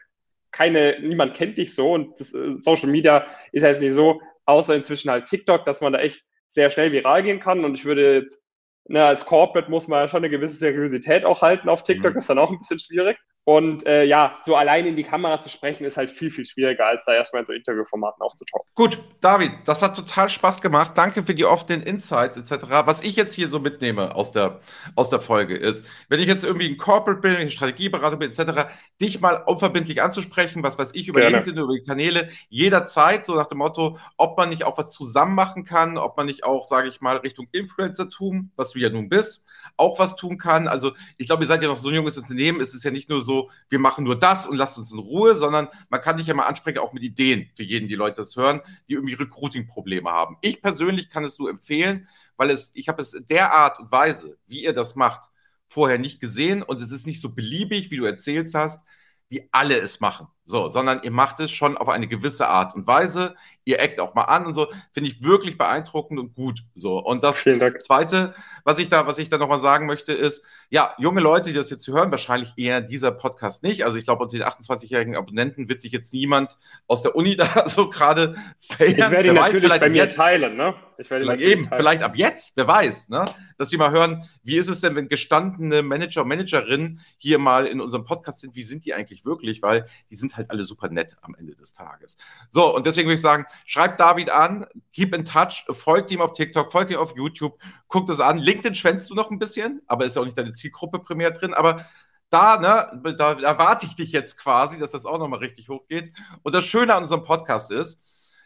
keine, 0.50 0.98
niemand 1.00 1.34
kennt 1.34 1.58
dich 1.58 1.74
so 1.74 1.92
und 1.92 2.18
das, 2.18 2.32
äh, 2.32 2.52
Social 2.52 2.88
Media 2.88 3.26
ist 3.52 3.62
ja 3.62 3.68
jetzt 3.68 3.82
nicht 3.82 3.92
so, 3.92 4.20
außer 4.46 4.74
inzwischen 4.74 5.10
halt 5.10 5.26
TikTok, 5.26 5.66
dass 5.66 5.82
man 5.82 5.92
da 5.92 5.98
echt 5.98 6.24
sehr 6.46 6.70
schnell 6.70 6.92
viral 6.92 7.22
gehen 7.22 7.40
kann 7.40 7.64
und 7.64 7.76
ich 7.76 7.84
würde 7.84 8.14
jetzt 8.14 8.42
ne, 8.88 9.04
als 9.04 9.24
Corporate 9.24 9.70
muss 9.70 9.88
man 9.88 10.00
ja 10.00 10.08
schon 10.08 10.18
eine 10.18 10.30
gewisse 10.30 10.56
Seriosität 10.56 11.24
auch 11.24 11.42
halten 11.42 11.68
auf 11.68 11.82
TikTok, 11.82 12.12
mhm. 12.12 12.18
ist 12.18 12.30
dann 12.30 12.38
auch 12.38 12.50
ein 12.50 12.58
bisschen 12.58 12.78
schwierig. 12.78 13.18
Und 13.48 13.86
äh, 13.86 14.04
ja, 14.04 14.36
so 14.44 14.56
allein 14.56 14.84
in 14.84 14.94
die 14.94 15.04
Kamera 15.04 15.40
zu 15.40 15.48
sprechen, 15.48 15.86
ist 15.86 15.96
halt 15.96 16.10
viel, 16.10 16.28
viel 16.28 16.44
schwieriger, 16.44 16.84
als 16.84 17.06
da 17.06 17.14
erstmal 17.14 17.40
in 17.40 17.46
so 17.46 17.54
Interviewformaten 17.54 18.20
aufzutauchen. 18.20 18.68
Gut, 18.74 18.98
David, 19.22 19.52
das 19.64 19.80
hat 19.80 19.96
total 19.96 20.28
Spaß 20.28 20.60
gemacht. 20.60 20.92
Danke 20.96 21.24
für 21.24 21.34
die 21.34 21.46
offenen 21.46 21.82
Insights 21.82 22.36
etc. 22.36 22.66
Was 22.84 23.02
ich 23.02 23.16
jetzt 23.16 23.32
hier 23.32 23.48
so 23.48 23.58
mitnehme 23.58 24.14
aus 24.14 24.32
der, 24.32 24.60
aus 24.96 25.08
der 25.08 25.22
Folge 25.22 25.56
ist, 25.56 25.86
wenn 26.10 26.20
ich 26.20 26.26
jetzt 26.26 26.44
irgendwie 26.44 26.68
ein 26.68 26.76
Corporate 26.76 27.22
bin, 27.22 27.36
eine 27.36 27.50
Strategieberater 27.50 28.18
bin 28.18 28.30
etc., 28.30 28.70
dich 29.00 29.18
mal 29.22 29.42
unverbindlich 29.46 30.02
anzusprechen, 30.02 30.62
was 30.62 30.78
weiß 30.78 30.90
ich, 30.92 31.08
über 31.08 31.20
Gerne. 31.20 31.36
LinkedIn, 31.36 31.58
über 31.58 31.72
die 31.72 31.84
Kanäle, 31.84 32.28
jederzeit, 32.50 33.24
so 33.24 33.34
nach 33.34 33.46
dem 33.46 33.56
Motto, 33.56 33.98
ob 34.18 34.36
man 34.36 34.50
nicht 34.50 34.64
auch 34.64 34.76
was 34.76 34.92
zusammen 34.92 35.34
machen 35.34 35.64
kann, 35.64 35.96
ob 35.96 36.18
man 36.18 36.26
nicht 36.26 36.44
auch, 36.44 36.64
sage 36.64 36.90
ich 36.90 37.00
mal, 37.00 37.16
Richtung 37.16 37.48
Influencer-Tum, 37.52 38.50
was 38.56 38.72
du 38.72 38.78
ja 38.78 38.90
nun 38.90 39.08
bist, 39.08 39.42
auch 39.78 39.98
was 39.98 40.16
tun 40.16 40.36
kann. 40.36 40.68
Also 40.68 40.92
ich 41.16 41.26
glaube, 41.26 41.44
ihr 41.44 41.46
seid 41.46 41.62
ja 41.62 41.68
noch 41.68 41.78
so 41.78 41.88
ein 41.88 41.94
junges 41.94 42.18
Unternehmen, 42.18 42.60
es 42.60 42.74
ist 42.74 42.84
ja 42.84 42.90
nicht 42.90 43.08
nur 43.08 43.22
so, 43.22 43.37
wir 43.68 43.78
machen 43.78 44.04
nur 44.04 44.18
das 44.18 44.46
und 44.46 44.56
lasst 44.56 44.78
uns 44.78 44.92
in 44.92 44.98
Ruhe, 44.98 45.34
sondern 45.34 45.68
man 45.88 46.00
kann 46.00 46.16
dich 46.16 46.26
ja 46.26 46.34
mal 46.34 46.46
ansprechen, 46.46 46.78
auch 46.78 46.92
mit 46.92 47.02
Ideen 47.02 47.50
für 47.54 47.62
jeden, 47.62 47.88
die 47.88 47.94
Leute 47.94 48.16
das 48.16 48.36
hören, 48.36 48.60
die 48.88 48.94
irgendwie 48.94 49.14
Recruiting-Probleme 49.14 50.10
haben. 50.10 50.36
Ich 50.40 50.62
persönlich 50.62 51.10
kann 51.10 51.24
es 51.24 51.38
nur 51.38 51.50
empfehlen, 51.50 52.08
weil 52.36 52.50
es, 52.50 52.70
ich 52.74 52.88
habe 52.88 53.02
es 53.02 53.12
der 53.28 53.52
Art 53.52 53.78
und 53.80 53.90
Weise, 53.90 54.38
wie 54.46 54.64
ihr 54.64 54.72
das 54.72 54.94
macht, 54.96 55.30
vorher 55.66 55.98
nicht 55.98 56.20
gesehen 56.20 56.62
und 56.62 56.80
es 56.80 56.92
ist 56.92 57.06
nicht 57.06 57.20
so 57.20 57.34
beliebig, 57.34 57.90
wie 57.90 57.96
du 57.96 58.04
erzählt 58.04 58.52
hast, 58.54 58.82
wie 59.28 59.48
alle 59.52 59.78
es 59.78 60.00
machen. 60.00 60.28
So, 60.48 60.70
sondern 60.70 61.02
ihr 61.02 61.10
macht 61.10 61.40
es 61.40 61.50
schon 61.50 61.76
auf 61.76 61.90
eine 61.90 62.08
gewisse 62.08 62.48
Art 62.48 62.74
und 62.74 62.86
Weise. 62.86 63.36
Ihr 63.66 63.80
eckt 63.80 64.00
auch 64.00 64.14
mal 64.14 64.22
an 64.22 64.46
und 64.46 64.54
so. 64.54 64.68
Finde 64.94 65.10
ich 65.10 65.22
wirklich 65.22 65.58
beeindruckend 65.58 66.18
und 66.18 66.34
gut. 66.34 66.64
So. 66.72 66.98
Und 67.04 67.22
das 67.22 67.44
Zweite, 67.80 68.34
was 68.64 68.78
ich 68.78 68.88
da, 68.88 69.06
was 69.06 69.18
ich 69.18 69.28
da 69.28 69.36
nochmal 69.36 69.60
sagen 69.60 69.84
möchte, 69.84 70.14
ist, 70.14 70.42
ja, 70.70 70.94
junge 70.96 71.20
Leute, 71.20 71.50
die 71.50 71.54
das 71.54 71.68
jetzt 71.68 71.86
hören, 71.86 72.10
wahrscheinlich 72.10 72.54
eher 72.56 72.80
dieser 72.80 73.12
Podcast 73.12 73.62
nicht. 73.62 73.84
Also 73.84 73.98
ich 73.98 74.04
glaube, 74.04 74.22
unter 74.22 74.38
den 74.38 74.46
28-jährigen 74.46 75.16
Abonnenten 75.16 75.68
wird 75.68 75.82
sich 75.82 75.92
jetzt 75.92 76.14
niemand 76.14 76.56
aus 76.86 77.02
der 77.02 77.14
Uni 77.14 77.36
da 77.36 77.68
so 77.68 77.90
gerade 77.90 78.36
fällen. 78.58 78.92
Ich 78.98 79.10
werde 79.10 79.28
ihn 79.28 79.34
natürlich 79.34 79.70
weiß, 79.70 79.80
bei 79.80 79.90
mir 79.90 80.04
jetzt, 80.04 80.16
teilen, 80.16 80.56
ne? 80.56 80.74
Ich 80.96 81.10
werde 81.10 81.26
vielleicht 81.26 81.42
eben, 81.42 81.64
teilen. 81.64 81.78
vielleicht 81.78 82.02
ab 82.02 82.12
jetzt, 82.16 82.56
wer 82.56 82.66
weiß, 82.66 83.10
ne? 83.10 83.26
Dass 83.58 83.68
die 83.68 83.76
mal 83.76 83.90
hören, 83.90 84.26
wie 84.44 84.56
ist 84.56 84.68
es 84.68 84.80
denn, 84.80 84.96
wenn 84.96 85.08
gestandene 85.08 85.82
Manager 85.82 86.22
und 86.22 86.28
Managerinnen 86.28 87.00
hier 87.18 87.38
mal 87.38 87.66
in 87.66 87.82
unserem 87.82 88.06
Podcast 88.06 88.40
sind, 88.40 88.56
wie 88.56 88.62
sind 88.62 88.86
die 88.86 88.94
eigentlich 88.94 89.26
wirklich? 89.26 89.60
Weil 89.60 89.86
die 90.10 90.16
sind 90.16 90.37
halt 90.37 90.37
alle 90.48 90.64
super 90.64 90.88
nett 90.88 91.16
am 91.22 91.34
Ende 91.34 91.54
des 91.54 91.72
Tages. 91.72 92.16
So, 92.48 92.74
und 92.74 92.86
deswegen 92.86 93.08
würde 93.08 93.14
ich 93.14 93.20
sagen, 93.20 93.46
schreibt 93.64 94.00
David 94.00 94.30
an, 94.30 94.66
keep 94.92 95.14
in 95.14 95.24
touch, 95.24 95.64
folgt 95.70 96.10
ihm 96.10 96.20
auf 96.20 96.32
TikTok, 96.32 96.70
folgt 96.70 96.90
ihm 96.90 96.98
auf 96.98 97.16
YouTube, 97.16 97.58
guckt 97.88 98.08
es 98.10 98.20
an. 98.20 98.38
LinkedIn 98.38 98.74
schwänzt 98.74 99.10
du 99.10 99.14
noch 99.14 99.30
ein 99.30 99.38
bisschen, 99.38 99.82
aber 99.86 100.06
ist 100.06 100.16
ja 100.16 100.22
auch 100.22 100.26
nicht 100.26 100.38
deine 100.38 100.52
Zielgruppe 100.52 100.98
primär 100.98 101.30
drin, 101.30 101.54
aber 101.54 101.86
da, 102.30 102.58
ne, 102.58 103.14
da 103.16 103.32
erwarte 103.40 103.86
ich 103.86 103.94
dich 103.94 104.12
jetzt 104.12 104.36
quasi, 104.36 104.78
dass 104.78 104.90
das 104.92 105.06
auch 105.06 105.18
nochmal 105.18 105.38
richtig 105.38 105.68
hochgeht. 105.68 106.12
Und 106.42 106.54
das 106.54 106.64
Schöne 106.64 106.94
an 106.94 107.02
unserem 107.02 107.24
Podcast 107.24 107.70
ist, 107.70 108.00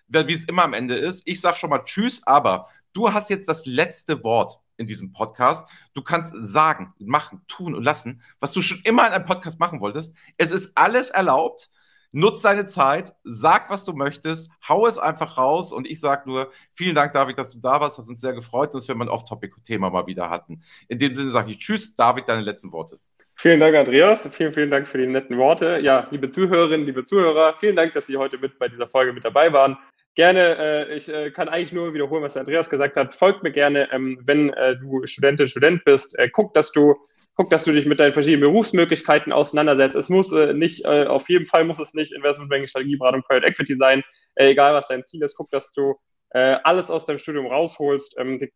wie 0.08 0.32
es 0.32 0.44
immer 0.44 0.64
am 0.64 0.74
Ende 0.74 0.94
ist, 0.94 1.22
ich 1.26 1.40
sage 1.40 1.56
schon 1.56 1.70
mal 1.70 1.82
Tschüss, 1.84 2.26
aber 2.26 2.68
du 2.92 3.12
hast 3.12 3.30
jetzt 3.30 3.48
das 3.48 3.66
letzte 3.66 4.22
Wort 4.22 4.60
in 4.76 4.86
diesem 4.86 5.12
Podcast. 5.12 5.68
Du 5.94 6.02
kannst 6.02 6.32
sagen, 6.42 6.92
machen, 6.98 7.42
tun 7.48 7.74
und 7.74 7.82
lassen, 7.82 8.22
was 8.40 8.52
du 8.52 8.62
schon 8.62 8.80
immer 8.84 9.06
in 9.06 9.12
einem 9.12 9.24
Podcast 9.24 9.58
machen 9.58 9.80
wolltest. 9.80 10.14
Es 10.36 10.50
ist 10.50 10.72
alles 10.76 11.10
erlaubt. 11.10 11.70
Nutz 12.12 12.42
deine 12.42 12.66
Zeit, 12.66 13.14
sag, 13.24 13.70
was 13.70 13.84
du 13.84 13.94
möchtest, 13.94 14.52
hau 14.68 14.86
es 14.86 14.98
einfach 14.98 15.38
raus 15.38 15.72
und 15.72 15.86
ich 15.86 15.98
sage 15.98 16.28
nur, 16.28 16.52
vielen 16.74 16.94
Dank, 16.94 17.14
David, 17.14 17.38
dass 17.38 17.52
du 17.52 17.58
da 17.58 17.80
warst, 17.80 17.98
hat 17.98 18.06
uns 18.06 18.20
sehr 18.20 18.34
gefreut, 18.34 18.74
dass 18.74 18.86
wir 18.86 18.94
mal 18.94 19.06
ein 19.06 19.08
Off-Topic-Thema 19.08 19.88
mal 19.88 20.06
wieder 20.06 20.28
hatten. 20.28 20.62
In 20.88 20.98
dem 20.98 21.16
Sinne 21.16 21.30
sage 21.30 21.52
ich 21.52 21.58
Tschüss, 21.58 21.96
David, 21.96 22.28
deine 22.28 22.42
letzten 22.42 22.70
Worte. 22.70 22.98
Vielen 23.36 23.60
Dank, 23.60 23.74
Andreas. 23.74 24.28
Vielen, 24.30 24.52
vielen 24.52 24.70
Dank 24.70 24.86
für 24.86 24.98
die 24.98 25.06
netten 25.06 25.38
Worte. 25.38 25.78
Ja, 25.78 26.06
liebe 26.10 26.30
Zuhörerinnen, 26.30 26.86
liebe 26.86 27.02
Zuhörer, 27.02 27.56
vielen 27.58 27.76
Dank, 27.76 27.94
dass 27.94 28.06
Sie 28.06 28.18
heute 28.18 28.36
mit 28.36 28.58
bei 28.58 28.68
dieser 28.68 28.86
Folge 28.86 29.14
mit 29.14 29.24
dabei 29.24 29.52
waren. 29.52 29.78
Gerne, 30.14 30.58
äh, 30.58 30.94
ich 30.94 31.08
äh, 31.08 31.30
kann 31.30 31.48
eigentlich 31.48 31.72
nur 31.72 31.94
wiederholen, 31.94 32.22
was 32.22 32.36
Andreas 32.36 32.68
gesagt 32.68 32.98
hat. 32.98 33.14
Folgt 33.14 33.42
mir 33.42 33.50
gerne, 33.50 33.90
ähm, 33.90 34.20
wenn 34.24 34.50
äh, 34.50 34.76
du 34.76 35.06
Studentin, 35.06 35.48
Student 35.48 35.82
bist. 35.84 36.18
Äh, 36.18 36.28
guck, 36.28 36.52
dass 36.52 36.72
du 36.72 36.94
guck, 37.34 37.50
dass 37.50 37.64
du 37.64 37.72
dich 37.72 37.86
mit 37.86 38.00
deinen 38.00 38.12
verschiedenen 38.12 38.42
Berufsmöglichkeiten 38.42 39.32
auseinandersetzt. 39.32 39.96
Es 39.96 40.08
muss 40.08 40.32
äh, 40.32 40.52
nicht, 40.52 40.84
äh, 40.84 41.06
auf 41.06 41.28
jeden 41.28 41.46
Fall 41.46 41.64
muss 41.64 41.78
es 41.78 41.94
nicht 41.94 42.12
Investmentbanking, 42.12 42.68
Strategieberatung, 42.68 43.22
Private 43.22 43.46
Equity 43.46 43.76
sein. 43.76 44.02
Äh, 44.34 44.50
egal, 44.50 44.74
was 44.74 44.88
dein 44.88 45.04
Ziel 45.04 45.22
ist, 45.22 45.36
guck, 45.36 45.50
dass 45.50 45.72
du 45.72 45.94
äh, 46.30 46.56
alles 46.64 46.90
aus 46.90 47.06
deinem 47.06 47.18
Studium 47.18 47.46
rausholst. 47.46 48.16
Ähm, 48.18 48.38
die, 48.38 48.52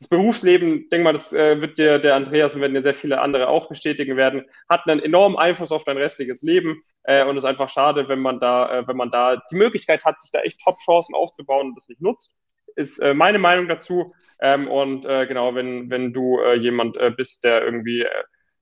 das 0.00 0.08
Berufsleben, 0.08 0.88
denk 0.90 1.02
mal, 1.02 1.12
das 1.12 1.32
äh, 1.32 1.60
wird 1.60 1.78
dir 1.78 1.98
der 1.98 2.14
Andreas 2.14 2.54
und 2.54 2.60
werden 2.60 2.74
dir 2.74 2.82
sehr 2.82 2.94
viele 2.94 3.20
andere 3.20 3.48
auch 3.48 3.68
bestätigen 3.68 4.16
werden, 4.16 4.44
hat 4.68 4.86
einen 4.86 5.00
enormen 5.00 5.36
Einfluss 5.36 5.72
auf 5.72 5.84
dein 5.84 5.96
restliches 5.96 6.42
Leben. 6.42 6.82
Äh, 7.04 7.24
und 7.24 7.36
es 7.36 7.44
ist 7.44 7.48
einfach 7.48 7.68
schade, 7.68 8.08
wenn 8.08 8.20
man 8.20 8.38
da, 8.38 8.84
wenn 8.86 8.96
man 8.96 9.10
da 9.10 9.42
die 9.50 9.56
Möglichkeit 9.56 10.04
hat, 10.04 10.20
sich 10.20 10.30
da 10.30 10.40
echt 10.40 10.60
Top-Chancen 10.60 11.14
aufzubauen 11.14 11.68
und 11.68 11.76
das 11.76 11.88
nicht 11.88 12.00
nutzt 12.00 12.38
ist 12.78 12.98
äh, 13.00 13.12
meine 13.12 13.38
Meinung 13.38 13.68
dazu. 13.68 14.14
Ähm, 14.40 14.68
und 14.68 15.04
äh, 15.04 15.26
genau, 15.26 15.54
wenn, 15.54 15.90
wenn 15.90 16.12
du 16.12 16.38
äh, 16.38 16.54
jemand 16.54 16.96
äh, 16.96 17.10
bist, 17.10 17.44
der 17.44 17.62
irgendwie 17.64 18.02
äh, 18.02 18.08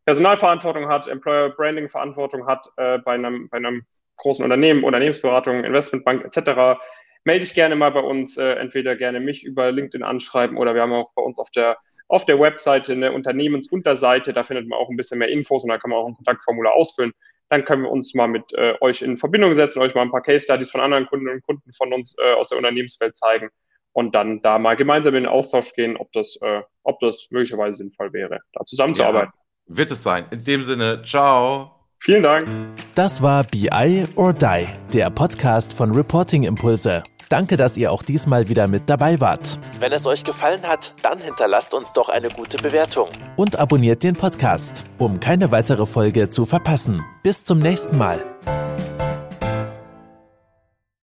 Personalverantwortung 0.07 0.89
hat, 0.89 1.07
Employer 1.07 1.51
Branding 1.51 1.89
Verantwortung 1.89 2.47
hat 2.47 2.67
äh, 2.77 2.99
bei, 2.99 3.15
einem, 3.15 3.49
bei 3.51 3.59
einem 3.59 3.85
großen 4.17 4.43
Unternehmen, 4.43 4.85
Unternehmensberatung, 4.85 5.65
Investmentbank 5.65 6.25
etc., 6.25 6.81
melde 7.25 7.45
dich 7.45 7.55
gerne 7.55 7.77
mal 7.77 7.91
bei 7.91 8.01
uns, 8.01 8.37
entweder 8.37 8.95
gerne 8.95 9.19
mich 9.19 9.43
über 9.43 9.73
LinkedIn 9.73 10.05
anschreiben 10.05 10.57
oder 10.57 10.75
wir 10.77 10.83
haben 10.83 10.93
auch 10.93 11.13
bei 11.17 11.23
uns 11.23 11.41
auf 11.41 11.51
der 11.51 11.77
auf 12.09 12.25
der 12.25 12.39
Webseite 12.39 12.93
eine 12.93 13.13
Unternehmensunterseite, 13.13 14.33
da 14.33 14.45
findet 14.45 14.69
man 14.69 14.79
auch 14.79 14.89
ein 14.89 14.97
bisschen 14.97 15.19
mehr 15.19 15.29
Infos 15.29 15.65
und 15.65 15.71
da 15.71 15.79
kann 15.79 15.91
man 15.91 15.99
auch 15.99 16.07
ein 16.07 16.15
Kontaktformular 16.15 16.75
ausfüllen. 16.75 17.13
Dann 17.49 17.65
können 17.65 17.83
wir 17.83 17.91
uns 17.91 18.15
mal 18.15 18.29
mit 18.29 18.53
äh, 18.55 18.75
euch 18.81 19.03
in 19.03 19.17
Verbindung 19.17 19.55
setzen, 19.55 19.81
euch 19.81 19.95
mal 19.95 20.03
ein 20.03 20.11
paar 20.11 20.23
Case 20.23 20.45
Studies 20.45 20.71
von 20.71 20.81
anderen 20.81 21.07
Kunden 21.07 21.29
und 21.29 21.43
Kunden 21.43 21.73
von 21.73 21.93
uns 21.93 22.17
äh, 22.19 22.33
aus 22.35 22.51
der 22.51 22.59
Unternehmenswelt 22.59 23.17
zeigen 23.17 23.51
und 23.97 24.15
dann 24.15 24.43
da 24.43 24.59
mal 24.59 24.77
gemeinsam 24.77 25.15
in 25.15 25.23
den 25.23 25.33
Austausch 25.33 25.73
gehen, 25.73 25.97
ob 25.97 26.13
das, 26.13 26.37
äh, 26.43 26.61
ob 26.83 27.01
das 27.01 27.29
möglicherweise 27.31 27.79
sinnvoll 27.79 28.13
wäre, 28.13 28.41
da 28.53 28.63
zusammenzuarbeiten. 28.67 29.33
Ja, 29.35 29.77
wird 29.77 29.91
es 29.91 30.03
sein. 30.03 30.27
In 30.31 30.45
dem 30.45 30.65
Sinne, 30.65 31.03
ciao. 31.03 31.73
Vielen 32.01 32.23
Dank. 32.23 32.47
Das 32.95 33.23
war 33.23 33.45
BI 33.45 34.05
or 34.15 34.35
Die, 34.35 34.67
der 34.93 35.09
Podcast 35.09 35.73
von 35.73 35.93
Reporting 35.93 36.43
Impulse. 36.43 37.03
Danke, 37.31 37.57
dass 37.57 37.79
ihr 37.79 37.91
auch 37.91 38.03
diesmal 38.03 38.51
wieder 38.51 38.69
mit 38.69 38.83
dabei 38.87 39.19
wart. 39.19 39.59
Wenn 39.81 39.93
es 39.93 40.07
euch 40.07 40.25
gefallen 40.25 40.63
hat, 40.65 40.95
dann 41.03 41.19
hinterlasst 41.19 41.73
uns 41.73 41.95
doch 41.95 42.11
eine 42.11 42.29
gute 42.29 42.59
Bewertung. 42.59 43.09
Und 43.37 43.59
abonniert 43.59 44.05
den 44.05 44.15
Podcast, 44.15 44.85
um 44.99 45.21
keine 45.21 45.51
weitere 45.51 45.87
Folge 45.87 46.29
zu 46.29 46.45
verpassen. 46.45 47.03
Bis 47.23 47.45
zum 47.45 47.61
nächsten 47.61 47.97
Mal. 47.97 48.23